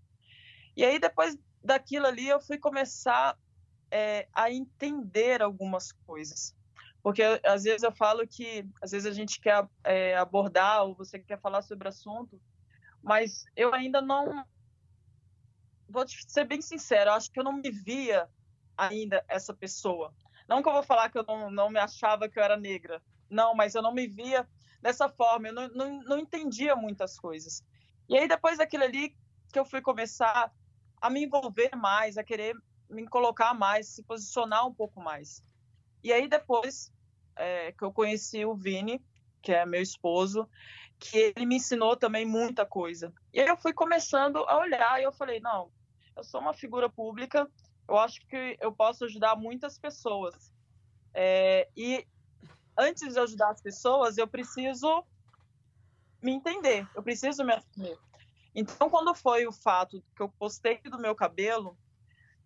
E 0.75 0.84
aí, 0.84 0.99
depois 0.99 1.38
daquilo 1.63 2.08
ali, 2.08 2.28
eu 2.28 2.39
fui 2.39 2.58
começar 2.58 3.38
é, 3.92 4.27
a 4.33 4.52
entender 4.52 5.42
algumas 5.42 5.92
coisas. 5.92 6.56
Porque 7.02 7.23
às 7.46 7.63
vezes 7.63 7.83
eu 7.83 7.92
falo 7.92 8.27
que, 8.27 8.67
às 8.81 8.92
vezes 8.92 9.06
a 9.06 9.13
gente 9.13 9.40
quer 9.40 9.67
é, 9.83 10.17
abordar 10.17 10.83
ou 10.83 10.96
você 10.96 11.17
quer 11.17 11.40
falar 11.40 11.62
sobre 11.62 11.87
assunto, 11.87 12.40
mas 13.02 13.46
eu 13.56 13.73
ainda 13.73 14.02
não. 14.02 14.46
Vou 15.87 16.06
ser 16.08 16.46
bem 16.46 16.62
sincero, 16.62 17.12
acho 17.12 17.31
que 17.31 17.40
eu 17.40 17.44
não 17.44 17.54
me 17.54 17.71
via 17.71 18.29
ainda 18.77 19.23
essa 19.27 19.54
pessoa. 19.54 20.13
Não 20.48 20.62
que 20.62 20.69
eu 20.69 20.73
vou 20.73 20.83
falar 20.83 21.10
que 21.10 21.17
eu 21.17 21.25
não, 21.27 21.50
não 21.50 21.69
me 21.69 21.79
achava 21.79 22.27
que 22.27 22.37
eu 22.37 22.44
era 22.44 22.58
negra, 22.58 23.02
não, 23.29 23.56
mas 23.56 23.75
eu 23.75 23.81
não 23.81 23.94
me 23.94 24.08
via 24.08 24.48
dessa 24.81 25.08
forma, 25.10 25.48
eu 25.48 25.54
não, 25.54 25.67
não, 25.69 26.04
não 26.04 26.17
entendia 26.17 26.75
muitas 26.75 27.17
coisas. 27.17 27.63
E 28.08 28.17
aí, 28.17 28.27
depois 28.27 28.58
daquilo 28.58 28.83
ali, 28.83 29.15
que 29.52 29.60
eu 29.60 29.65
fui 29.65 29.81
começar 29.81 30.52
a 31.02 31.10
me 31.10 31.23
envolver 31.23 31.75
mais, 31.75 32.17
a 32.17 32.23
querer 32.23 32.56
me 32.90 33.08
colocar 33.08 33.54
mais, 33.54 33.87
se 33.87 34.04
posicionar 34.04 34.65
um 34.67 34.73
pouco 34.73 35.02
mais. 35.02 35.44
E 36.04 36.12
aí, 36.12 36.27
depois 36.27 36.92
é, 37.35 37.71
que 37.71 37.83
eu 37.83 37.92
conheci 37.92 38.46
o 38.46 38.56
Vini, 38.56 39.04
que 39.42 39.52
é 39.52 39.65
meu 39.65 39.81
esposo, 39.81 40.50
que 41.00 41.17
ele 41.17 41.46
me 41.46 41.56
ensinou 41.56 41.96
também 41.96 42.25
muita 42.25 42.65
coisa. 42.65 43.13
E 43.33 43.40
aí 43.40 43.48
eu 43.48 43.58
fui 43.58 43.73
começando 43.73 44.37
a 44.37 44.58
olhar 44.58 45.00
e 45.00 45.04
eu 45.04 45.12
falei, 45.12 45.40
não, 45.40 45.71
eu 46.15 46.23
sou 46.23 46.42
uma 46.42 46.54
figura 46.54 46.90
pública, 46.90 47.50
eu 47.87 47.98
acho 47.98 48.19
que 48.27 48.58
eu 48.60 48.71
posso 48.71 49.06
ajudar 49.06 49.35
muitas 49.35 49.77
pessoas. 49.77 50.54
É, 51.13 51.69
e 51.75 52.06
antes 52.77 53.13
de 53.13 53.19
ajudar 53.19 53.52
as 53.52 53.62
pessoas, 53.62 54.17
eu 54.17 54.27
preciso 54.27 55.04
me 56.21 56.33
entender, 56.33 56.87
eu 56.94 57.02
preciso 57.02 57.44
me 57.46 57.54
assumir. 57.54 57.98
Então, 58.54 58.90
quando 58.90 59.15
foi 59.15 59.48
o 59.48 59.52
fato 59.54 60.04
que 60.15 60.21
eu 60.21 60.29
postei 60.29 60.79
do 60.81 61.00
meu 61.00 61.15
cabelo, 61.15 61.77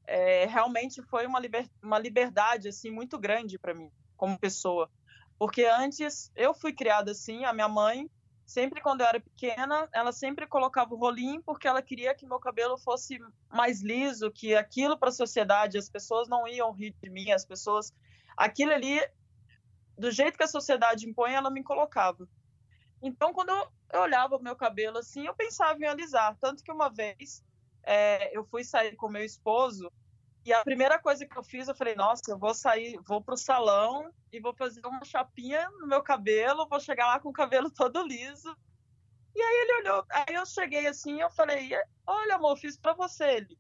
é, 0.06 0.46
realmente 0.46 1.02
foi 1.04 1.26
uma, 1.26 1.40
liber, 1.40 1.70
uma 1.82 2.00
liberdade 2.00 2.68
assim 2.68 2.92
muito 2.92 3.18
grande 3.18 3.58
para 3.58 3.74
mim 3.74 3.92
como 4.18 4.40
pessoa, 4.40 4.90
porque 5.38 5.66
antes 5.66 6.32
eu 6.36 6.54
fui 6.54 6.74
criada 6.74 7.12
assim, 7.12 7.46
a 7.46 7.54
minha 7.54 7.68
mãe 7.68 8.10
sempre 8.46 8.82
quando 8.82 9.02
eu 9.02 9.08
era 9.08 9.20
pequena, 9.20 9.88
ela 9.94 10.12
sempre 10.12 10.46
colocava 10.46 10.94
o 10.94 10.98
rolinho 10.98 11.42
porque 11.44 11.68
ela 11.68 11.82
queria 11.82 12.14
que 12.14 12.26
meu 12.26 12.40
cabelo 12.40 12.78
fosse 12.78 13.18
mais 13.52 13.82
liso, 13.82 14.32
que 14.32 14.54
aquilo 14.56 14.98
para 14.98 15.10
a 15.10 15.14
sociedade, 15.14 15.78
as 15.78 15.90
pessoas 15.90 16.28
não 16.28 16.48
iam 16.48 16.72
rir 16.72 16.96
de 17.02 17.10
mim, 17.10 17.32
as 17.32 17.46
pessoas 17.46 17.94
aquilo 18.38 18.72
ali 18.72 19.00
do 19.98 20.12
jeito 20.12 20.38
que 20.38 20.44
a 20.44 20.48
sociedade 20.48 21.08
impõe, 21.08 21.34
ela 21.34 21.52
me 21.52 21.64
colocava. 21.64 22.28
Então, 23.02 23.34
quando 23.34 23.50
eu, 23.50 24.02
olhava 24.02 24.36
o 24.36 24.42
meu 24.42 24.56
cabelo 24.56 24.98
assim, 24.98 25.26
eu 25.26 25.36
pensava 25.36 25.80
em 25.80 25.86
alisar, 25.86 26.36
tanto 26.40 26.64
que 26.64 26.72
uma 26.72 26.90
vez 26.90 27.44
é, 27.84 28.36
eu 28.36 28.44
fui 28.46 28.64
sair 28.64 28.96
com 28.96 29.10
meu 29.10 29.24
esposo 29.24 29.92
e 30.46 30.52
a 30.52 30.62
primeira 30.62 31.00
coisa 31.00 31.26
que 31.26 31.38
eu 31.38 31.44
fiz, 31.44 31.70
eu 31.70 31.76
falei, 31.76 31.96
nossa, 31.96 32.24
eu 32.30 32.38
vou 32.38 32.54
sair, 32.54 33.00
vou 33.08 33.22
pro 33.22 33.38
salão 33.38 34.12
e 34.32 34.42
vou 34.42 34.54
fazer 34.54 34.86
uma 34.86 35.06
chapinha 35.06 35.70
no 35.80 35.88
meu 35.88 36.04
cabelo, 36.04 36.68
vou 36.68 36.82
chegar 36.82 37.08
lá 37.08 37.20
com 37.20 37.30
o 37.30 37.34
cabelo 37.34 37.72
todo 37.72 38.06
liso. 38.06 38.54
E 39.34 39.42
aí 39.42 39.56
ele 39.62 39.74
olhou, 39.82 40.06
aí 40.10 40.36
eu 40.36 40.46
cheguei 40.46 40.86
assim, 40.86 41.22
eu 41.22 41.30
falei, 41.30 41.72
olha 42.06 42.36
amor, 42.36 42.58
fiz 42.58 42.78
para 42.78 42.94
você. 42.94 43.38
Ele, 43.38 43.58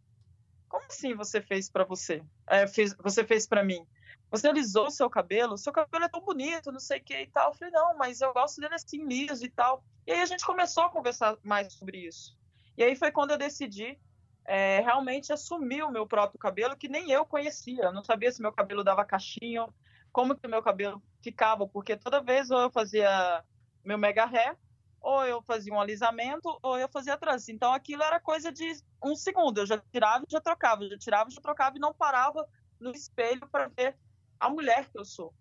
como 0.67 0.85
assim 0.85 1.15
você 1.15 1.41
fez 1.41 1.69
para 1.69 1.85
você? 1.85 2.21
É, 2.47 2.67
fez, 2.67 2.93
você 2.97 3.23
fez 3.23 3.47
para 3.47 3.63
mim? 3.63 3.87
Você 4.29 4.49
alisou 4.49 4.87
o 4.87 4.91
seu 4.91 5.09
cabelo? 5.09 5.57
Seu 5.57 5.71
cabelo 5.71 6.03
é 6.03 6.09
tão 6.09 6.21
bonito, 6.21 6.71
não 6.71 6.79
sei 6.79 6.99
o 6.99 7.03
que 7.03 7.17
e 7.17 7.27
tal. 7.27 7.51
Eu 7.51 7.55
falei, 7.55 7.73
não, 7.73 7.97
mas 7.97 8.19
eu 8.19 8.33
gosto 8.33 8.59
dele 8.59 8.75
assim, 8.75 9.05
liso 9.05 9.45
e 9.45 9.49
tal. 9.49 9.83
E 10.05 10.11
aí 10.11 10.19
a 10.19 10.25
gente 10.25 10.45
começou 10.45 10.83
a 10.83 10.89
conversar 10.89 11.37
mais 11.43 11.71
sobre 11.73 11.99
isso. 12.05 12.37
E 12.77 12.83
aí 12.83 12.95
foi 12.95 13.11
quando 13.11 13.31
eu 13.31 13.37
decidi 13.37 13.97
é, 14.45 14.79
realmente 14.81 15.31
assumir 15.31 15.83
o 15.83 15.91
meu 15.91 16.05
próprio 16.05 16.39
cabelo, 16.39 16.75
que 16.75 16.87
nem 16.87 17.11
eu 17.11 17.25
conhecia. 17.25 17.85
Eu 17.85 17.93
não 17.93 18.03
sabia 18.03 18.31
se 18.31 18.41
meu 18.41 18.51
cabelo 18.51 18.83
dava 18.83 19.05
cachinho, 19.05 19.73
como 20.11 20.35
que 20.35 20.45
o 20.45 20.49
meu 20.49 20.61
cabelo 20.61 21.01
ficava, 21.21 21.67
porque 21.67 21.95
toda 21.95 22.21
vez 22.21 22.51
ou 22.51 22.59
eu 22.59 22.71
fazia 22.71 23.43
meu 23.83 23.97
mega 23.97 24.25
ré, 24.25 24.55
ou 25.01 25.25
eu 25.25 25.41
fazia 25.41 25.73
um 25.73 25.81
alisamento, 25.81 26.57
ou 26.61 26.77
eu 26.77 26.87
fazia 26.87 27.17
trança. 27.17 27.51
Então 27.51 27.73
aquilo 27.73 28.03
era 28.03 28.19
coisa 28.19 28.51
de 28.51 28.77
um 29.03 29.15
segundo. 29.15 29.59
Eu 29.59 29.65
já 29.65 29.77
tirava 29.91 30.23
e 30.27 30.31
já 30.31 30.39
trocava, 30.39 30.87
já 30.87 30.97
tirava 30.97 31.29
e 31.29 31.33
já 31.33 31.41
trocava 31.41 31.75
e 31.75 31.79
não 31.79 31.93
parava 31.93 32.47
no 32.79 32.91
espelho 32.91 33.47
para 33.49 33.67
ver 33.67 33.97
a 34.39 34.49
mulher 34.49 34.89
que 34.89 34.97
eu 34.97 35.05
sou. 35.05 35.33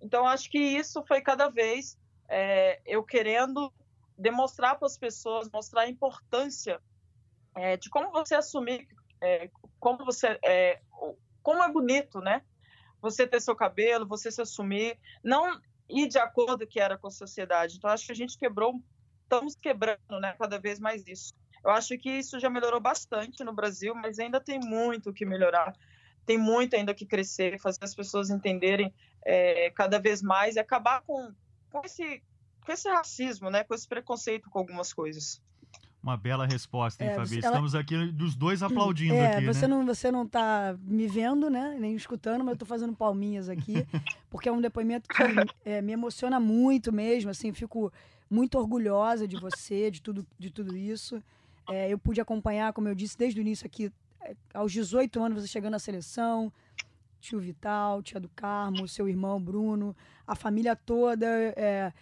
Então 0.00 0.26
acho 0.26 0.50
que 0.50 0.58
isso 0.58 1.02
foi 1.06 1.20
cada 1.20 1.48
vez 1.48 1.98
é, 2.28 2.80
eu 2.84 3.02
querendo 3.02 3.72
demonstrar 4.16 4.76
para 4.76 4.86
as 4.86 4.98
pessoas, 4.98 5.50
mostrar 5.50 5.82
a 5.82 5.88
importância 5.88 6.80
é, 7.58 7.76
de 7.76 7.90
como 7.90 8.10
você 8.12 8.36
assumir, 8.36 8.86
é, 9.20 9.50
como 9.80 10.04
você, 10.04 10.38
é, 10.44 10.80
como 11.42 11.62
é 11.62 11.70
bonito, 11.70 12.20
né? 12.20 12.42
Você 13.02 13.26
ter 13.26 13.40
seu 13.40 13.56
cabelo, 13.56 14.06
você 14.06 14.30
se 14.30 14.40
assumir, 14.40 14.96
não 15.22 15.60
ir 15.88 16.06
de 16.06 16.18
acordo 16.18 16.66
que 16.66 16.78
era 16.78 16.96
com 16.96 17.08
a 17.08 17.10
sociedade. 17.10 17.76
Então 17.76 17.90
acho 17.90 18.06
que 18.06 18.12
a 18.12 18.16
gente 18.16 18.38
quebrou, 18.38 18.80
estamos 19.22 19.56
quebrando, 19.56 20.20
né? 20.20 20.34
Cada 20.38 20.58
vez 20.58 20.78
mais 20.78 21.06
isso. 21.06 21.34
Eu 21.64 21.72
acho 21.72 21.98
que 21.98 22.10
isso 22.10 22.38
já 22.38 22.48
melhorou 22.48 22.80
bastante 22.80 23.42
no 23.42 23.52
Brasil, 23.52 23.92
mas 23.94 24.20
ainda 24.20 24.40
tem 24.40 24.60
muito 24.60 25.12
que 25.12 25.26
melhorar. 25.26 25.72
Tem 26.24 26.38
muito 26.38 26.76
ainda 26.76 26.94
que 26.94 27.06
crescer, 27.06 27.58
fazer 27.58 27.82
as 27.82 27.94
pessoas 27.94 28.30
entenderem 28.30 28.94
é, 29.24 29.70
cada 29.70 29.98
vez 29.98 30.22
mais 30.22 30.54
e 30.54 30.60
acabar 30.60 31.02
com, 31.02 31.34
com, 31.70 31.80
esse, 31.84 32.22
com 32.64 32.70
esse 32.70 32.88
racismo, 32.88 33.50
né? 33.50 33.64
Com 33.64 33.74
esse 33.74 33.88
preconceito 33.88 34.48
com 34.48 34.60
algumas 34.60 34.92
coisas. 34.92 35.42
Uma 36.08 36.16
bela 36.16 36.46
resposta, 36.46 37.04
hein, 37.04 37.10
é, 37.10 37.14
Fabi? 37.14 37.38
Ela... 37.38 37.48
Estamos 37.48 37.74
aqui 37.74 38.06
dos 38.06 38.34
dois 38.34 38.62
aplaudindo 38.64 39.12
é, 39.12 39.36
aqui, 39.36 39.44
você 39.44 39.68
né? 39.68 39.74
Não, 39.74 39.84
você 39.84 40.10
não 40.10 40.26
tá 40.26 40.74
me 40.80 41.06
vendo, 41.06 41.50
né? 41.50 41.76
Nem 41.78 41.94
escutando, 41.94 42.42
mas 42.42 42.52
eu 42.52 42.58
tô 42.58 42.64
fazendo 42.64 42.94
palminhas 42.94 43.50
aqui, 43.50 43.86
porque 44.30 44.48
é 44.48 44.52
um 44.52 44.60
depoimento 44.60 45.06
que 45.06 45.22
é, 45.66 45.82
me 45.82 45.92
emociona 45.92 46.40
muito 46.40 46.90
mesmo, 46.90 47.30
assim, 47.30 47.52
fico 47.52 47.92
muito 48.30 48.58
orgulhosa 48.58 49.28
de 49.28 49.36
você, 49.38 49.90
de 49.90 50.00
tudo, 50.00 50.26
de 50.38 50.50
tudo 50.50 50.74
isso. 50.74 51.22
É, 51.68 51.92
eu 51.92 51.98
pude 51.98 52.22
acompanhar, 52.22 52.72
como 52.72 52.88
eu 52.88 52.94
disse, 52.94 53.18
desde 53.18 53.38
o 53.38 53.42
início 53.42 53.66
aqui, 53.66 53.92
é, 54.22 54.34
aos 54.54 54.72
18 54.72 55.22
anos, 55.22 55.42
você 55.42 55.46
chegando 55.48 55.72
na 55.72 55.78
seleção, 55.78 56.50
tio 57.20 57.38
Vital, 57.38 58.02
tia 58.02 58.18
do 58.18 58.30
Carmo, 58.30 58.88
seu 58.88 59.06
irmão 59.10 59.38
Bruno, 59.38 59.94
a 60.26 60.34
família 60.34 60.74
toda, 60.74 61.26
é, 61.54 61.92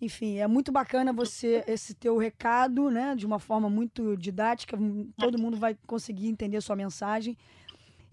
enfim, 0.00 0.38
é 0.38 0.46
muito 0.46 0.70
bacana 0.70 1.12
você, 1.12 1.64
esse 1.66 1.94
teu 1.94 2.18
recado, 2.18 2.90
né, 2.90 3.14
de 3.14 3.24
uma 3.24 3.38
forma 3.38 3.70
muito 3.70 4.16
didática, 4.16 4.76
todo 5.16 5.38
mundo 5.38 5.56
vai 5.56 5.76
conseguir 5.86 6.28
entender 6.28 6.58
a 6.58 6.60
sua 6.60 6.76
mensagem. 6.76 7.36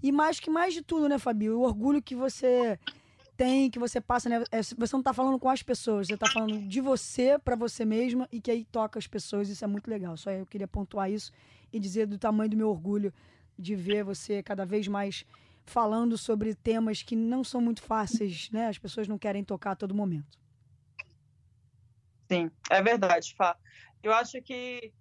E 0.02 0.12
mais 0.12 0.40
que 0.40 0.50
mais 0.50 0.74
de 0.74 0.82
tudo, 0.82 1.10
né, 1.10 1.18
Fabi, 1.18 1.50
o 1.50 1.62
orgulho 1.62 2.02
que 2.02 2.16
você 2.16 2.80
tem, 3.36 3.70
que 3.70 3.80
você 3.80 4.00
passa, 4.00 4.30
né, 4.30 4.44
é, 4.52 4.62
você 4.62 4.94
não 4.94 5.00
está 5.00 5.14
falando 5.14 5.38
com 5.40 5.50
as 5.50 5.62
pessoas, 5.62 6.08
você 6.08 6.14
está 6.14 6.30
falando 6.30 6.60
de 6.60 6.80
você 6.80 7.38
para 7.38 7.56
você 7.56 7.84
mesma 7.84 8.28
e 8.32 8.40
que 8.40 8.52
aí 8.52 8.64
toca 8.64 8.98
as 8.98 9.08
pessoas, 9.08 9.50
isso 9.50 9.64
é 9.64 9.68
muito 9.68 9.90
legal. 9.90 10.16
Só 10.16 10.32
eu 10.32 10.46
queria 10.46 10.68
pontuar 10.68 11.12
isso 11.12 11.32
e 11.72 11.80
dizer 11.80 12.06
do 12.06 12.18
tamanho 12.18 12.50
do 12.50 12.58
meu 12.58 12.70
orgulho 12.70 13.14
de 13.60 13.76
ver 13.76 14.04
você 14.04 14.42
cada 14.42 14.66
vez 14.66 14.88
mais 14.88 15.26
falando 15.66 16.18
sobre 16.18 16.54
temas 16.54 17.02
que 17.02 17.16
não 17.16 17.44
são 17.44 17.62
muito 17.62 17.82
fáceis, 17.82 18.50
né? 18.52 18.68
As 18.68 18.78
pessoas 18.78 19.08
não 19.08 19.18
querem 19.18 19.44
tocar 19.44 19.72
a 19.72 19.76
todo 19.76 19.94
momento. 19.96 20.43
Sim, 22.34 22.50
é 22.72 22.82
verdade, 22.82 23.36
Fá. 23.36 23.56
Eu 24.02 24.12
acho 24.12 24.42
que 24.42 24.92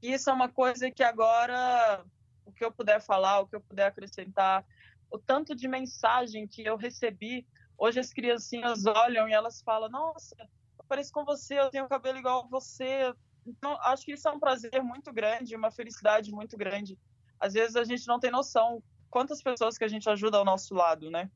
isso 0.00 0.30
é 0.30 0.32
uma 0.32 0.48
coisa 0.48 0.90
que 0.90 1.02
agora, 1.02 2.02
o 2.46 2.52
que 2.52 2.64
eu 2.64 2.72
puder 2.72 3.02
falar, 3.02 3.40
o 3.40 3.46
que 3.46 3.54
eu 3.54 3.60
puder 3.60 3.86
acrescentar, 3.86 4.64
o 5.10 5.18
tanto 5.18 5.54
de 5.54 5.68
mensagem 5.68 6.48
que 6.48 6.64
eu 6.64 6.76
recebi, 6.76 7.46
hoje 7.76 8.00
as 8.00 8.14
criancinhas 8.14 8.86
olham 8.86 9.28
e 9.28 9.32
elas 9.32 9.60
falam, 9.60 9.90
nossa, 9.90 10.34
eu 10.78 10.84
pareço 10.88 11.12
com 11.12 11.22
você, 11.22 11.60
eu 11.60 11.68
tenho 11.68 11.86
cabelo 11.86 12.18
igual 12.18 12.44
a 12.44 12.48
você. 12.48 13.12
Então, 13.46 13.78
acho 13.82 14.06
que 14.06 14.12
isso 14.12 14.26
é 14.26 14.32
um 14.32 14.40
prazer 14.40 14.82
muito 14.82 15.12
grande, 15.12 15.54
uma 15.54 15.70
felicidade 15.70 16.32
muito 16.32 16.56
grande. 16.56 16.98
Às 17.38 17.52
vezes 17.52 17.76
a 17.76 17.84
gente 17.84 18.06
não 18.06 18.18
tem 18.18 18.30
noção 18.30 18.82
quantas 19.10 19.42
pessoas 19.42 19.76
que 19.76 19.84
a 19.84 19.88
gente 19.88 20.08
ajuda 20.08 20.38
ao 20.38 20.46
nosso 20.46 20.74
lado, 20.74 21.10
né? 21.10 21.30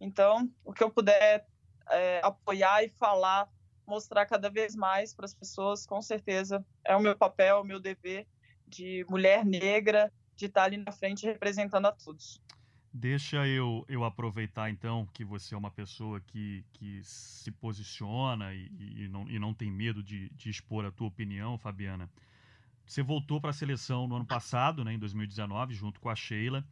Então, 0.00 0.50
o 0.64 0.72
que 0.72 0.82
eu 0.82 0.90
puder 0.90 1.46
é, 1.90 2.20
apoiar 2.24 2.82
e 2.82 2.88
falar 2.88 3.48
mostrar 3.86 4.26
cada 4.26 4.50
vez 4.50 4.74
mais 4.74 5.14
para 5.14 5.24
as 5.24 5.34
pessoas, 5.34 5.86
com 5.86 6.00
certeza 6.00 6.64
é 6.84 6.96
o 6.96 7.00
meu 7.00 7.16
papel, 7.16 7.58
é 7.58 7.60
o 7.60 7.64
meu 7.64 7.80
dever 7.80 8.26
de 8.66 9.04
mulher 9.08 9.44
negra, 9.44 10.12
de 10.36 10.46
estar 10.46 10.64
ali 10.64 10.76
na 10.76 10.92
frente 10.92 11.26
representando 11.26 11.86
a 11.86 11.92
todos. 11.92 12.40
Deixa 12.92 13.46
eu, 13.46 13.84
eu 13.88 14.04
aproveitar 14.04 14.70
então 14.70 15.08
que 15.12 15.24
você 15.24 15.54
é 15.54 15.58
uma 15.58 15.70
pessoa 15.70 16.20
que, 16.20 16.64
que 16.72 17.00
se 17.02 17.50
posiciona 17.50 18.54
e, 18.54 18.70
e, 19.04 19.08
não, 19.08 19.28
e 19.28 19.38
não 19.38 19.52
tem 19.52 19.70
medo 19.70 20.02
de, 20.02 20.28
de 20.30 20.48
expor 20.48 20.84
a 20.84 20.92
tua 20.92 21.08
opinião, 21.08 21.58
Fabiana. 21.58 22.08
Você 22.86 23.02
voltou 23.02 23.40
para 23.40 23.50
a 23.50 23.54
seleção 23.54 24.06
no 24.06 24.16
ano 24.16 24.26
passado, 24.26 24.84
né, 24.84 24.92
em 24.92 24.98
2019, 24.98 25.74
junto 25.74 26.00
com 26.00 26.08
a 26.08 26.14
Sheila. 26.14 26.64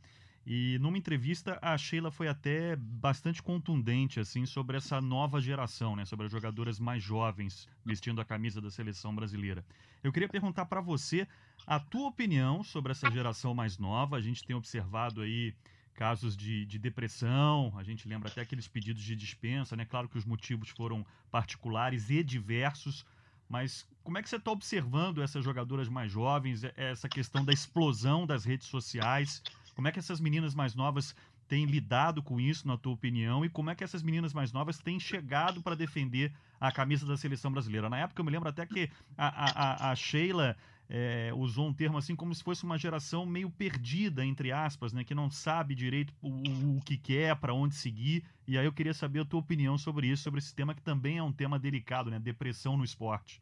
E 0.45 0.77
numa 0.81 0.99
entrevista, 0.99 1.59
a 1.63 1.79
Sheila 1.79 2.11
foi 2.11 2.27
até 2.27 2.75
bastante 2.75 3.41
contundente 3.41 4.19
assim 4.19 4.45
sobre 4.45 4.77
essa 4.77 5.01
nova 5.01 5.41
geração, 5.41 5.95
né, 5.95 6.05
sobre 6.05 6.27
as 6.27 6.33
jogadoras 6.33 6.81
mais 6.81 7.03
jovens 7.03 7.69
vestindo 7.85 8.21
a 8.21 8.25
camisa 8.25 8.61
da 8.61 8.71
seleção 8.71 9.15
brasileira. 9.15 9.65
Eu 10.03 10.13
queria 10.13 10.29
perguntar 10.29 10.67
para 10.67 10.81
você 10.81 11.29
a 11.65 11.79
tua 11.79 12.09
opinião 12.09 12.65
sobre 12.65 12.91
essa 12.91 13.09
geração 13.11 13.55
mais 13.55 13.79
nova. 13.79 14.17
A 14.17 14.21
gente 14.21 14.45
tem 14.45 14.57
observado 14.57 15.21
aí 15.21 15.55
casos 15.95 16.37
de, 16.37 16.67
de 16.67 16.79
depressão, 16.79 17.73
a 17.77 17.85
gente 17.85 18.09
lembra 18.09 18.29
até 18.29 18.41
aqueles 18.41 18.67
pedidos 18.67 19.03
de 19.03 19.15
dispensa, 19.15 19.77
né? 19.77 19.85
Claro 19.85 20.09
que 20.09 20.19
os 20.19 20.25
motivos 20.25 20.71
foram 20.71 21.07
particulares 21.31 22.11
e 22.11 22.25
diversos, 22.25 23.07
mas 23.49 23.87
como 24.03 24.19
é 24.19 24.23
que 24.23 24.29
você 24.29 24.37
está 24.37 24.51
observando 24.51 25.23
essas 25.23 25.45
jogadoras 25.45 25.89
mais 25.89 26.11
jovens, 26.11 26.65
essa 26.77 27.09
questão 27.09 27.45
da 27.45 27.53
explosão 27.53 28.27
das 28.27 28.45
redes 28.45 28.67
sociais? 28.67 29.43
Como 29.75 29.89
é 29.89 29.93
que 29.93 29.99
essas 29.99 30.21
meninas 30.21 30.55
mais 30.55 30.75
novas 30.75 31.15
têm 31.49 31.67
lidado 31.67 32.23
com 32.23 32.41
isso, 32.41 32.67
na 32.67 32.77
tua 32.77 32.93
opinião, 32.93 33.45
e 33.45 33.49
como 33.49 33.71
é 33.71 33.75
que 33.75 33.85
essas 33.85 34.03
meninas 34.03 34.33
mais 34.33 34.53
novas 34.53 34.79
têm 34.79 34.99
chegado 34.99 35.63
para 35.63 35.75
defender 35.75 36.33
a 36.61 36.73
camisa 36.73 37.07
da 37.07 37.17
seleção 37.17 37.53
brasileira? 37.53 37.91
Na 37.91 37.99
época, 37.99 38.21
eu 38.21 38.25
me 38.25 38.31
lembro 38.31 38.49
até 38.49 38.65
que 38.65 38.89
a, 39.17 39.89
a, 39.89 39.91
a 39.91 39.95
Sheila 39.95 40.57
é, 40.89 41.33
usou 41.35 41.69
um 41.69 41.73
termo 41.73 41.97
assim 41.97 42.15
como 42.15 42.35
se 42.35 42.43
fosse 42.43 42.65
uma 42.65 42.79
geração 42.79 43.25
meio 43.25 43.51
perdida, 43.51 44.25
entre 44.25 44.53
aspas, 44.53 44.93
né, 44.93 45.05
que 45.05 45.15
não 45.15 45.31
sabe 45.31 45.75
direito 45.75 46.13
o, 46.21 46.77
o 46.77 46.81
que 46.83 46.99
quer, 46.99 47.35
para 47.37 47.55
onde 47.55 47.75
seguir. 47.75 48.25
E 48.47 48.59
aí 48.59 48.67
eu 48.67 48.73
queria 48.73 48.93
saber 48.93 49.21
a 49.21 49.25
tua 49.25 49.41
opinião 49.41 49.79
sobre 49.79 50.09
isso, 50.09 50.23
sobre 50.23 50.39
esse 50.39 50.55
tema 50.55 50.75
que 50.75 50.83
também 50.83 51.19
é 51.19 51.23
um 51.23 51.33
tema 51.33 51.59
delicado, 51.59 52.11
né, 52.11 52.19
depressão 52.19 52.77
no 52.77 52.85
esporte. 52.85 53.41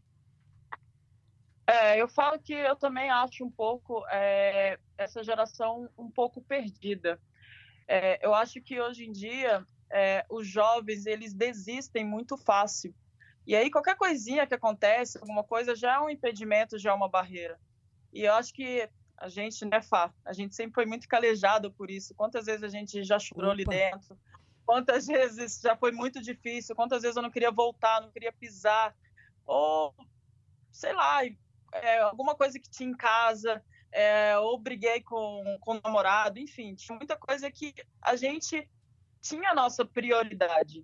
É, 1.71 2.01
eu 2.03 2.09
falo 2.09 2.37
que 2.41 2.53
eu 2.53 2.75
também 2.75 3.09
acho 3.11 3.45
um 3.45 3.51
pouco 3.51 4.05
é, 4.11 4.77
essa 4.99 5.23
geração 5.23 5.89
um 5.97 6.11
pouco 6.11 6.43
perdida. 6.43 7.21
É, 7.87 8.19
eu 8.27 8.35
acho 8.35 8.61
que 8.61 8.81
hoje 8.81 9.05
em 9.05 9.13
dia 9.13 9.65
é, 9.89 10.27
os 10.29 10.49
jovens 10.49 11.07
eles 11.07 11.33
desistem 11.33 12.05
muito 12.05 12.37
fácil. 12.37 12.93
E 13.47 13.55
aí 13.55 13.71
qualquer 13.71 13.95
coisinha 13.95 14.49
que 14.49 14.55
acontece, 14.55 15.17
alguma 15.19 15.45
coisa, 15.45 15.77
já 15.77 15.95
é 15.95 16.01
um 16.01 16.11
impedimento, 16.11 16.77
já 16.77 16.91
é 16.91 16.93
uma 16.93 17.09
barreira. 17.09 17.57
E 18.13 18.23
eu 18.23 18.35
acho 18.35 18.53
que 18.53 18.89
a 19.17 19.29
gente, 19.29 19.65
né, 19.65 19.81
Fá, 19.81 20.13
a 20.25 20.33
gente 20.33 20.57
sempre 20.57 20.75
foi 20.75 20.87
muito 20.87 21.07
calejado 21.07 21.71
por 21.71 21.89
isso. 21.89 22.13
Quantas 22.17 22.47
vezes 22.47 22.65
a 22.65 22.69
gente 22.69 23.05
já 23.05 23.19
chorou 23.21 23.53
Opa. 23.53 23.53
ali 23.53 23.65
dentro? 23.65 24.19
Quantas 24.67 25.07
vezes 25.07 25.61
já 25.61 25.77
foi 25.77 25.93
muito 25.93 26.21
difícil? 26.21 26.75
Quantas 26.75 27.03
vezes 27.03 27.17
eu 27.17 27.23
não 27.23 27.31
queria 27.31 27.53
voltar, 27.53 28.01
não 28.01 28.11
queria 28.11 28.33
pisar? 28.33 28.93
Ou, 29.47 29.95
sei 30.73 30.93
lá, 30.93 31.25
é, 31.73 32.01
alguma 32.01 32.35
coisa 32.35 32.59
que 32.59 32.71
tinha 32.71 32.91
em 32.91 32.97
casa, 32.97 33.63
é, 33.93 34.39
ou 34.39 34.59
briguei 34.59 35.01
com, 35.03 35.59
com 35.61 35.77
o 35.77 35.81
namorado, 35.83 36.39
enfim, 36.39 36.75
tinha 36.75 36.97
muita 36.97 37.17
coisa 37.17 37.51
que 37.51 37.75
a 38.01 38.17
gente 38.17 38.69
tinha 39.21 39.51
a 39.51 39.55
nossa 39.55 39.85
prioridade. 39.85 40.83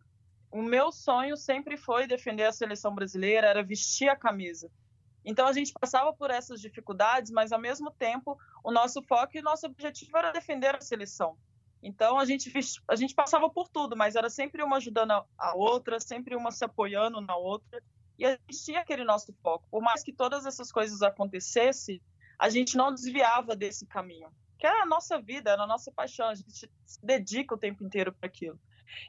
O 0.50 0.62
meu 0.62 0.92
sonho 0.92 1.36
sempre 1.36 1.76
foi 1.76 2.06
defender 2.06 2.44
a 2.44 2.52
seleção 2.52 2.94
brasileira, 2.94 3.46
era 3.46 3.62
vestir 3.62 4.08
a 4.08 4.16
camisa. 4.16 4.70
Então 5.24 5.46
a 5.46 5.52
gente 5.52 5.72
passava 5.72 6.12
por 6.12 6.30
essas 6.30 6.60
dificuldades, 6.60 7.32
mas 7.32 7.50
ao 7.50 7.60
mesmo 7.60 7.90
tempo 7.90 8.38
o 8.62 8.70
nosso 8.70 9.02
foco 9.02 9.36
e 9.36 9.40
o 9.40 9.42
nosso 9.42 9.66
objetivo 9.66 10.16
era 10.16 10.32
defender 10.32 10.74
a 10.76 10.80
seleção. 10.80 11.36
Então 11.82 12.18
a 12.18 12.24
gente 12.24 12.52
a 12.88 12.96
gente 12.96 13.14
passava 13.14 13.50
por 13.50 13.68
tudo, 13.68 13.96
mas 13.96 14.14
era 14.14 14.30
sempre 14.30 14.62
uma 14.62 14.76
ajudando 14.76 15.24
a 15.36 15.54
outra, 15.54 15.98
sempre 15.98 16.36
uma 16.36 16.52
se 16.52 16.64
apoiando 16.64 17.20
na 17.20 17.36
outra. 17.36 17.82
E 18.18 18.24
a 18.24 18.30
gente 18.30 18.64
tinha 18.64 18.80
aquele 18.80 19.04
nosso 19.04 19.32
foco. 19.42 19.68
Por 19.70 19.82
mais 19.82 20.02
que 20.02 20.12
todas 20.12 20.46
essas 20.46 20.72
coisas 20.72 21.02
acontecessem, 21.02 22.00
a 22.38 22.48
gente 22.48 22.76
não 22.76 22.92
desviava 22.92 23.54
desse 23.54 23.86
caminho. 23.86 24.30
Que 24.58 24.66
era 24.66 24.82
a 24.82 24.86
nossa 24.86 25.20
vida, 25.20 25.50
era 25.50 25.62
a 25.62 25.66
nossa 25.66 25.92
paixão, 25.92 26.28
a 26.28 26.34
gente 26.34 26.70
se 26.84 27.04
dedica 27.04 27.54
o 27.54 27.58
tempo 27.58 27.84
inteiro 27.84 28.12
para 28.12 28.26
aquilo. 28.26 28.58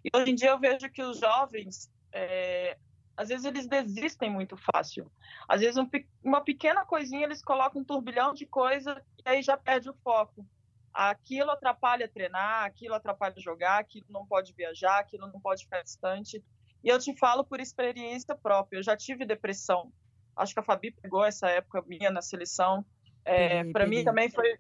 E 0.04 0.10
hoje 0.16 0.32
em 0.32 0.36
dia 0.36 0.50
eu 0.50 0.60
vejo 0.60 0.90
que 0.90 1.02
os 1.02 1.20
jovens, 1.20 1.90
é, 2.12 2.78
às 3.16 3.30
vezes 3.30 3.46
eles 3.46 3.68
desistem 3.68 4.30
muito 4.30 4.58
fácil. 4.58 5.10
Às 5.48 5.62
vezes 5.62 5.78
um, 5.78 5.90
uma 6.24 6.42
pequena 6.42 6.86
coisinha 6.86 7.26
eles 7.26 7.42
colocam 7.42 7.82
um 7.82 7.86
turbilhão 7.86 8.34
de 8.34 8.46
coisa 8.46 9.02
e 9.26 9.30
aí 9.30 9.42
já 9.42 9.56
perde 9.56 9.90
o 9.90 9.94
foco. 10.04 10.46
Aquilo 10.94 11.52
atrapalha 11.52 12.10
treinar, 12.10 12.66
aquilo 12.66 12.96
atrapalha 12.96 13.40
jogar, 13.40 13.80
aquilo 13.80 14.08
não 14.10 14.26
pode 14.26 14.52
viajar, 14.54 15.00
aquilo 15.00 15.28
não 15.28 15.40
pode 15.40 15.64
ficar 15.64 15.84
distante. 15.84 16.44
E 16.88 16.90
eu 16.90 16.98
te 16.98 17.14
falo 17.18 17.44
por 17.44 17.60
experiência 17.60 18.34
própria. 18.34 18.78
Eu 18.78 18.84
já 18.84 18.96
tive 18.96 19.26
depressão. 19.26 19.92
Acho 20.34 20.54
que 20.54 20.62
a 20.62 20.64
Fabi 20.64 20.92
pegou 20.92 21.26
essa 21.26 21.50
época 21.50 21.84
minha 21.86 22.10
na 22.10 22.22
seleção. 22.22 22.86
É, 23.26 23.66
para 23.74 23.86
mim 23.86 24.06
também 24.06 24.32
foi, 24.32 24.58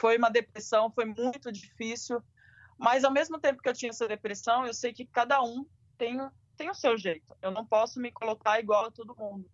foi 0.00 0.16
uma 0.16 0.30
depressão, 0.30 0.90
foi 0.90 1.04
muito 1.04 1.52
difícil. 1.52 2.22
Mas 2.78 3.04
ao 3.04 3.12
mesmo 3.12 3.38
tempo 3.38 3.60
que 3.60 3.68
eu 3.68 3.74
tinha 3.74 3.90
essa 3.90 4.08
depressão, 4.08 4.64
eu 4.64 4.72
sei 4.72 4.94
que 4.94 5.04
cada 5.04 5.42
um 5.42 5.66
tem, 5.98 6.16
tem 6.56 6.70
o 6.70 6.74
seu 6.74 6.96
jeito. 6.96 7.36
Eu 7.42 7.50
não 7.50 7.66
posso 7.66 8.00
me 8.00 8.10
colocar 8.10 8.58
igual 8.58 8.86
a 8.86 8.90
todo 8.90 9.14
mundo. 9.14 9.46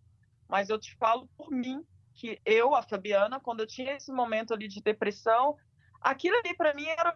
Mas 0.48 0.68
eu 0.68 0.78
te 0.78 0.96
falo 0.98 1.28
por 1.36 1.50
mim 1.50 1.84
que 2.14 2.40
eu, 2.44 2.76
a 2.76 2.82
Fabiana, 2.84 3.40
quando 3.40 3.58
eu 3.58 3.66
tinha 3.66 3.96
esse 3.96 4.12
momento 4.12 4.54
ali 4.54 4.68
de 4.68 4.80
depressão, 4.80 5.56
aquilo 6.00 6.36
ali 6.36 6.56
para 6.56 6.72
mim 6.74 6.86
era 6.86 7.12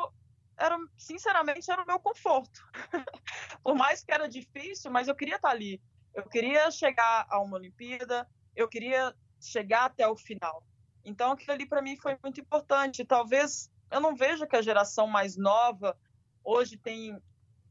era, 0.56 0.76
sinceramente, 0.96 1.70
era 1.70 1.82
o 1.82 1.86
meu 1.86 1.98
conforto. 1.98 2.60
Por 3.62 3.74
mais 3.74 4.04
que 4.04 4.12
era 4.12 4.28
difícil, 4.28 4.90
mas 4.90 5.08
eu 5.08 5.14
queria 5.14 5.36
estar 5.36 5.50
ali. 5.50 5.80
Eu 6.14 6.28
queria 6.28 6.70
chegar 6.70 7.26
a 7.28 7.40
uma 7.40 7.56
Olimpíada, 7.56 8.28
eu 8.54 8.68
queria 8.68 9.14
chegar 9.40 9.86
até 9.86 10.06
o 10.06 10.16
final. 10.16 10.62
Então, 11.04 11.32
aquilo 11.32 11.52
ali 11.52 11.66
para 11.66 11.82
mim 11.82 11.96
foi 11.96 12.16
muito 12.22 12.40
importante. 12.40 13.04
Talvez 13.04 13.70
eu 13.90 14.00
não 14.00 14.14
veja 14.14 14.46
que 14.46 14.56
a 14.56 14.62
geração 14.62 15.06
mais 15.06 15.36
nova 15.36 15.96
hoje 16.44 16.76
tem 16.76 17.20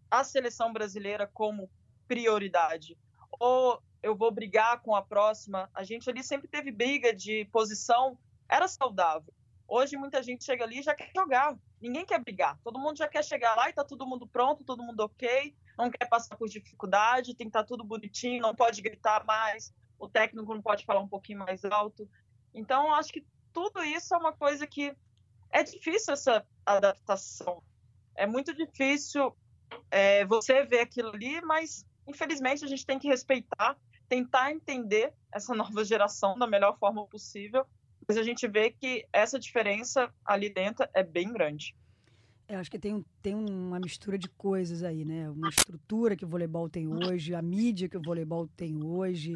a 0.09 0.23
seleção 0.23 0.73
brasileira 0.73 1.27
como 1.27 1.69
prioridade. 2.07 2.97
Ou 3.39 3.81
eu 4.03 4.15
vou 4.15 4.31
brigar 4.31 4.81
com 4.81 4.95
a 4.95 5.01
próxima. 5.01 5.69
A 5.73 5.83
gente 5.83 6.09
ali 6.09 6.23
sempre 6.23 6.47
teve 6.47 6.71
briga 6.71 7.13
de 7.13 7.45
posição, 7.45 8.17
era 8.49 8.67
saudável. 8.67 9.33
Hoje 9.67 9.95
muita 9.95 10.21
gente 10.21 10.43
chega 10.43 10.65
ali 10.65 10.79
e 10.79 10.83
já 10.83 10.93
quer 10.93 11.11
jogar. 11.15 11.55
Ninguém 11.81 12.05
quer 12.05 12.19
brigar. 12.19 12.59
Todo 12.63 12.79
mundo 12.79 12.97
já 12.97 13.07
quer 13.07 13.23
chegar 13.23 13.55
lá 13.55 13.69
e 13.69 13.73
tá 13.73 13.83
todo 13.83 14.05
mundo 14.05 14.27
pronto, 14.27 14.63
todo 14.63 14.83
mundo 14.83 14.99
ok. 15.01 15.55
Não 15.77 15.89
quer 15.89 16.05
passar 16.05 16.37
por 16.37 16.47
dificuldade, 16.47 17.35
tem 17.35 17.47
que 17.47 17.49
estar 17.49 17.63
tá 17.63 17.67
tudo 17.67 17.83
bonitinho, 17.83 18.41
não 18.41 18.53
pode 18.53 18.81
gritar 18.81 19.25
mais. 19.25 19.73
O 19.97 20.07
técnico 20.07 20.53
não 20.53 20.61
pode 20.61 20.85
falar 20.85 20.99
um 20.99 21.07
pouquinho 21.07 21.39
mais 21.39 21.65
alto. 21.65 22.07
Então, 22.53 22.93
acho 22.93 23.11
que 23.11 23.25
tudo 23.51 23.83
isso 23.83 24.13
é 24.13 24.17
uma 24.17 24.31
coisa 24.31 24.67
que 24.67 24.95
é 25.49 25.63
difícil 25.63 26.13
essa 26.13 26.45
adaptação. 26.65 27.63
É 28.15 28.27
muito 28.27 28.53
difícil 28.53 29.35
é, 29.89 30.23
você 30.25 30.63
ver 30.63 30.81
aquilo 30.81 31.09
ali, 31.09 31.41
mas 31.41 31.85
infelizmente 32.07 32.63
a 32.63 32.67
gente 32.67 32.85
tem 32.85 32.99
que 32.99 33.07
respeitar, 33.07 33.77
tentar 34.07 34.51
entender 34.51 35.13
essa 35.31 35.55
nova 35.55 35.83
geração 35.83 36.37
da 36.37 36.45
melhor 36.45 36.77
forma 36.77 37.05
possível 37.07 37.65
mas 38.07 38.17
a 38.17 38.23
gente 38.23 38.47
vê 38.47 38.71
que 38.71 39.05
essa 39.11 39.39
diferença 39.39 40.11
ali 40.25 40.49
dentro 40.49 40.87
é 40.93 41.03
bem 41.03 41.31
grande. 41.31 41.75
Eu 42.47 42.59
acho 42.59 42.69
que 42.69 42.79
tem, 42.79 43.05
tem 43.21 43.33
uma 43.33 43.79
mistura 43.79 44.17
de 44.17 44.27
coisas 44.27 44.83
aí, 44.83 45.05
né? 45.05 45.29
Uma 45.29 45.47
estrutura 45.47 46.17
que 46.17 46.25
o 46.25 46.27
voleibol 46.27 46.69
tem 46.69 46.85
hoje, 46.85 47.33
a 47.33 47.41
mídia 47.41 47.87
que 47.87 47.97
o 47.97 48.01
voleibol 48.01 48.45
tem 48.57 48.83
hoje, 48.83 49.33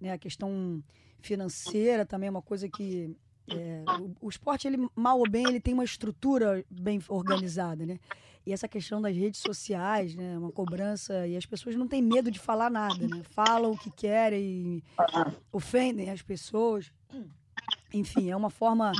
né? 0.00 0.12
A 0.12 0.18
questão 0.18 0.82
financeira 1.20 2.06
também 2.06 2.28
é 2.28 2.30
uma 2.30 2.40
coisa 2.40 2.66
que 2.68 3.14
é, 3.48 3.84
o, 4.00 4.26
o, 4.26 4.28
esporte, 4.28 4.66
ele, 4.66 4.88
mal 4.94 5.18
ou 5.18 5.28
bem, 5.28 5.46
ele 5.46 5.60
tem 5.60 5.74
uma 5.74 5.84
estrutura 5.84 6.64
bem 6.70 6.98
organizada, 7.08 7.84
né? 7.84 7.98
E 8.46 8.52
essa 8.52 8.68
questão 8.68 9.02
das 9.02 9.14
redes 9.14 9.40
sociais, 9.40 10.14
né? 10.14 10.38
Uma 10.38 10.50
cobrança, 10.50 11.26
e 11.26 11.36
as 11.36 11.44
pessoas 11.44 11.76
não 11.76 11.86
têm 11.86 12.00
medo 12.00 12.30
de 12.30 12.38
falar 12.38 12.70
nada, 12.70 13.06
né? 13.06 13.22
Falam 13.24 13.72
o 13.72 13.78
que 13.78 13.90
querem, 13.90 14.82
ofendem 15.52 16.10
as 16.10 16.22
pessoas 16.22 16.90
enfim, 17.92 18.30
é 18.30 18.36
uma 18.36 18.50
forma 18.50 18.92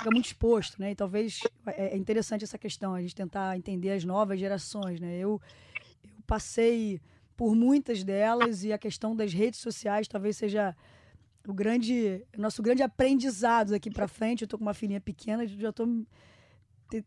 fica 0.00 0.10
muito 0.10 0.26
exposto, 0.26 0.80
né? 0.80 0.92
E 0.92 0.94
talvez 0.94 1.40
é, 1.66 1.94
é 1.94 1.96
interessante 1.96 2.44
essa 2.44 2.58
questão, 2.58 2.94
a 2.94 3.00
gente 3.00 3.14
tentar 3.14 3.56
entender 3.56 3.90
as 3.90 4.04
novas 4.04 4.40
gerações, 4.40 5.00
né? 5.00 5.16
Eu, 5.16 5.40
eu 6.02 6.22
passei 6.26 7.00
por 7.36 7.54
muitas 7.54 8.02
delas 8.02 8.64
e 8.64 8.72
a 8.72 8.78
questão 8.78 9.14
das 9.14 9.32
redes 9.32 9.60
sociais 9.60 10.08
talvez 10.08 10.36
seja 10.36 10.76
o 11.46 11.54
grande 11.54 12.22
nosso 12.36 12.62
grande 12.62 12.82
aprendizado 12.82 13.70
daqui 13.70 13.90
para 13.90 14.08
frente. 14.08 14.42
Eu 14.42 14.48
tô 14.48 14.58
com 14.58 14.64
uma 14.64 14.74
filhinha 14.74 15.00
pequena, 15.00 15.46
já 15.46 15.72
tô 15.72 15.86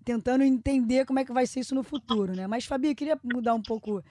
tentando 0.04 0.44
entender 0.44 1.06
como 1.06 1.20
é 1.20 1.26
que 1.26 1.34
vai 1.34 1.46
ser 1.46 1.60
isso 1.60 1.76
no 1.76 1.84
futuro, 1.84 2.36
né? 2.36 2.48
Mas 2.48 2.66
Fabi, 2.66 2.90
eu 2.90 2.96
queria 2.96 3.20
mudar 3.24 3.54
um 3.54 3.62
pouco 3.62 4.04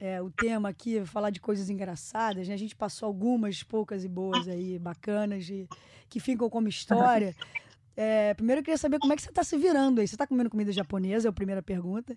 é, 0.00 0.22
o 0.22 0.30
tema 0.30 0.68
aqui, 0.68 1.04
falar 1.04 1.30
de 1.30 1.40
coisas 1.40 1.68
engraçadas, 1.68 2.46
né? 2.46 2.54
A 2.54 2.58
gente 2.58 2.76
passou 2.76 3.06
algumas 3.06 3.62
poucas 3.62 4.04
e 4.04 4.08
boas 4.08 4.46
aí, 4.46 4.78
bacanas, 4.78 5.48
e, 5.48 5.68
que 6.08 6.20
ficam 6.20 6.48
como 6.48 6.68
história. 6.68 7.34
É, 8.00 8.32
primeiro 8.32 8.60
eu 8.60 8.64
queria 8.64 8.78
saber 8.78 9.00
como 9.00 9.12
é 9.12 9.16
que 9.16 9.22
você 9.22 9.28
está 9.28 9.42
se 9.42 9.58
virando 9.58 10.00
aí. 10.00 10.06
Você 10.06 10.14
está 10.14 10.24
comendo 10.24 10.48
comida 10.48 10.70
japonesa? 10.70 11.26
É 11.26 11.30
a 11.30 11.32
primeira 11.32 11.60
pergunta. 11.60 12.16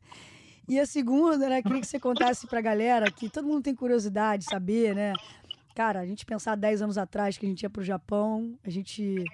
E 0.70 0.80
a 0.80 0.86
segunda, 0.86 1.50
né? 1.50 1.60
Queria 1.64 1.82
que 1.82 1.88
você 1.88 2.00
contasse 2.00 2.46
para 2.46 2.60
a 2.60 2.62
galera 2.62 3.10
que 3.10 3.28
todo 3.28 3.48
mundo 3.48 3.64
tem 3.64 3.74
curiosidade 3.74 4.44
de 4.44 4.52
saber, 4.52 4.94
né? 4.94 5.14
Cara, 5.74 6.02
a 6.02 6.06
gente 6.06 6.24
pensar 6.24 6.56
10 6.56 6.84
anos 6.84 7.00
atrás 7.00 7.36
que 7.36 7.48
a 7.48 7.50
gente 7.50 7.64
ia 7.64 7.70
para 7.70 7.82
o 7.82 7.84
Japão, 7.84 8.60
a 8.64 8.70
gente, 8.70 9.26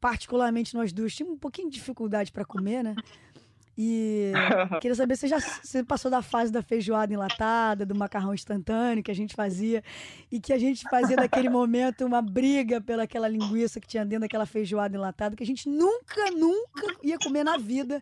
particularmente 0.00 0.74
nós 0.74 0.92
duas, 0.92 1.14
tínhamos 1.14 1.36
um 1.36 1.38
pouquinho 1.38 1.70
de 1.70 1.76
dificuldade 1.76 2.32
para 2.32 2.44
comer, 2.44 2.82
né? 2.82 2.96
E 3.84 4.30
queria 4.80 4.94
saber 4.94 5.16
se 5.16 5.26
já 5.26 5.40
você 5.40 5.82
passou 5.82 6.08
da 6.08 6.22
fase 6.22 6.52
da 6.52 6.62
feijoada 6.62 7.12
enlatada, 7.12 7.84
do 7.84 7.96
macarrão 7.96 8.32
instantâneo 8.32 9.02
que 9.02 9.10
a 9.10 9.14
gente 9.14 9.34
fazia 9.34 9.82
e 10.30 10.38
que 10.38 10.52
a 10.52 10.58
gente 10.58 10.84
fazia 10.88 11.16
naquele 11.16 11.48
momento 11.50 12.06
uma 12.06 12.22
briga 12.22 12.80
pelaquela 12.80 13.26
linguiça 13.26 13.80
que 13.80 13.88
tinha 13.88 14.04
dentro 14.04 14.20
daquela 14.20 14.46
feijoada 14.46 14.96
enlatada 14.96 15.34
que 15.34 15.42
a 15.42 15.46
gente 15.46 15.68
nunca, 15.68 16.30
nunca 16.30 16.94
ia 17.02 17.18
comer 17.18 17.42
na 17.42 17.56
vida. 17.56 18.00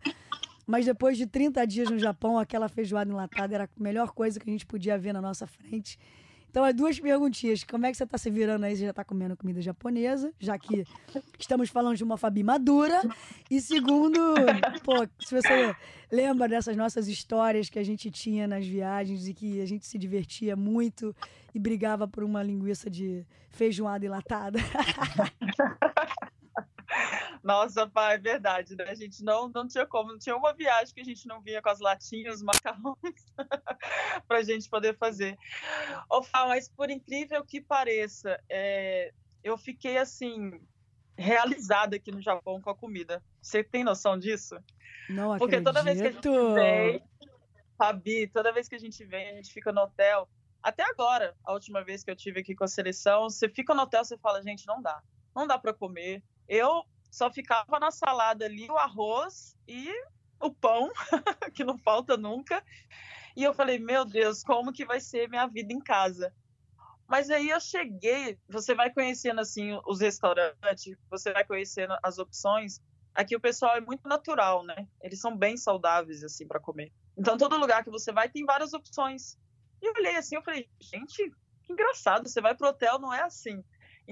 Mas 0.66 0.84
depois 0.84 1.16
de 1.16 1.26
30 1.26 1.66
dias 1.66 1.88
no 1.88 1.98
Japão, 1.98 2.38
aquela 2.38 2.68
feijoada 2.68 3.10
enlatada 3.10 3.54
era 3.54 3.64
a 3.64 3.82
melhor 3.82 4.12
coisa 4.12 4.38
que 4.38 4.48
a 4.48 4.52
gente 4.52 4.66
podia 4.66 4.98
ver 4.98 5.14
na 5.14 5.22
nossa 5.22 5.46
frente. 5.46 5.98
Então, 6.50 6.66
é 6.66 6.72
duas 6.72 6.98
perguntinhas. 6.98 7.62
Como 7.62 7.86
é 7.86 7.92
que 7.92 7.96
você 7.96 8.02
está 8.02 8.18
se 8.18 8.28
virando 8.28 8.64
aí? 8.64 8.74
Você 8.76 8.82
já 8.82 8.90
está 8.90 9.04
comendo 9.04 9.36
comida 9.36 9.62
japonesa, 9.62 10.32
já 10.38 10.58
que 10.58 10.84
estamos 11.38 11.70
falando 11.70 11.96
de 11.96 12.02
uma 12.02 12.16
Fabi 12.16 12.42
madura. 12.42 13.00
E 13.48 13.60
segundo, 13.60 14.34
pô, 14.84 15.06
se 15.20 15.32
você 15.32 15.74
lembra 16.10 16.48
dessas 16.48 16.76
nossas 16.76 17.06
histórias 17.06 17.70
que 17.70 17.78
a 17.78 17.84
gente 17.84 18.10
tinha 18.10 18.48
nas 18.48 18.66
viagens 18.66 19.28
e 19.28 19.34
que 19.34 19.60
a 19.60 19.66
gente 19.66 19.86
se 19.86 19.96
divertia 19.96 20.56
muito 20.56 21.14
e 21.54 21.58
brigava 21.58 22.08
por 22.08 22.24
uma 22.24 22.42
linguiça 22.42 22.90
de 22.90 23.24
feijoada 23.50 24.04
enlatada. 24.04 24.58
Nossa, 27.42 27.86
pai, 27.88 28.16
é 28.16 28.18
verdade, 28.18 28.76
né? 28.76 28.84
A 28.88 28.94
gente 28.94 29.22
não, 29.24 29.48
não 29.48 29.66
tinha 29.66 29.86
como, 29.86 30.12
não 30.12 30.18
tinha 30.18 30.36
uma 30.36 30.52
viagem 30.52 30.94
que 30.94 31.00
a 31.00 31.04
gente 31.04 31.26
não 31.26 31.40
vinha 31.40 31.62
com 31.62 31.68
as 31.70 31.80
latinhas, 31.80 32.36
os 32.36 32.42
macarrões, 32.42 32.96
para 34.28 34.38
a 34.38 34.42
gente 34.42 34.68
poder 34.68 34.96
fazer. 34.96 35.38
Ô, 36.10 36.22
Fá, 36.22 36.46
mas 36.46 36.68
por 36.68 36.90
incrível 36.90 37.44
que 37.44 37.60
pareça, 37.60 38.38
é, 38.48 39.12
eu 39.42 39.56
fiquei 39.56 39.96
assim, 39.96 40.60
realizada 41.16 41.96
aqui 41.96 42.10
no 42.10 42.20
Japão 42.20 42.60
com 42.60 42.70
a 42.70 42.76
comida. 42.76 43.22
Você 43.40 43.62
tem 43.62 43.84
noção 43.84 44.18
disso? 44.18 44.56
Não 45.08 45.36
Porque 45.38 45.56
acredito. 45.56 45.64
toda 45.64 45.82
vez 45.82 46.00
que 46.00 46.06
a 46.06 46.12
gente 46.12 46.54
vem, 46.54 47.02
Fabi, 47.76 48.26
toda 48.26 48.52
vez 48.52 48.68
que 48.68 48.74
a 48.74 48.78
gente 48.78 49.04
vem, 49.04 49.30
a 49.30 49.34
gente 49.34 49.52
fica 49.52 49.72
no 49.72 49.82
hotel. 49.82 50.28
Até 50.62 50.82
agora, 50.82 51.34
a 51.44 51.52
última 51.52 51.82
vez 51.82 52.04
que 52.04 52.10
eu 52.10 52.16
tive 52.16 52.40
aqui 52.40 52.54
com 52.54 52.64
a 52.64 52.68
seleção, 52.68 53.30
você 53.30 53.48
fica 53.48 53.74
no 53.74 53.82
hotel, 53.82 54.04
você 54.04 54.18
fala, 54.18 54.42
gente, 54.42 54.66
não 54.66 54.82
dá, 54.82 55.02
não 55.34 55.46
dá 55.46 55.58
para 55.58 55.72
comer. 55.72 56.22
Eu 56.50 56.84
só 57.12 57.30
ficava 57.30 57.78
na 57.78 57.92
salada 57.92 58.44
ali, 58.44 58.68
o 58.68 58.76
arroz 58.76 59.56
e 59.68 59.88
o 60.40 60.52
pão, 60.52 60.90
que 61.54 61.62
não 61.62 61.78
falta 61.78 62.16
nunca. 62.16 62.60
E 63.36 63.44
eu 63.44 63.54
falei, 63.54 63.78
meu 63.78 64.04
Deus, 64.04 64.42
como 64.42 64.72
que 64.72 64.84
vai 64.84 65.00
ser 65.00 65.28
minha 65.28 65.46
vida 65.46 65.72
em 65.72 65.78
casa? 65.78 66.34
Mas 67.06 67.30
aí 67.30 67.50
eu 67.50 67.60
cheguei, 67.60 68.36
você 68.48 68.74
vai 68.74 68.92
conhecendo 68.92 69.40
assim 69.40 69.78
os 69.86 70.00
restaurantes, 70.00 70.96
você 71.08 71.32
vai 71.32 71.44
conhecendo 71.44 71.96
as 72.02 72.18
opções. 72.18 72.80
Aqui 73.14 73.36
o 73.36 73.40
pessoal 73.40 73.76
é 73.76 73.80
muito 73.80 74.08
natural, 74.08 74.64
né? 74.64 74.88
Eles 75.00 75.20
são 75.20 75.36
bem 75.36 75.56
saudáveis 75.56 76.24
assim 76.24 76.48
para 76.48 76.58
comer. 76.58 76.92
Então 77.16 77.38
todo 77.38 77.56
lugar 77.56 77.84
que 77.84 77.90
você 77.90 78.10
vai 78.10 78.28
tem 78.28 78.44
várias 78.44 78.72
opções. 78.72 79.38
E 79.80 79.86
eu 79.86 79.92
olhei 79.96 80.16
assim, 80.16 80.34
eu 80.34 80.42
falei, 80.42 80.68
gente, 80.80 81.30
que 81.62 81.72
engraçado, 81.72 82.28
você 82.28 82.40
vai 82.40 82.56
pro 82.56 82.68
hotel, 82.68 82.98
não 82.98 83.14
é 83.14 83.22
assim. 83.22 83.62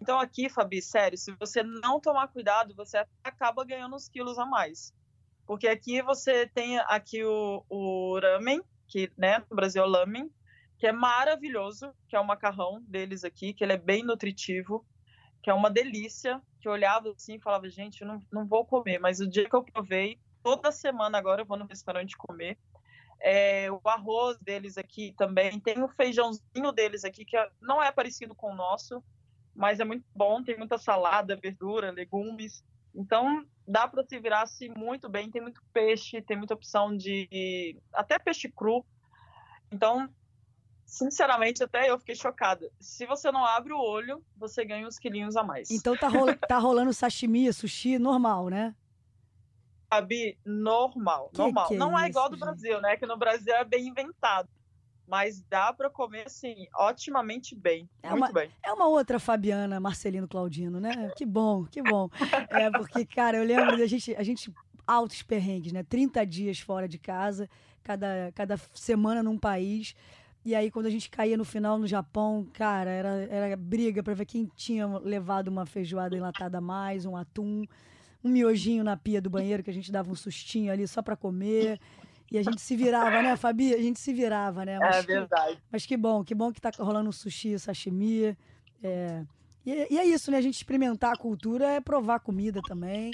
Então 0.01 0.19
aqui, 0.19 0.49
Fabi, 0.49 0.81
sério, 0.81 1.19
se 1.19 1.33
você 1.33 1.63
não 1.63 2.01
tomar 2.01 2.29
cuidado, 2.29 2.73
você 2.75 3.05
acaba 3.23 3.65
ganhando 3.65 3.97
uns 3.97 4.09
quilos 4.09 4.39
a 4.39 4.47
mais. 4.47 4.95
Porque 5.45 5.67
aqui 5.67 6.01
você 6.03 6.47
tem 6.47 6.79
aqui 6.79 7.25
o, 7.25 7.65
o 7.69 8.19
ramen, 8.21 8.63
que 8.87 9.11
né, 9.19 9.45
no 9.51 9.57
Brasil 9.57 9.83
é 9.83 9.87
lamen, 9.87 10.31
que 10.79 10.87
é 10.87 10.93
maravilhoso, 10.93 11.93
que 12.09 12.15
é 12.15 12.21
o 12.21 12.27
macarrão 12.27 12.81
deles 12.83 13.25
aqui, 13.25 13.53
que 13.53 13.65
ele 13.65 13.73
é 13.73 13.77
bem 13.77 14.05
nutritivo, 14.05 14.87
que 15.43 15.51
é 15.51 15.55
uma 15.55 15.69
delícia, 15.71 16.41
que 16.61 16.69
eu 16.69 16.73
olhava 16.73 17.11
assim 17.11 17.35
e 17.35 17.41
falava, 17.41 17.69
gente, 17.69 18.03
eu 18.03 18.09
não, 18.09 18.23
não 18.33 18.47
vou 18.47 18.65
comer, 18.65 19.01
mas 19.01 19.19
o 19.19 19.29
dia 19.29 19.49
que 19.49 19.57
eu 19.57 19.65
provei, 19.65 20.21
toda 20.45 20.71
semana 20.71 21.19
agora 21.19 21.43
eu 21.43 21.47
vou 21.47 21.59
no 21.59 21.67
restaurante 21.67 22.17
comer, 22.17 22.57
é, 23.21 23.69
o 23.71 23.81
arroz 23.85 24.39
deles 24.39 24.79
aqui 24.79 25.13
também, 25.19 25.59
tem 25.59 25.83
o 25.83 25.89
feijãozinho 25.89 26.71
deles 26.73 27.05
aqui, 27.05 27.25
que 27.25 27.37
é, 27.37 27.51
não 27.61 27.83
é 27.83 27.91
parecido 27.91 28.33
com 28.35 28.53
o 28.53 28.57
nosso, 28.57 29.03
mas 29.59 29.81
é 29.81 29.85
muito 29.85 30.05
bom, 30.15 30.41
tem 30.41 30.57
muita 30.57 30.79
salada, 30.79 31.35
verdura, 31.35 31.91
legumes, 31.91 32.65
então 32.95 33.45
dá 33.67 33.89
para 33.89 34.05
se 34.05 34.17
virar 34.21 34.43
assim, 34.43 34.69
muito 34.77 35.09
bem, 35.09 35.29
tem 35.29 35.43
muito 35.43 35.61
peixe, 35.73 36.23
tem 36.23 36.37
muita 36.37 36.55
opção 36.55 36.97
de 36.97 37.77
até 37.93 38.21
peixe 38.21 38.49
cru. 38.49 38.87
Então, 39.71 40.09
sinceramente, 40.87 41.63
até 41.65 41.91
eu 41.91 41.99
fiquei 41.99 42.15
chocada. 42.15 42.71
Se 42.79 43.05
você 43.05 43.33
não 43.33 43.45
abre 43.45 43.73
o 43.73 43.81
olho, 43.81 44.25
você 44.37 44.65
ganha 44.65 44.87
uns 44.87 44.97
quilinhos 44.97 45.37
a 45.37 45.43
mais. 45.43 45.71
Então 45.73 45.97
tá, 45.97 46.07
rola, 46.07 46.37
tá 46.37 46.59
rolando 46.59 46.93
sashimi, 46.93 47.53
sushi 47.53 47.99
normal, 47.99 48.49
né? 48.49 48.77
Fabi, 49.91 50.39
normal, 50.45 51.31
Que 51.31 51.39
normal. 51.39 51.69
que 51.69 51.75
é 51.75 51.79
não 51.79 51.99
é 51.99 52.09
igual 52.09 52.27
isso, 52.27 52.31
do 52.31 52.37
gente? 52.37 52.47
Brasil, 52.47 52.81
né? 52.81 52.97
Que 52.97 53.07
no 53.07 53.17
Brasil 53.17 53.55
é 53.55 53.65
bem 53.65 53.89
inventado. 53.89 54.49
Mas 55.09 55.41
dá 55.49 55.73
para 55.73 55.89
comer, 55.89 56.27
assim, 56.27 56.67
otimamente 56.79 57.55
bem. 57.55 57.89
É 58.03 58.11
muito 58.11 58.25
uma- 58.25 58.33
bem. 58.33 58.51
É 58.63 58.73
uma 58.73 58.87
outra 58.89 59.19
Fabiana 59.19 59.81
Marcelino 59.81 60.29
Claudino, 60.29 60.79
né? 60.79 61.11
Que 61.17 61.25
bom, 61.25 61.65
que 61.65 61.83
bom. 61.83 62.11
É 62.51 62.71
porque, 62.71 63.07
cara, 63.07 63.39
eu 63.39 63.45
lembro 63.45 63.79
da 63.79 63.87
gente, 63.87 64.15
a 64.15 64.23
gente 64.23 64.53
altos 64.87 65.23
perrengues, 65.23 65.73
né? 65.73 65.83
30 65.83 66.25
dias 66.27 66.61
fora 66.61 66.87
de 66.87 66.99
casa, 66.99 67.49
cada, 67.83 68.31
cada 68.35 68.57
semana 68.75 69.23
num 69.23 69.39
país. 69.39 69.95
E 70.45 70.55
aí, 70.55 70.71
quando 70.71 70.87
a 70.87 70.91
gente 70.91 71.11
caía 71.11 71.37
no 71.37 71.45
final 71.45 71.79
no 71.79 71.87
Japão, 71.87 72.47
cara, 72.53 72.91
era, 72.91 73.09
era 73.31 73.57
briga 73.57 74.03
pra 74.03 74.15
ver 74.15 74.25
quem 74.27 74.47
tinha 74.55 74.87
levado 74.99 75.49
uma 75.49 75.67
feijoada 75.67 76.17
enlatada 76.17 76.59
a 76.59 76.61
mais, 76.61 77.05
um 77.07 77.17
atum, 77.17 77.65
um 78.23 78.29
miojinho 78.31 78.85
na 78.85 78.97
pia 78.97 79.21
do 79.21 79.29
banheiro, 79.31 79.63
que 79.63 79.71
a 79.71 79.75
gente 79.75 79.91
dava 79.93 80.11
um 80.11 80.15
sustinho 80.15 80.73
ali 80.73 80.87
só 80.87 81.03
pra 81.03 81.17
comer. 81.17 81.79
E 82.31 82.37
a 82.39 82.43
gente 82.43 82.61
se 82.61 82.77
virava, 82.77 83.23
né, 83.23 83.37
Fabi? 83.37 83.75
A 83.75 83.79
gente 83.79 83.99
se 83.99 84.13
virava, 84.13 84.65
né? 84.65 84.75
É 84.75 84.79
Mas 84.79 85.01
que- 85.01 85.13
verdade. 85.13 85.63
mas 85.73 85.87
que 85.87 85.97
bom, 85.97 86.23
que 86.23 86.35
bom 86.35 86.53
que 86.53 86.61
tá 86.61 86.71
rolando 86.79 87.13
sushi, 87.13 87.59
sashimi. 87.59 88.37
É... 88.83 89.25
E, 89.65 89.95
e 89.95 89.99
é 89.99 90.05
isso, 90.05 90.31
né? 90.31 90.39
A 90.39 90.43
gente 90.43 90.55
experimentar 90.57 91.13
a 91.15 91.19
cultura 91.19 91.67
é 91.73 91.81
provar 91.81 92.21
comida 92.21 92.61
também. 92.67 93.13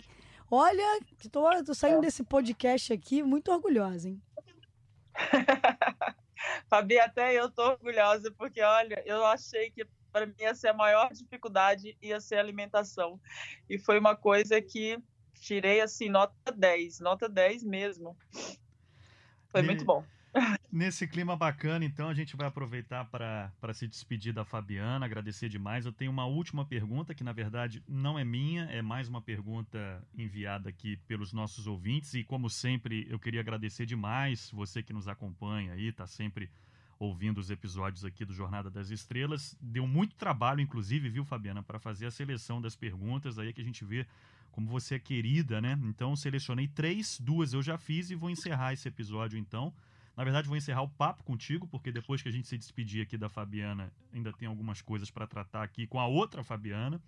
Olha, 0.51 1.01
tô, 1.33 1.43
tô 1.65 1.75
saindo 1.75 2.01
desse 2.01 2.23
podcast 2.23 2.93
aqui 2.93 3.23
muito 3.23 3.51
orgulhosa, 3.51 4.09
hein? 4.09 4.21
Fabi, 6.69 6.99
até 6.99 7.33
eu 7.35 7.51
tô 7.51 7.63
orgulhosa, 7.63 8.31
porque 8.37 8.61
olha, 8.61 9.03
eu 9.07 9.25
achei 9.25 9.71
que 9.71 9.87
para 10.13 10.27
mim 10.27 10.35
ia 10.39 10.55
ser 10.55 10.69
a 10.69 10.75
maior 10.75 11.13
dificuldade 11.13 11.97
ia 12.03 12.21
ser 12.21 12.37
a 12.37 12.41
alimentação. 12.41 13.21
E 13.69 13.79
foi 13.79 13.99
uma 13.99 14.15
coisa 14.15 14.61
que 14.61 14.99
tirei 15.35 15.81
assim, 15.81 16.09
nota 16.09 16.53
10, 16.55 17.01
nota 17.01 17.29
10 17.29 17.65
mesmo. 17.65 18.17
Foi 19.55 19.63
E- 19.63 19.67
muito 19.67 19.85
bom. 19.85 20.05
Nesse 20.73 21.07
clima 21.07 21.37
bacana, 21.37 21.85
então, 21.85 22.09
a 22.09 22.15
gente 22.15 22.37
vai 22.37 22.49
aproveitar 22.49 23.05
para 23.05 23.73
se 23.73 23.87
despedir 23.87 24.33
da 24.33 24.45
Fabiana, 24.45 25.07
agradecer 25.07 25.49
demais. 25.49 25.87
Eu 25.87 25.93
tenho 25.93 26.11
uma 26.11 26.27
última 26.27 26.65
pergunta, 26.65 27.15
que 27.15 27.23
na 27.23 27.31
verdade 27.33 27.81
não 27.89 28.19
é 28.19 28.25
minha, 28.25 28.65
é 28.65 28.83
mais 28.83 29.09
uma 29.09 29.23
pergunta 29.23 30.03
enviada 30.19 30.69
aqui 30.69 30.97
pelos 31.07 31.33
nossos 31.33 31.69
ouvintes. 31.69 32.15
E 32.15 32.25
como 32.25 32.51
sempre, 32.51 33.07
eu 33.09 33.17
queria 33.21 33.41
agradecer 33.41 33.87
demais 33.87 34.51
você 34.51 34.83
que 34.83 34.93
nos 34.93 35.07
acompanha 35.07 35.75
aí, 35.75 35.87
está 35.87 36.05
sempre 36.05 36.51
ouvindo 36.99 37.39
os 37.39 37.51
episódios 37.51 38.05
aqui 38.05 38.25
do 38.25 38.35
Jornada 38.35 38.69
das 38.69 38.91
Estrelas. 38.91 39.57
Deu 39.61 39.87
muito 39.87 40.17
trabalho, 40.17 40.61
inclusive, 40.61 41.09
viu, 41.09 41.25
Fabiana, 41.25 41.63
para 41.63 41.79
fazer 41.79 42.07
a 42.07 42.11
seleção 42.11 42.61
das 42.61 42.75
perguntas 42.75 43.39
aí 43.39 43.53
que 43.53 43.61
a 43.61 43.65
gente 43.65 43.85
vê 43.85 44.05
como 44.55 44.69
você 44.69 44.95
é 44.95 44.99
querida, 45.01 45.61
né? 45.61 45.77
Então, 45.83 46.15
selecionei 46.15 46.69
três, 46.69 47.19
duas 47.21 47.53
eu 47.53 47.61
já 47.61 47.77
fiz 47.77 48.09
e 48.11 48.15
vou 48.15 48.31
encerrar 48.31 48.73
esse 48.73 48.87
episódio 48.87 49.37
então. 49.37 49.75
Na 50.17 50.23
verdade, 50.23 50.47
vou 50.47 50.57
encerrar 50.57 50.83
o 50.83 50.89
papo 50.89 51.25
contigo, 51.25 51.67
porque 51.67 51.91
depois 51.91 52.23
que 52.23 52.29
a 52.29 52.33
gente 52.33 52.47
se 52.47 52.57
despedir 52.57 53.03
aqui 53.03 53.19
da 53.19 53.29
Fabiana, 53.29 53.93
ainda 54.13 54.33
tem 54.33 54.47
algumas 54.47 54.81
coisas 54.81 55.11
para 55.11 55.27
tratar 55.27 55.65
aqui 55.65 55.89
com 55.89 55.99
a 55.99 56.07
outra 56.07 56.45
Fabiana. 56.45 57.03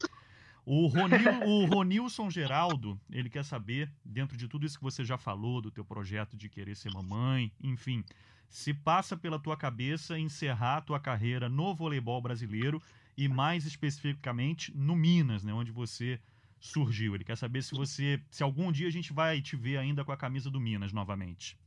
O, 0.64 0.88
Ronil, 0.88 1.18
o 1.47 1.66
Ronilson 1.66 2.28
Geraldo, 2.28 3.01
ele 3.09 3.30
quer 3.30 3.44
saber, 3.44 3.92
dentro 4.05 4.36
de 4.36 4.49
tudo 4.49 4.66
isso 4.66 4.76
que 4.76 4.82
você 4.82 5.05
já 5.05 5.16
falou, 5.16 5.62
do 5.62 5.70
teu 5.70 5.84
projeto 5.84 6.36
de 6.36 6.49
querer 6.49 6.74
ser 6.74 6.92
mamãe, 6.92 7.53
enfim, 7.62 8.05
se 8.49 8.74
passa 8.74 9.16
pela 9.16 9.38
tua 9.38 9.57
cabeça 9.57 10.18
encerrar 10.18 10.78
a 10.78 10.80
tua 10.80 10.99
carreira 10.99 11.49
no 11.49 11.76
voleibol 11.76 12.20
brasileiro 12.20 12.82
e 13.16 13.28
mais 13.28 13.64
especificamente 13.66 14.76
no 14.76 14.97
Minas, 14.97 15.44
né, 15.44 15.53
onde 15.53 15.70
você 15.70 16.20
surgiu. 16.61 17.15
Ele 17.15 17.25
quer 17.25 17.37
saber 17.37 17.63
se 17.63 17.75
você, 17.75 18.21
se 18.31 18.43
algum 18.43 18.73
dia 18.73 18.89
a 18.89 18.93
gente 18.93 19.13
vai 19.13 19.41
te 19.41 19.57
ver 19.57 19.79
ainda 19.79 20.05
com 20.05 20.13
a 20.13 20.17
camisa 20.17 20.51
do 20.51 20.61
Minas 20.61 20.93
novamente. 20.93 21.59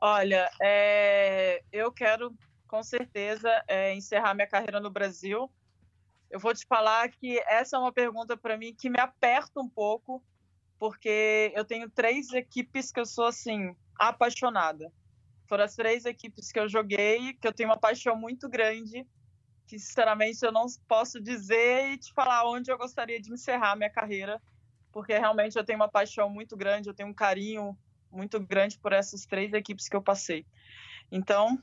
Olha, 0.00 0.50
é, 0.60 1.62
eu 1.72 1.90
quero 1.92 2.36
com 2.66 2.82
certeza 2.82 3.48
é, 3.68 3.94
encerrar 3.94 4.34
minha 4.34 4.46
carreira 4.46 4.80
no 4.80 4.90
Brasil. 4.90 5.50
Eu 6.30 6.40
vou 6.40 6.52
te 6.52 6.66
falar 6.66 7.08
que 7.10 7.38
essa 7.46 7.76
é 7.76 7.78
uma 7.78 7.92
pergunta 7.92 8.36
para 8.36 8.58
mim 8.58 8.74
que 8.74 8.90
me 8.90 8.98
aperta 8.98 9.60
um 9.60 9.68
pouco, 9.68 10.22
porque 10.78 11.52
eu 11.54 11.64
tenho 11.64 11.88
três 11.88 12.32
equipes 12.32 12.90
que 12.90 13.00
eu 13.00 13.06
sou 13.06 13.26
assim 13.26 13.74
apaixonada. 13.96 14.92
Foram 15.46 15.64
as 15.64 15.76
três 15.76 16.04
equipes 16.04 16.50
que 16.50 16.58
eu 16.58 16.68
joguei, 16.68 17.34
que 17.34 17.46
eu 17.46 17.52
tenho 17.52 17.68
uma 17.68 17.78
paixão 17.78 18.16
muito 18.16 18.48
grande, 18.48 19.06
que 19.66 19.78
sinceramente 19.78 20.44
eu 20.44 20.52
não 20.52 20.66
posso 20.86 21.20
dizer 21.20 21.92
e 21.92 21.98
te 21.98 22.12
falar 22.12 22.48
onde 22.48 22.70
eu 22.70 22.78
gostaria 22.78 23.20
de 23.20 23.32
encerrar 23.32 23.76
minha 23.76 23.90
carreira, 23.90 24.40
porque 24.92 25.16
realmente 25.16 25.56
eu 25.56 25.64
tenho 25.64 25.78
uma 25.78 25.88
paixão 25.88 26.28
muito 26.28 26.56
grande, 26.56 26.88
eu 26.88 26.94
tenho 26.94 27.08
um 27.08 27.14
carinho 27.14 27.76
muito 28.10 28.38
grande 28.38 28.78
por 28.78 28.92
essas 28.92 29.26
três 29.26 29.52
equipes 29.52 29.88
que 29.88 29.96
eu 29.96 30.02
passei. 30.02 30.46
Então, 31.10 31.58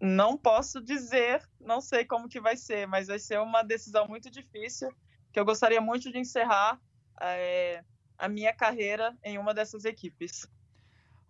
não 0.00 0.36
posso 0.36 0.82
dizer, 0.82 1.42
não 1.60 1.80
sei 1.80 2.04
como 2.04 2.28
que 2.28 2.40
vai 2.40 2.56
ser, 2.56 2.86
mas 2.86 3.06
vai 3.06 3.18
ser 3.18 3.40
uma 3.40 3.62
decisão 3.62 4.06
muito 4.06 4.30
difícil, 4.30 4.90
que 5.32 5.40
eu 5.40 5.44
gostaria 5.44 5.80
muito 5.80 6.12
de 6.12 6.18
encerrar 6.18 6.80
é, 7.20 7.82
a 8.18 8.28
minha 8.28 8.52
carreira 8.52 9.16
em 9.24 9.38
uma 9.38 9.54
dessas 9.54 9.84
equipes. 9.84 10.46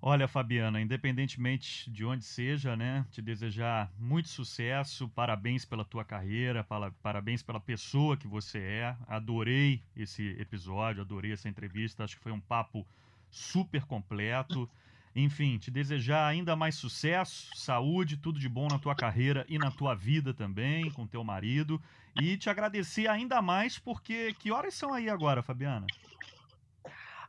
Olha, 0.07 0.29
Fabiana, 0.29 0.83
independentemente 0.83 1.91
de 1.91 2.05
onde 2.05 2.23
seja, 2.27 2.77
né, 2.77 3.07
te 3.11 3.23
desejar 3.23 3.91
muito 3.99 4.29
sucesso, 4.29 5.09
parabéns 5.09 5.65
pela 5.65 5.83
tua 5.83 6.05
carreira, 6.05 6.63
parabéns 7.03 7.43
pela 7.43 7.59
pessoa 7.59 8.15
que 8.15 8.27
você 8.27 8.59
é. 8.59 8.97
Adorei 9.09 9.81
esse 9.97 10.37
episódio, 10.39 11.01
adorei 11.01 11.33
essa 11.33 11.49
entrevista, 11.49 12.05
acho 12.05 12.19
que 12.19 12.23
foi 12.23 12.33
um 12.33 12.41
papo 12.41 12.87
super 13.31 13.87
completo. 13.87 14.69
Enfim, 15.17 15.57
te 15.57 15.71
desejar 15.71 16.27
ainda 16.27 16.55
mais 16.55 16.75
sucesso, 16.75 17.49
saúde, 17.55 18.19
tudo 18.19 18.39
de 18.39 18.49
bom 18.49 18.69
na 18.69 18.79
tua 18.79 18.95
carreira 18.95 19.47
e 19.49 19.57
na 19.57 19.71
tua 19.71 19.95
vida 19.95 20.35
também, 20.35 20.91
com 20.91 21.07
teu 21.07 21.25
marido. 21.25 21.81
E 22.21 22.37
te 22.37 22.51
agradecer 22.51 23.09
ainda 23.09 23.41
mais 23.41 23.79
porque 23.79 24.35
que 24.35 24.53
horas 24.53 24.75
são 24.75 24.93
aí 24.93 25.09
agora, 25.09 25.43
Fabiana? 25.43 25.87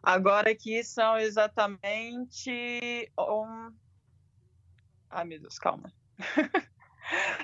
Agora 0.05 0.51
aqui 0.51 0.83
são 0.83 1.17
exatamente. 1.17 3.11
Um... 3.19 3.71
Ai, 5.09 5.25
meu 5.25 5.39
Deus, 5.39 5.57
calma. 5.57 5.91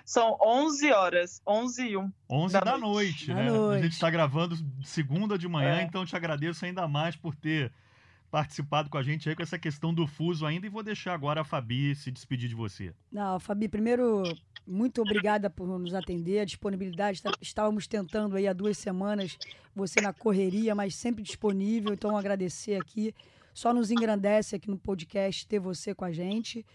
São 0.04 0.38
11 0.42 0.92
horas, 0.92 1.42
11 1.48 1.88
e 1.90 1.98
1. 1.98 2.12
11 2.30 2.54
da, 2.54 2.60
da 2.62 2.78
noite, 2.78 3.32
noite 3.32 3.34
né? 3.34 3.52
Noite. 3.52 3.80
A 3.80 3.84
gente 3.84 3.94
está 3.94 4.10
gravando 4.10 4.56
segunda 4.84 5.38
de 5.38 5.48
manhã, 5.48 5.78
é. 5.78 5.84
então 5.84 6.06
te 6.06 6.16
agradeço 6.16 6.66
ainda 6.66 6.88
mais 6.88 7.16
por 7.16 7.36
ter 7.36 7.72
participado 8.32 8.90
com 8.90 8.98
a 8.98 9.04
gente 9.04 9.30
aí 9.30 9.36
com 9.36 9.44
essa 9.44 9.60
questão 9.60 9.94
do 9.94 10.08
fuso 10.08 10.46
ainda 10.46 10.66
e 10.66 10.70
vou 10.70 10.82
deixar 10.82 11.14
agora 11.14 11.42
a 11.42 11.44
Fabi 11.44 11.94
se 11.96 12.10
despedir 12.10 12.50
de 12.50 12.56
você. 12.56 12.94
Não, 13.12 13.40
Fabi, 13.40 13.68
primeiro, 13.68 14.24
muito 14.66 15.02
obrigada 15.02 15.50
por 15.50 15.68
nos 15.68 15.94
atender, 15.94 16.40
a 16.40 16.46
disponibilidade. 16.46 17.22
Tá, 17.22 17.32
estávamos 17.42 17.88
tentando 17.88 18.36
aí 18.36 18.48
há 18.48 18.54
duas 18.54 18.78
semanas, 18.78 19.38
você 19.76 20.00
na 20.02 20.14
correria, 20.14 20.76
mas 20.76 20.96
sempre 20.96 21.24
disponível, 21.24 21.94
então 21.94 22.16
agradecer 22.16 22.80
aqui. 22.80 23.14
Só 23.54 23.74
nos 23.74 23.92
engrandece 23.92 24.56
aqui 24.56 24.70
no 24.70 24.78
podcast 24.78 25.46
ter 25.46 25.60
você 25.60 25.94
com 25.94 26.06
a 26.06 26.12
gente. 26.12 26.66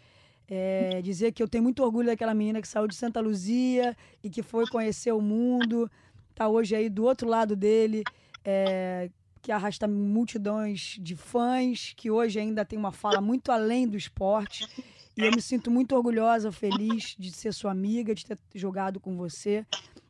É, 0.49 1.01
dizer 1.03 1.33
que 1.33 1.43
eu 1.43 1.49
tenho 1.49 1.65
muito 1.65 1.83
orgulho 1.83 2.07
daquela 2.07 2.33
menina 2.33 2.63
que 2.63 2.69
saiu 2.69 2.87
de 2.87 2.95
Santa 2.95 3.21
Luzia 3.21 3.97
e 4.23 4.31
que 4.31 4.43
foi 4.43 4.65
conhecer 4.69 5.11
o 5.11 5.21
mundo, 5.21 5.91
tá 6.35 6.49
hoje 6.49 6.77
aí 6.77 6.89
do 6.89 7.03
outro 7.05 7.29
lado 7.29 7.57
dele, 7.57 8.05
é, 8.45 9.11
que 9.43 9.51
arrasta 9.51 9.89
multidões 9.89 10.99
de 11.01 11.17
fãs, 11.17 11.93
que 11.97 12.11
hoje 12.11 12.39
ainda 12.39 12.65
tem 12.65 12.79
uma 12.79 12.93
fala 12.93 13.21
muito 13.21 13.51
além 13.51 13.89
do 13.89 13.97
esporte. 13.97 14.69
E 15.17 15.25
eu 15.25 15.31
me 15.31 15.41
sinto 15.41 15.71
muito 15.71 15.97
orgulhosa, 15.97 16.53
feliz 16.53 17.17
de 17.19 17.33
ser 17.33 17.55
sua 17.55 17.71
amiga, 17.71 18.15
de 18.15 18.27
ter 18.27 18.39
jogado 18.55 19.01
com 19.01 19.17
você 19.17 19.65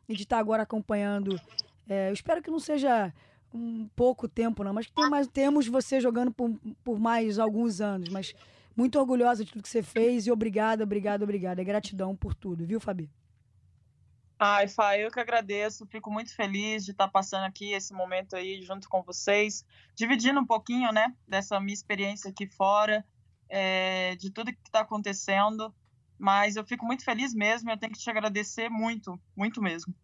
e 0.09 0.17
de 0.17 0.25
estar 0.25 0.39
agora 0.39 0.65
acompanhando. 0.65 1.41
É, 1.89 2.09
eu 2.09 2.13
espero 2.13 2.43
que 2.43 2.51
não 2.51 2.59
seja 2.59 3.13
um 3.55 3.89
pouco 3.95 4.27
tempo, 4.29 4.65
não, 4.65 4.75
mas 4.75 4.91
tem 4.91 5.09
mais, 5.09 5.29
temos 5.29 5.69
você 5.69 6.01
jogando 6.01 6.33
por, 6.33 6.51
por 6.83 6.99
mais 6.99 7.39
alguns 7.39 7.81
anos. 7.81 8.09
Mas 8.09 8.35
muito 8.77 8.99
orgulhosa 8.99 9.45
de 9.45 9.53
tudo 9.53 9.63
que 9.63 9.69
você 9.69 9.83
fez 9.83 10.27
e 10.27 10.33
obrigada, 10.33 10.83
obrigada, 10.83 11.23
obrigada. 11.23 11.61
É 11.61 11.65
gratidão 11.65 12.17
por 12.17 12.35
tudo, 12.35 12.67
viu, 12.67 12.81
Fabi? 12.81 13.09
Ai, 14.39 14.69
Fá, 14.69 14.99
eu 14.99 15.11
que 15.11 15.19
agradeço. 15.21 15.87
Fico 15.87 16.11
muito 16.11 16.35
feliz 16.35 16.85
de 16.85 16.91
estar 16.91 17.09
passando 17.09 17.45
aqui 17.45 17.73
esse 17.73 17.95
momento 17.95 18.37
aí 18.37 18.61
junto 18.61 18.89
com 18.89 19.03
vocês, 19.03 19.65
dividindo 19.95 20.41
um 20.41 20.45
pouquinho, 20.45 20.93
né, 20.93 21.15
dessa 21.27 21.59
minha 21.59 21.73
experiência 21.73 22.29
aqui 22.29 22.47
fora, 22.47 23.03
é, 23.49 24.17
de 24.17 24.31
tudo 24.31 24.53
que 24.53 24.59
está 24.67 24.81
acontecendo. 24.81 25.75
Mas 26.19 26.57
eu 26.57 26.65
fico 26.65 26.85
muito 26.87 27.05
feliz 27.05 27.35
mesmo. 27.35 27.71
Eu 27.71 27.77
tenho 27.77 27.93
que 27.93 27.99
te 27.99 28.11
agradecer 28.11 28.69
muito, 28.69 29.21
muito 29.37 29.61
mesmo. 29.63 29.95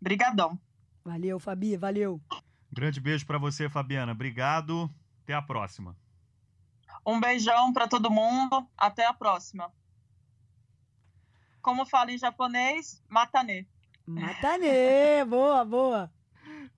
Obrigadão. 0.00 0.58
Valeu, 1.04 1.38
Fabi, 1.38 1.76
valeu. 1.76 2.20
Grande 2.70 3.00
beijo 3.00 3.26
para 3.26 3.38
você, 3.38 3.68
Fabiana. 3.68 4.12
Obrigado. 4.12 4.90
Até 5.22 5.34
a 5.34 5.42
próxima. 5.42 5.96
Um 7.06 7.20
beijão 7.20 7.72
para 7.72 7.88
todo 7.88 8.10
mundo. 8.10 8.66
Até 8.76 9.06
a 9.06 9.12
próxima. 9.12 9.72
Como 11.60 11.86
fala 11.86 12.10
em 12.10 12.18
japonês, 12.18 13.02
matane. 13.08 13.68
Matane, 14.06 14.66
boa, 15.28 15.64
boa. 15.64 16.12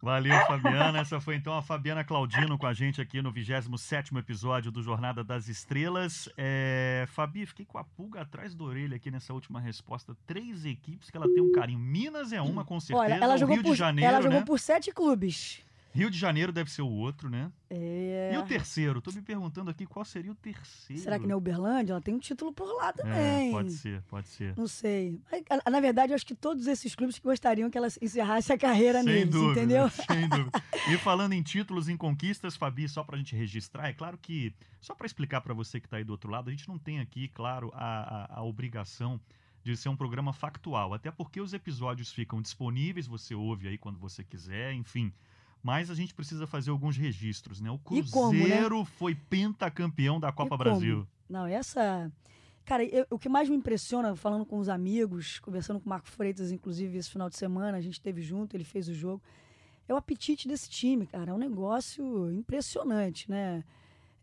Valeu, 0.04 0.38
Fabiana. 0.46 0.98
Essa 0.98 1.18
foi 1.18 1.34
então 1.34 1.56
a 1.56 1.62
Fabiana 1.62 2.04
Claudino 2.04 2.58
com 2.58 2.66
a 2.66 2.74
gente 2.74 3.00
aqui 3.00 3.22
no 3.22 3.32
27 3.32 4.14
episódio 4.18 4.70
do 4.70 4.82
Jornada 4.82 5.24
das 5.24 5.48
Estrelas. 5.48 6.28
É... 6.36 7.06
Fabi, 7.08 7.46
fiquei 7.46 7.64
com 7.64 7.78
a 7.78 7.84
pulga 7.84 8.20
atrás 8.20 8.54
da 8.54 8.62
orelha 8.64 8.96
aqui 8.96 9.10
nessa 9.10 9.32
última 9.32 9.58
resposta. 9.58 10.14
Três 10.26 10.66
equipes 10.66 11.08
que 11.08 11.16
ela 11.16 11.26
tem 11.26 11.42
um 11.42 11.50
carinho. 11.50 11.78
Minas 11.78 12.34
é 12.34 12.42
uma, 12.42 12.66
com 12.66 12.78
certeza. 12.78 13.14
Olha, 13.14 13.24
ela 13.24 13.38
jogou 13.38 13.54
Rio 13.54 13.64
por, 13.64 13.70
de 13.72 13.78
Janeiro. 13.78 14.10
Ela 14.10 14.20
jogou 14.20 14.40
né? 14.40 14.44
por 14.44 14.60
sete 14.60 14.92
clubes. 14.92 15.64
Rio 15.94 16.10
de 16.10 16.18
Janeiro 16.18 16.52
deve 16.52 16.72
ser 16.72 16.82
o 16.82 16.90
outro, 16.90 17.30
né? 17.30 17.52
É. 17.70 18.32
E 18.34 18.36
o 18.36 18.42
terceiro? 18.42 19.00
Tô 19.00 19.12
me 19.12 19.22
perguntando 19.22 19.70
aqui 19.70 19.86
qual 19.86 20.04
seria 20.04 20.32
o 20.32 20.34
terceiro. 20.34 21.00
Será 21.00 21.20
que 21.20 21.26
não 21.26 21.34
é 21.34 21.36
Uberlândia? 21.36 21.92
Ela 21.92 22.00
tem 22.00 22.12
um 22.12 22.18
título 22.18 22.52
por 22.52 22.66
lá 22.74 22.92
também. 22.92 23.48
É, 23.48 23.52
pode 23.52 23.72
ser, 23.72 24.02
pode 24.02 24.28
ser. 24.28 24.56
Não 24.56 24.66
sei. 24.66 25.20
Na 25.70 25.78
verdade, 25.78 26.10
eu 26.10 26.16
acho 26.16 26.26
que 26.26 26.34
todos 26.34 26.66
esses 26.66 26.96
clubes 26.96 27.16
gostariam 27.20 27.70
que 27.70 27.78
ela 27.78 27.86
encerrasse 28.02 28.52
a 28.52 28.58
carreira 28.58 29.04
Sem 29.04 29.12
neles, 29.12 29.30
dúvida, 29.30 29.60
entendeu? 29.60 29.88
Sem 29.88 30.28
dúvida. 30.28 30.62
E 30.90 30.98
falando 30.98 31.32
em 31.32 31.42
títulos, 31.42 31.88
em 31.88 31.96
conquistas, 31.96 32.56
Fabi, 32.56 32.86
só 32.88 33.02
pra 33.02 33.16
gente 33.16 33.34
registrar, 33.34 33.88
é 33.88 33.92
claro 33.94 34.18
que, 34.18 34.54
só 34.80 34.94
para 34.94 35.06
explicar 35.06 35.40
para 35.40 35.54
você 35.54 35.80
que 35.80 35.88
tá 35.88 35.96
aí 35.96 36.04
do 36.04 36.10
outro 36.10 36.30
lado, 36.30 36.48
a 36.48 36.50
gente 36.50 36.68
não 36.68 36.78
tem 36.78 37.00
aqui, 37.00 37.28
claro, 37.28 37.70
a, 37.72 38.34
a, 38.34 38.40
a 38.40 38.42
obrigação 38.42 39.18
de 39.62 39.74
ser 39.78 39.88
um 39.88 39.96
programa 39.96 40.34
factual, 40.34 40.92
até 40.92 41.10
porque 41.10 41.40
os 41.40 41.54
episódios 41.54 42.12
ficam 42.12 42.42
disponíveis, 42.42 43.06
você 43.06 43.34
ouve 43.34 43.66
aí 43.66 43.78
quando 43.78 43.98
você 43.98 44.22
quiser, 44.22 44.74
enfim 44.74 45.10
mas 45.64 45.88
a 45.88 45.94
gente 45.94 46.12
precisa 46.12 46.46
fazer 46.46 46.70
alguns 46.70 46.94
registros, 46.94 47.58
né? 47.58 47.70
O 47.70 47.78
Cruzeiro 47.78 48.10
como, 48.10 48.84
né? 48.84 48.90
foi 48.98 49.14
pentacampeão 49.14 50.20
da 50.20 50.30
Copa 50.30 50.58
Brasil. 50.58 51.08
Não, 51.26 51.46
essa. 51.46 52.12
Cara, 52.66 52.84
eu, 52.84 53.06
o 53.08 53.18
que 53.18 53.30
mais 53.30 53.48
me 53.48 53.56
impressiona, 53.56 54.14
falando 54.14 54.44
com 54.44 54.58
os 54.58 54.68
amigos, 54.68 55.38
conversando 55.38 55.80
com 55.80 55.86
o 55.86 55.88
Marco 55.88 56.06
Freitas, 56.06 56.52
inclusive, 56.52 56.98
esse 56.98 57.08
final 57.08 57.30
de 57.30 57.38
semana, 57.38 57.78
a 57.78 57.80
gente 57.80 57.94
esteve 57.94 58.20
junto, 58.20 58.54
ele 58.54 58.62
fez 58.62 58.88
o 58.88 58.94
jogo, 58.94 59.22
é 59.88 59.94
o 59.94 59.96
apetite 59.96 60.46
desse 60.46 60.68
time, 60.68 61.06
cara. 61.06 61.30
É 61.30 61.34
um 61.34 61.38
negócio 61.38 62.30
impressionante, 62.30 63.30
né? 63.30 63.64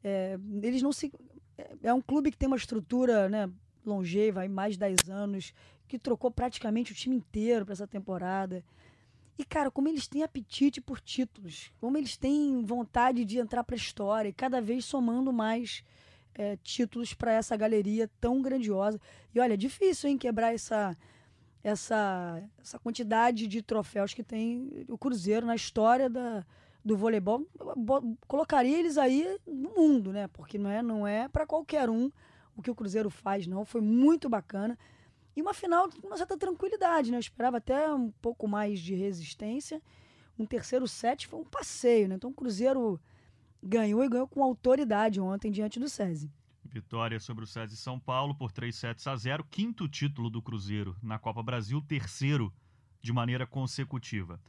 É, 0.03 0.37
eles 0.61 0.83
não 0.83 0.93
se. 0.93 1.11
É, 1.57 1.71
é 1.85 1.93
um 1.93 2.01
clube 2.01 2.29
que 2.29 2.37
tem 2.37 2.45
uma 2.45 2.55
estrutura, 2.55 3.27
né? 3.27 3.49
Longeva, 3.83 4.47
mais 4.47 4.73
de 4.73 4.79
10 4.79 5.09
anos, 5.09 5.55
que 5.87 5.97
trocou 5.97 6.29
praticamente 6.29 6.91
o 6.91 6.95
time 6.95 7.15
inteiro 7.15 7.65
para 7.65 7.73
essa 7.73 7.87
temporada. 7.87 8.63
E, 9.41 9.43
cara, 9.43 9.71
como 9.71 9.87
eles 9.87 10.07
têm 10.07 10.21
apetite 10.21 10.79
por 10.79 11.01
títulos, 11.01 11.71
como 11.79 11.97
eles 11.97 12.15
têm 12.15 12.63
vontade 12.63 13.25
de 13.25 13.39
entrar 13.39 13.63
para 13.63 13.73
a 13.73 13.75
história, 13.75 14.29
e 14.29 14.33
cada 14.33 14.61
vez 14.61 14.85
somando 14.85 15.33
mais 15.33 15.83
é, 16.35 16.57
títulos 16.57 17.15
para 17.15 17.31
essa 17.31 17.57
galeria 17.57 18.07
tão 18.19 18.39
grandiosa. 18.39 19.01
E 19.33 19.39
olha, 19.39 19.55
é 19.55 19.57
difícil, 19.57 20.11
hein, 20.11 20.17
quebrar 20.19 20.53
essa, 20.53 20.95
essa, 21.63 22.39
essa 22.61 22.77
quantidade 22.77 23.47
de 23.47 23.63
troféus 23.63 24.13
que 24.13 24.21
tem 24.21 24.85
o 24.87 24.95
Cruzeiro 24.95 25.47
na 25.47 25.55
história 25.55 26.07
da, 26.07 26.45
do 26.85 26.95
voleibol. 26.95 27.43
Colocaria 28.27 28.77
eles 28.77 28.95
aí 28.95 29.39
no 29.47 29.71
mundo, 29.71 30.13
né? 30.13 30.27
Porque 30.27 30.59
não 30.59 30.69
é, 30.69 30.83
não 30.83 31.07
é 31.07 31.27
para 31.27 31.47
qualquer 31.47 31.89
um 31.89 32.11
o 32.55 32.61
que 32.61 32.69
o 32.69 32.75
Cruzeiro 32.75 33.09
faz, 33.09 33.47
não. 33.47 33.65
Foi 33.65 33.81
muito 33.81 34.29
bacana. 34.29 34.77
E 35.35 35.41
uma 35.41 35.53
final 35.53 35.89
com 35.89 36.07
uma 36.07 36.17
certa 36.17 36.37
tranquilidade, 36.37 37.11
né? 37.11 37.17
Eu 37.17 37.21
esperava 37.21 37.57
até 37.57 37.93
um 37.93 38.11
pouco 38.21 38.47
mais 38.47 38.79
de 38.79 38.95
resistência. 38.95 39.81
Um 40.37 40.45
terceiro 40.45 40.87
set 40.87 41.27
foi 41.27 41.39
um 41.39 41.45
passeio, 41.45 42.07
né? 42.07 42.15
Então 42.15 42.29
o 42.29 42.33
Cruzeiro 42.33 42.99
ganhou 43.63 44.03
e 44.03 44.09
ganhou 44.09 44.27
com 44.27 44.43
autoridade 44.43 45.21
ontem 45.21 45.51
diante 45.51 45.79
do 45.79 45.87
SESI. 45.87 46.31
Vitória 46.65 47.19
sobre 47.19 47.43
o 47.43 47.47
SESI 47.47 47.75
São 47.75 47.99
Paulo 47.99 48.33
por 48.33 48.51
3 48.51 48.73
sets 48.73 49.05
a 49.05 49.15
0, 49.15 49.43
quinto 49.49 49.87
título 49.87 50.29
do 50.29 50.41
Cruzeiro 50.41 50.95
na 51.01 51.19
Copa 51.19 51.43
Brasil, 51.43 51.81
terceiro 51.81 52.53
de 53.01 53.11
maneira 53.11 53.45
consecutiva. 53.45 54.39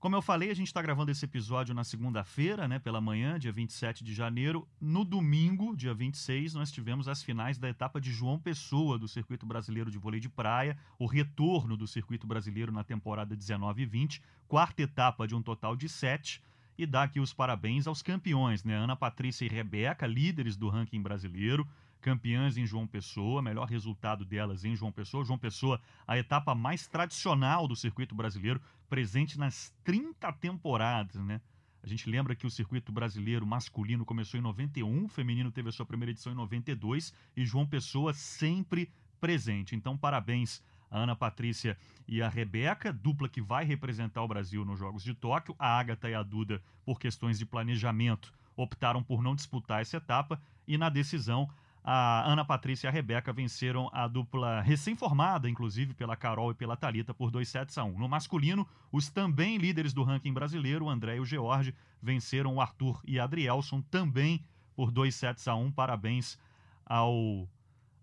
Como 0.00 0.14
eu 0.14 0.22
falei, 0.22 0.48
a 0.48 0.54
gente 0.54 0.68
está 0.68 0.80
gravando 0.80 1.10
esse 1.10 1.24
episódio 1.24 1.74
na 1.74 1.82
segunda-feira, 1.82 2.68
né, 2.68 2.78
pela 2.78 3.00
manhã, 3.00 3.36
dia 3.36 3.50
27 3.50 4.04
de 4.04 4.14
janeiro. 4.14 4.64
No 4.80 5.04
domingo, 5.04 5.76
dia 5.76 5.92
26, 5.92 6.54
nós 6.54 6.70
tivemos 6.70 7.08
as 7.08 7.20
finais 7.20 7.58
da 7.58 7.68
etapa 7.68 8.00
de 8.00 8.12
João 8.12 8.38
Pessoa 8.38 8.96
do 8.96 9.08
Circuito 9.08 9.44
Brasileiro 9.44 9.90
de 9.90 9.98
Vôlei 9.98 10.20
de 10.20 10.28
Praia, 10.28 10.78
o 11.00 11.06
retorno 11.06 11.76
do 11.76 11.88
Circuito 11.88 12.28
Brasileiro 12.28 12.70
na 12.70 12.84
temporada 12.84 13.34
19 13.34 13.82
e 13.82 13.86
20, 13.86 14.22
quarta 14.46 14.82
etapa 14.82 15.26
de 15.26 15.34
um 15.34 15.42
total 15.42 15.74
de 15.74 15.88
sete. 15.88 16.40
E 16.78 16.86
dá 16.86 17.02
aqui 17.02 17.18
os 17.18 17.32
parabéns 17.32 17.88
aos 17.88 18.00
campeões, 18.00 18.62
né? 18.62 18.76
Ana 18.76 18.94
Patrícia 18.94 19.44
e 19.44 19.48
Rebeca, 19.48 20.06
líderes 20.06 20.56
do 20.56 20.68
ranking 20.68 21.02
brasileiro 21.02 21.66
campeãs 22.00 22.56
em 22.56 22.66
João 22.66 22.86
Pessoa, 22.86 23.42
melhor 23.42 23.66
resultado 23.66 24.24
delas 24.24 24.64
em 24.64 24.74
João 24.74 24.92
Pessoa. 24.92 25.24
João 25.24 25.38
Pessoa, 25.38 25.80
a 26.06 26.16
etapa 26.18 26.54
mais 26.54 26.86
tradicional 26.86 27.66
do 27.66 27.76
circuito 27.76 28.14
brasileiro, 28.14 28.60
presente 28.88 29.38
nas 29.38 29.72
30 29.84 30.32
temporadas, 30.34 31.22
né? 31.22 31.40
A 31.82 31.86
gente 31.86 32.08
lembra 32.10 32.34
que 32.34 32.46
o 32.46 32.50
circuito 32.50 32.90
brasileiro 32.90 33.46
masculino 33.46 34.04
começou 34.04 34.38
em 34.38 34.42
91, 34.42 35.04
o 35.04 35.08
feminino 35.08 35.50
teve 35.50 35.68
a 35.68 35.72
sua 35.72 35.86
primeira 35.86 36.10
edição 36.10 36.32
em 36.32 36.36
92 36.36 37.14
e 37.36 37.44
João 37.44 37.66
Pessoa 37.66 38.12
sempre 38.12 38.90
presente. 39.20 39.76
Então, 39.76 39.96
parabéns 39.96 40.62
a 40.90 40.98
Ana 40.98 41.14
Patrícia 41.14 41.76
e 42.06 42.22
a 42.22 42.28
Rebeca, 42.28 42.92
dupla 42.92 43.28
que 43.28 43.40
vai 43.40 43.64
representar 43.64 44.22
o 44.22 44.28
Brasil 44.28 44.64
nos 44.64 44.78
Jogos 44.78 45.04
de 45.04 45.14
Tóquio. 45.14 45.54
A 45.58 45.78
Agatha 45.78 46.08
e 46.08 46.14
a 46.14 46.22
Duda, 46.22 46.62
por 46.84 46.98
questões 46.98 47.38
de 47.38 47.46
planejamento, 47.46 48.32
optaram 48.56 49.02
por 49.02 49.22
não 49.22 49.34
disputar 49.34 49.82
essa 49.82 49.98
etapa 49.98 50.40
e 50.66 50.76
na 50.76 50.88
decisão 50.88 51.48
a 51.90 52.30
Ana 52.30 52.44
Patrícia 52.44 52.86
e 52.86 52.88
a 52.88 52.90
Rebeca 52.90 53.32
venceram 53.32 53.88
a 53.94 54.06
dupla 54.06 54.60
recém-formada, 54.60 55.48
inclusive 55.48 55.94
pela 55.94 56.16
Carol 56.16 56.50
e 56.50 56.54
pela 56.54 56.76
Talita 56.76 57.14
por 57.14 57.30
2 57.30 57.48
sets 57.48 57.78
a 57.78 57.84
1. 57.84 57.98
No 57.98 58.06
masculino, 58.06 58.68
os 58.92 59.08
também 59.08 59.56
líderes 59.56 59.94
do 59.94 60.02
ranking 60.02 60.34
brasileiro, 60.34 60.84
o 60.84 60.90
André 60.90 61.16
e 61.16 61.20
o 61.20 61.24
George, 61.24 61.74
venceram 62.02 62.56
o 62.56 62.60
Arthur 62.60 63.00
e 63.06 63.18
a 63.18 63.24
Adrielson 63.24 63.80
também 63.80 64.44
por 64.76 64.90
2 64.90 65.14
sets 65.14 65.48
a 65.48 65.54
1. 65.54 65.72
Parabéns 65.72 66.38
ao 66.84 67.48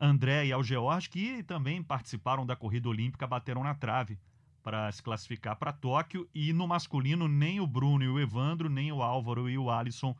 André 0.01 0.47
e 0.47 0.51
ao 0.51 0.63
George, 0.63 1.07
que 1.07 1.43
também 1.43 1.83
participaram 1.83 2.43
da 2.43 2.55
corrida 2.55 2.89
olímpica, 2.89 3.27
bateram 3.27 3.63
na 3.63 3.75
trave 3.75 4.17
para 4.63 4.91
se 4.91 5.03
classificar 5.03 5.57
para 5.57 5.71
Tóquio. 5.71 6.27
E 6.33 6.51
no 6.53 6.67
masculino, 6.67 7.27
nem 7.27 7.59
o 7.59 7.67
Bruno 7.67 8.03
e 8.03 8.09
o 8.09 8.19
Evandro, 8.19 8.67
nem 8.67 8.91
o 8.91 9.03
Álvaro 9.03 9.47
e 9.47 9.59
o 9.59 9.69
Alisson 9.69 10.15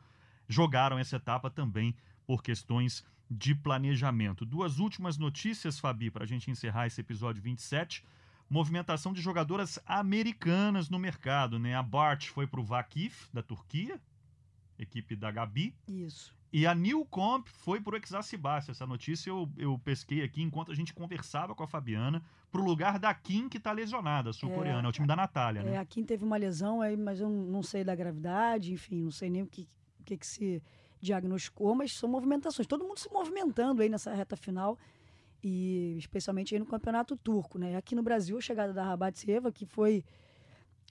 jogaram 0.48 1.00
essa 1.00 1.16
etapa 1.16 1.50
também 1.50 1.96
por 2.24 2.44
questões 2.44 3.04
de 3.30 3.54
planejamento. 3.54 4.44
Duas 4.44 4.78
últimas 4.78 5.18
notícias, 5.18 5.78
Fabi, 5.78 6.10
para 6.10 6.24
a 6.24 6.26
gente 6.26 6.50
encerrar 6.50 6.86
esse 6.86 7.00
episódio 7.00 7.42
27. 7.42 8.04
Movimentação 8.48 9.12
de 9.12 9.20
jogadoras 9.20 9.78
americanas 9.84 10.88
no 10.88 10.98
mercado, 10.98 11.58
né? 11.58 11.74
A 11.74 11.82
Bart 11.82 12.28
foi 12.28 12.46
para 12.46 12.60
o 12.60 12.64
Vakif, 12.64 13.28
da 13.32 13.42
Turquia, 13.42 14.00
equipe 14.78 15.16
da 15.16 15.30
Gabi. 15.30 15.74
Isso. 15.88 16.36
E 16.52 16.64
a 16.66 16.74
Newcomp 16.74 17.48
foi 17.48 17.80
para 17.80 17.94
o 17.94 17.96
Exacibas. 17.96 18.68
Essa 18.68 18.86
notícia 18.86 19.30
eu, 19.30 19.50
eu 19.58 19.78
pesquei 19.78 20.22
aqui 20.22 20.42
enquanto 20.42 20.70
a 20.70 20.74
gente 20.74 20.94
conversava 20.94 21.54
com 21.54 21.64
a 21.64 21.66
Fabiana, 21.66 22.22
para 22.50 22.60
o 22.60 22.64
lugar 22.64 22.98
da 22.98 23.12
Kim, 23.12 23.48
que 23.48 23.58
está 23.58 23.72
lesionada, 23.72 24.32
sul-coreana. 24.32 24.82
É, 24.82 24.84
é, 24.86 24.88
o 24.88 24.92
time 24.92 25.06
da 25.06 25.16
Natália, 25.16 25.62
né? 25.62 25.72
É, 25.72 25.78
a 25.78 25.84
Kim 25.84 26.04
teve 26.04 26.24
uma 26.24 26.36
lesão, 26.36 26.80
aí, 26.80 26.96
mas 26.96 27.20
eu 27.20 27.28
não 27.28 27.62
sei 27.62 27.82
da 27.82 27.94
gravidade, 27.94 28.72
enfim, 28.72 29.02
não 29.02 29.10
sei 29.10 29.28
nem 29.28 29.42
o 29.42 29.46
que, 29.46 29.68
que, 30.04 30.16
que 30.16 30.26
se 30.26 30.62
diagnosticou, 31.00 31.74
mas 31.74 31.92
são 31.92 32.08
movimentações. 32.08 32.66
Todo 32.66 32.84
mundo 32.84 32.98
se 32.98 33.12
movimentando 33.12 33.82
aí 33.82 33.88
nessa 33.88 34.12
reta 34.12 34.36
final 34.36 34.78
e 35.42 35.96
especialmente 35.98 36.54
aí 36.54 36.58
no 36.58 36.66
campeonato 36.66 37.16
turco, 37.16 37.58
né? 37.58 37.76
Aqui 37.76 37.94
no 37.94 38.02
Brasil, 38.02 38.36
a 38.36 38.40
chegada 38.40 38.72
da 38.72 38.84
Rabatseva, 38.84 39.52
que 39.52 39.64
foi 39.64 40.04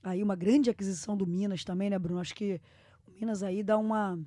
aí 0.04 0.22
uma 0.22 0.36
grande 0.36 0.70
aquisição 0.70 1.18
do 1.18 1.26
Minas 1.26 1.64
também, 1.64 1.90
né, 1.90 2.00
Bruno? 2.00 2.22
Acho 2.22 2.36
que 2.36 2.62
o 3.08 3.12
Minas 3.12 3.44
aí 3.44 3.64
dá 3.64 3.78
uma, 3.78 4.20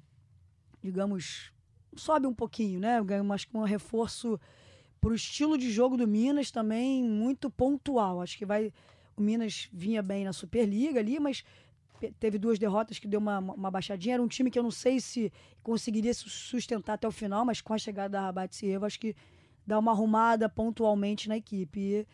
digamos, 0.83 1.53
sobe 1.97 2.26
um 2.26 2.35
pouquinho, 2.35 2.81
né? 2.81 3.03
Ganha 3.03 3.22
mais 3.22 3.47
um 3.55 3.62
reforço 3.62 4.39
para 5.01 5.11
o 5.11 5.14
estilo 5.14 5.57
de 5.57 5.70
jogo 5.70 5.97
do 5.97 6.07
Minas 6.07 6.51
também 6.51 7.05
muito 7.05 7.49
pontual. 7.49 8.20
Acho 8.20 8.37
que 8.37 8.45
vai 8.45 8.72
o 9.16 9.22
Minas 9.22 9.68
vinha 9.72 10.01
bem 10.01 10.24
na 10.24 10.33
Superliga 10.33 11.01
ali, 11.01 11.18
mas 11.18 11.45
teve 12.18 12.38
duas 12.38 12.59
derrotas 12.59 12.99
que 12.99 13.09
deu 13.09 13.20
uma, 13.20 13.38
uma 13.38 13.70
baixadinha. 13.70 14.14
Era 14.14 14.22
um 14.22 14.28
time 14.28 14.51
que 14.51 14.59
eu 14.59 14.62
não 14.62 14.70
sei 14.70 15.01
se 15.01 15.32
conseguiria 15.62 16.12
se 16.14 16.28
sustentar 16.28 16.94
até 16.94 17.07
o 17.07 17.12
final, 17.12 17.44
mas 17.44 17.61
com 17.61 17.74
a 17.74 17.78
chegada 17.78 18.11
da 18.11 18.22
Rabat 18.22 18.62
acho 18.84 19.01
que 19.01 19.14
dá 19.66 19.78
uma 19.78 19.92
arrumada 19.92 20.49
pontualmente 20.49 21.28
na 21.28 21.36
equipe. 21.36 21.78
E, 21.80 22.07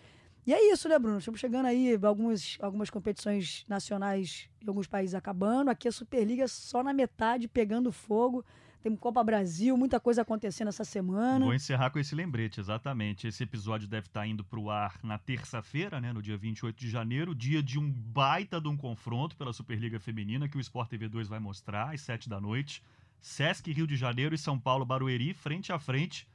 e, 0.46 0.52
é 0.52 0.72
isso, 0.72 0.88
né, 0.88 0.98
Bruno? 0.98 1.18
Estamos 1.18 1.38
chegando 1.38 1.66
aí, 1.66 1.98
algumas, 2.02 2.58
algumas 2.60 2.90
competições 2.90 3.64
nacionais 3.68 4.48
em 4.62 4.68
alguns 4.68 4.86
países 4.86 5.14
acabando. 5.14 5.70
Aqui 5.70 5.86
a 5.86 5.92
Superliga 5.92 6.48
só 6.48 6.82
na 6.82 6.92
metade, 6.92 7.46
pegando 7.46 7.92
fogo. 7.92 8.44
Tem 8.84 8.94
Copa 8.94 9.24
Brasil, 9.24 9.74
muita 9.78 9.98
coisa 9.98 10.20
acontecendo 10.20 10.68
essa 10.68 10.84
semana. 10.84 11.42
Vou 11.42 11.54
encerrar 11.54 11.88
com 11.88 11.98
esse 11.98 12.14
lembrete, 12.14 12.60
exatamente. 12.60 13.26
Esse 13.26 13.42
episódio 13.42 13.88
deve 13.88 14.08
estar 14.08 14.26
indo 14.26 14.44
para 14.44 14.60
o 14.60 14.70
ar 14.70 15.00
na 15.02 15.16
terça-feira, 15.16 16.02
né, 16.02 16.12
no 16.12 16.20
dia 16.20 16.36
28 16.36 16.78
de 16.78 16.90
janeiro, 16.90 17.34
dia 17.34 17.62
de 17.62 17.78
um 17.78 17.90
baita 17.90 18.60
de 18.60 18.68
um 18.68 18.76
confronto 18.76 19.38
pela 19.38 19.54
Superliga 19.54 19.98
Feminina, 19.98 20.50
que 20.50 20.58
o 20.58 20.60
Sport 20.60 20.90
TV 20.90 21.08
2 21.08 21.28
vai 21.28 21.38
mostrar 21.38 21.94
às 21.94 22.02
7 22.02 22.28
da 22.28 22.38
noite. 22.38 22.82
Sesc 23.22 23.72
Rio 23.72 23.86
de 23.86 23.96
Janeiro 23.96 24.34
e 24.34 24.38
São 24.38 24.60
Paulo 24.60 24.84
Barueri, 24.84 25.32
frente 25.32 25.72
a 25.72 25.78
frente. 25.78 26.28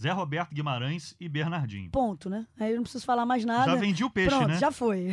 Zé 0.00 0.12
Roberto 0.12 0.54
Guimarães 0.54 1.16
e 1.18 1.28
Bernardinho. 1.28 1.90
Ponto, 1.90 2.30
né? 2.30 2.46
Aí 2.60 2.70
eu 2.70 2.76
não 2.76 2.84
preciso 2.84 3.04
falar 3.04 3.26
mais 3.26 3.44
nada. 3.44 3.72
Já 3.72 3.74
vendi 3.74 4.04
o 4.04 4.10
peixe, 4.10 4.30
Pronto, 4.30 4.46
né? 4.46 4.58
já 4.58 4.70
foi. 4.70 5.08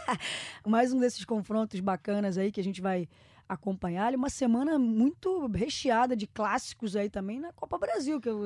mais 0.68 0.92
um 0.92 1.00
desses 1.00 1.24
confrontos 1.24 1.80
bacanas 1.80 2.36
aí 2.36 2.52
que 2.52 2.60
a 2.60 2.64
gente 2.64 2.82
vai 2.82 3.08
acompanhar. 3.48 4.14
Uma 4.14 4.30
semana 4.30 4.78
muito 4.78 5.46
recheada 5.48 6.16
de 6.16 6.26
clássicos 6.26 6.96
aí 6.96 7.08
também 7.08 7.40
na 7.40 7.52
Copa 7.52 7.78
Brasil. 7.78 8.20
Que 8.20 8.28
eu, 8.28 8.42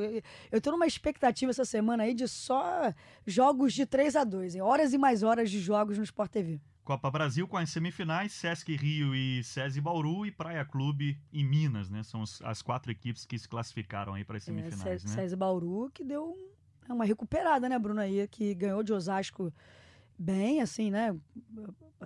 eu 0.50 0.60
tô 0.60 0.70
numa 0.70 0.86
expectativa 0.86 1.50
essa 1.50 1.64
semana 1.64 2.04
aí 2.04 2.14
de 2.14 2.26
só 2.28 2.92
jogos 3.26 3.72
de 3.72 3.86
3 3.86 4.16
a 4.16 4.24
2 4.24 4.56
Horas 4.56 4.92
e 4.92 4.98
mais 4.98 5.22
horas 5.22 5.50
de 5.50 5.60
jogos 5.60 5.98
no 5.98 6.04
Sport 6.04 6.30
TV. 6.30 6.60
Copa 6.84 7.10
Brasil 7.10 7.48
com 7.48 7.56
as 7.56 7.68
semifinais, 7.70 8.32
Sesc 8.32 8.76
Rio 8.76 9.12
e 9.12 9.42
SESI 9.42 9.80
Bauru 9.80 10.24
e 10.24 10.30
Praia 10.30 10.64
Clube 10.64 11.20
e 11.32 11.42
Minas, 11.42 11.90
né? 11.90 12.04
São 12.04 12.22
as 12.44 12.62
quatro 12.62 12.92
equipes 12.92 13.24
que 13.24 13.36
se 13.36 13.48
classificaram 13.48 14.14
aí 14.14 14.24
para 14.24 14.36
as 14.36 14.44
é, 14.44 14.46
semifinais, 14.46 15.04
é, 15.04 15.08
né? 15.08 15.14
SESI 15.14 15.34
Bauru 15.34 15.90
que 15.92 16.04
deu 16.04 16.36
uma 16.88 17.04
recuperada, 17.04 17.68
né, 17.68 17.76
Bruno 17.76 18.00
aí, 18.00 18.28
que 18.28 18.54
ganhou 18.54 18.84
de 18.84 18.92
Osasco 18.92 19.52
bem, 20.18 20.60
assim, 20.60 20.90
né? 20.90 21.16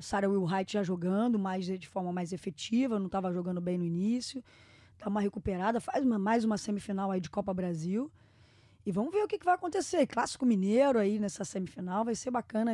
Sarah 0.00 0.28
Wilhite 0.28 0.74
já 0.74 0.82
jogando 0.82 1.38
mais 1.38 1.66
de 1.66 1.88
forma 1.88 2.12
mais 2.12 2.32
efetiva, 2.32 2.98
não 2.98 3.06
estava 3.06 3.32
jogando 3.32 3.60
bem 3.60 3.78
no 3.78 3.84
início. 3.84 4.42
Dá 4.98 5.08
uma 5.08 5.20
recuperada, 5.20 5.80
faz 5.80 6.04
uma, 6.04 6.18
mais 6.18 6.44
uma 6.44 6.58
semifinal 6.58 7.10
aí 7.10 7.20
de 7.20 7.30
Copa 7.30 7.52
Brasil. 7.54 8.10
E 8.84 8.92
vamos 8.92 9.12
ver 9.12 9.22
o 9.22 9.28
que, 9.28 9.38
que 9.38 9.44
vai 9.44 9.54
acontecer. 9.54 10.06
Clássico 10.06 10.46
Mineiro 10.46 10.98
aí 10.98 11.18
nessa 11.18 11.44
semifinal, 11.44 12.04
vai 12.04 12.14
ser 12.14 12.30
bacana 12.30 12.72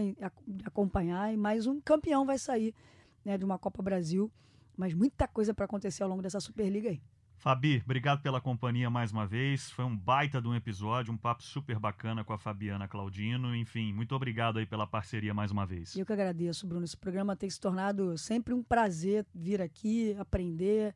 acompanhar. 0.64 1.32
E 1.32 1.37
mais 1.37 1.66
um 1.66 1.80
campeão 1.80 2.24
vai 2.24 2.39
sair 2.39 2.74
né, 3.24 3.37
de 3.37 3.45
uma 3.45 3.59
Copa 3.59 3.82
Brasil. 3.82 4.30
Mas 4.76 4.95
muita 4.95 5.26
coisa 5.26 5.55
para 5.55 5.64
acontecer 5.64 6.03
ao 6.03 6.09
longo 6.09 6.22
dessa 6.22 6.39
Superliga 6.39 6.91
aí. 6.91 7.01
Fabi, 7.39 7.82
obrigado 7.84 8.22
pela 8.22 8.41
companhia 8.41 8.89
mais 8.89 9.12
uma 9.12 9.26
vez. 9.26 9.70
Foi 9.70 9.84
um 9.84 9.97
baita 9.97 10.41
de 10.41 10.49
um 10.49 10.55
episódio, 10.55 11.12
um 11.12 11.16
papo 11.16 11.43
super 11.43 11.78
bacana 11.78 12.24
com 12.24 12.32
a 12.32 12.39
Fabiana 12.39 12.89
Claudino. 12.89 13.55
Enfim, 13.55 13.93
muito 13.93 14.14
obrigado 14.14 14.59
aí 14.59 14.66
pela 14.66 14.87
parceria 14.87 15.34
mais 15.34 15.51
uma 15.51 15.66
vez. 15.66 15.95
Eu 15.95 16.07
que 16.07 16.12
agradeço, 16.12 16.66
Bruno. 16.66 16.84
Esse 16.84 16.97
programa 16.97 17.37
tem 17.37 17.49
se 17.49 17.61
tornado 17.61 18.16
sempre 18.16 18.55
um 18.55 18.62
prazer 18.62 19.26
vir 19.34 19.61
aqui, 19.61 20.16
aprender. 20.18 20.95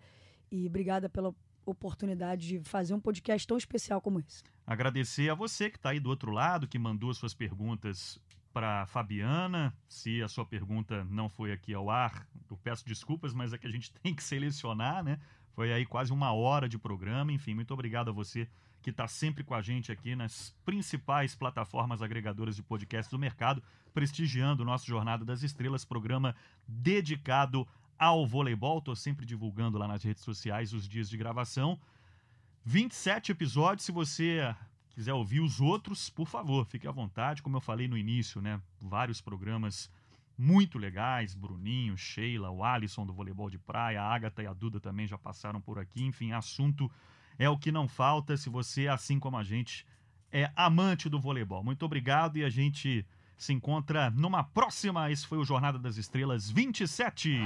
E 0.51 0.66
obrigada 0.66 1.09
pela 1.09 1.34
oportunidade 1.64 2.49
de 2.49 2.61
fazer 2.68 2.95
um 2.95 3.01
podcast 3.01 3.47
tão 3.47 3.57
especial 3.57 4.01
como 4.01 4.18
esse. 4.18 4.43
Agradecer 4.66 5.28
a 5.28 5.34
você 5.34 5.70
que 5.70 5.76
está 5.76 5.91
aí 5.91 6.01
do 6.01 6.09
outro 6.09 6.32
lado, 6.32 6.66
que 6.66 6.78
mandou 6.78 7.12
suas 7.12 7.34
perguntas 7.34 8.18
para 8.53 8.86
Fabiana. 8.86 9.72
Se 9.88 10.22
a 10.22 10.28
sua 10.28 10.45
pergunta 10.45 11.05
não 11.05 11.28
foi 11.28 11.53
aqui 11.53 11.74
ao 11.74 11.91
ar, 11.91 12.26
eu 12.51 12.57
peço 12.57 12.84
desculpas, 12.84 13.32
mas 13.32 13.53
é 13.53 13.59
que 13.59 13.66
a 13.66 13.70
gente 13.70 13.93
tem 14.03 14.14
que 14.14 14.22
selecionar, 14.22 15.05
né? 15.05 15.20
Foi 15.53 15.73
aí 15.73 15.85
quase 15.85 16.13
uma 16.13 16.33
hora 16.33 16.69
de 16.69 16.79
programa. 16.79 17.33
Enfim, 17.33 17.55
muito 17.55 17.73
obrigado 17.73 18.09
a 18.09 18.13
você 18.13 18.49
que 18.83 18.91
está 18.91 19.07
sempre 19.07 19.45
com 19.45 19.55
a 19.55 19.61
gente 19.61 19.93
aqui 19.93 20.17
nas 20.17 20.55
principais 20.65 21.35
plataformas 21.35 22.01
agregadoras 22.01 22.57
de 22.57 22.63
podcasts 22.63 23.11
do 23.11 23.19
mercado, 23.19 23.63
prestigiando 23.93 24.63
o 24.63 24.67
nosso 24.67 24.87
Jornada 24.87 25.25
das 25.25 25.43
Estrelas, 25.43 25.85
programa 25.85 26.35
dedicado 26.67 27.69
ao 27.99 28.27
voleibol. 28.27 28.79
Estou 28.79 28.97
sempre 28.97 29.27
divulgando 29.27 29.77
lá 29.77 29.87
nas 29.87 30.03
redes 30.03 30.23
sociais 30.23 30.73
os 30.73 30.89
dias 30.89 31.11
de 31.11 31.17
gravação. 31.17 31.79
27 32.65 33.33
episódios. 33.33 33.85
Se 33.85 33.93
você 33.93 34.55
quiser 34.91 35.13
ouvir 35.13 35.41
os 35.41 35.61
outros, 35.61 36.09
por 36.09 36.27
favor, 36.27 36.65
fique 36.65 36.89
à 36.89 36.91
vontade. 36.91 37.43
Como 37.43 37.57
eu 37.57 37.61
falei 37.61 37.87
no 37.87 37.99
início, 37.99 38.41
né? 38.41 38.61
Vários 38.81 39.21
programas 39.21 39.91
muito 40.41 40.78
legais, 40.78 41.34
Bruninho, 41.34 41.99
Sheila, 41.99 42.51
o 42.51 42.64
Alisson 42.64 43.05
do 43.05 43.12
voleibol 43.12 43.51
de 43.51 43.59
praia, 43.59 44.01
a 44.01 44.14
Agatha 44.14 44.43
e 44.43 44.47
a 44.47 44.55
Duda 44.55 44.80
também 44.80 45.07
já 45.07 45.18
passaram 45.18 45.61
por 45.61 45.78
aqui. 45.78 46.03
Enfim, 46.03 46.32
assunto 46.32 46.91
é 47.38 47.47
o 47.47 47.59
que 47.59 47.70
não 47.70 47.86
falta 47.86 48.38
se 48.38 48.49
você, 48.49 48.88
assim 48.88 49.18
como 49.18 49.36
a 49.36 49.45
gente, 49.45 49.86
é 50.32 50.51
amante 50.57 51.11
do 51.11 51.20
voleibol. 51.20 51.62
Muito 51.62 51.84
obrigado 51.84 52.38
e 52.38 52.45
a 52.45 52.49
gente 52.49 53.07
se 53.36 53.53
encontra 53.53 54.09
numa 54.09 54.43
próxima. 54.43 55.11
Esse 55.11 55.26
foi 55.26 55.36
o 55.36 55.45
Jornada 55.45 55.78
das 55.78 55.99
Estrelas 55.99 56.51
27. 56.51 57.38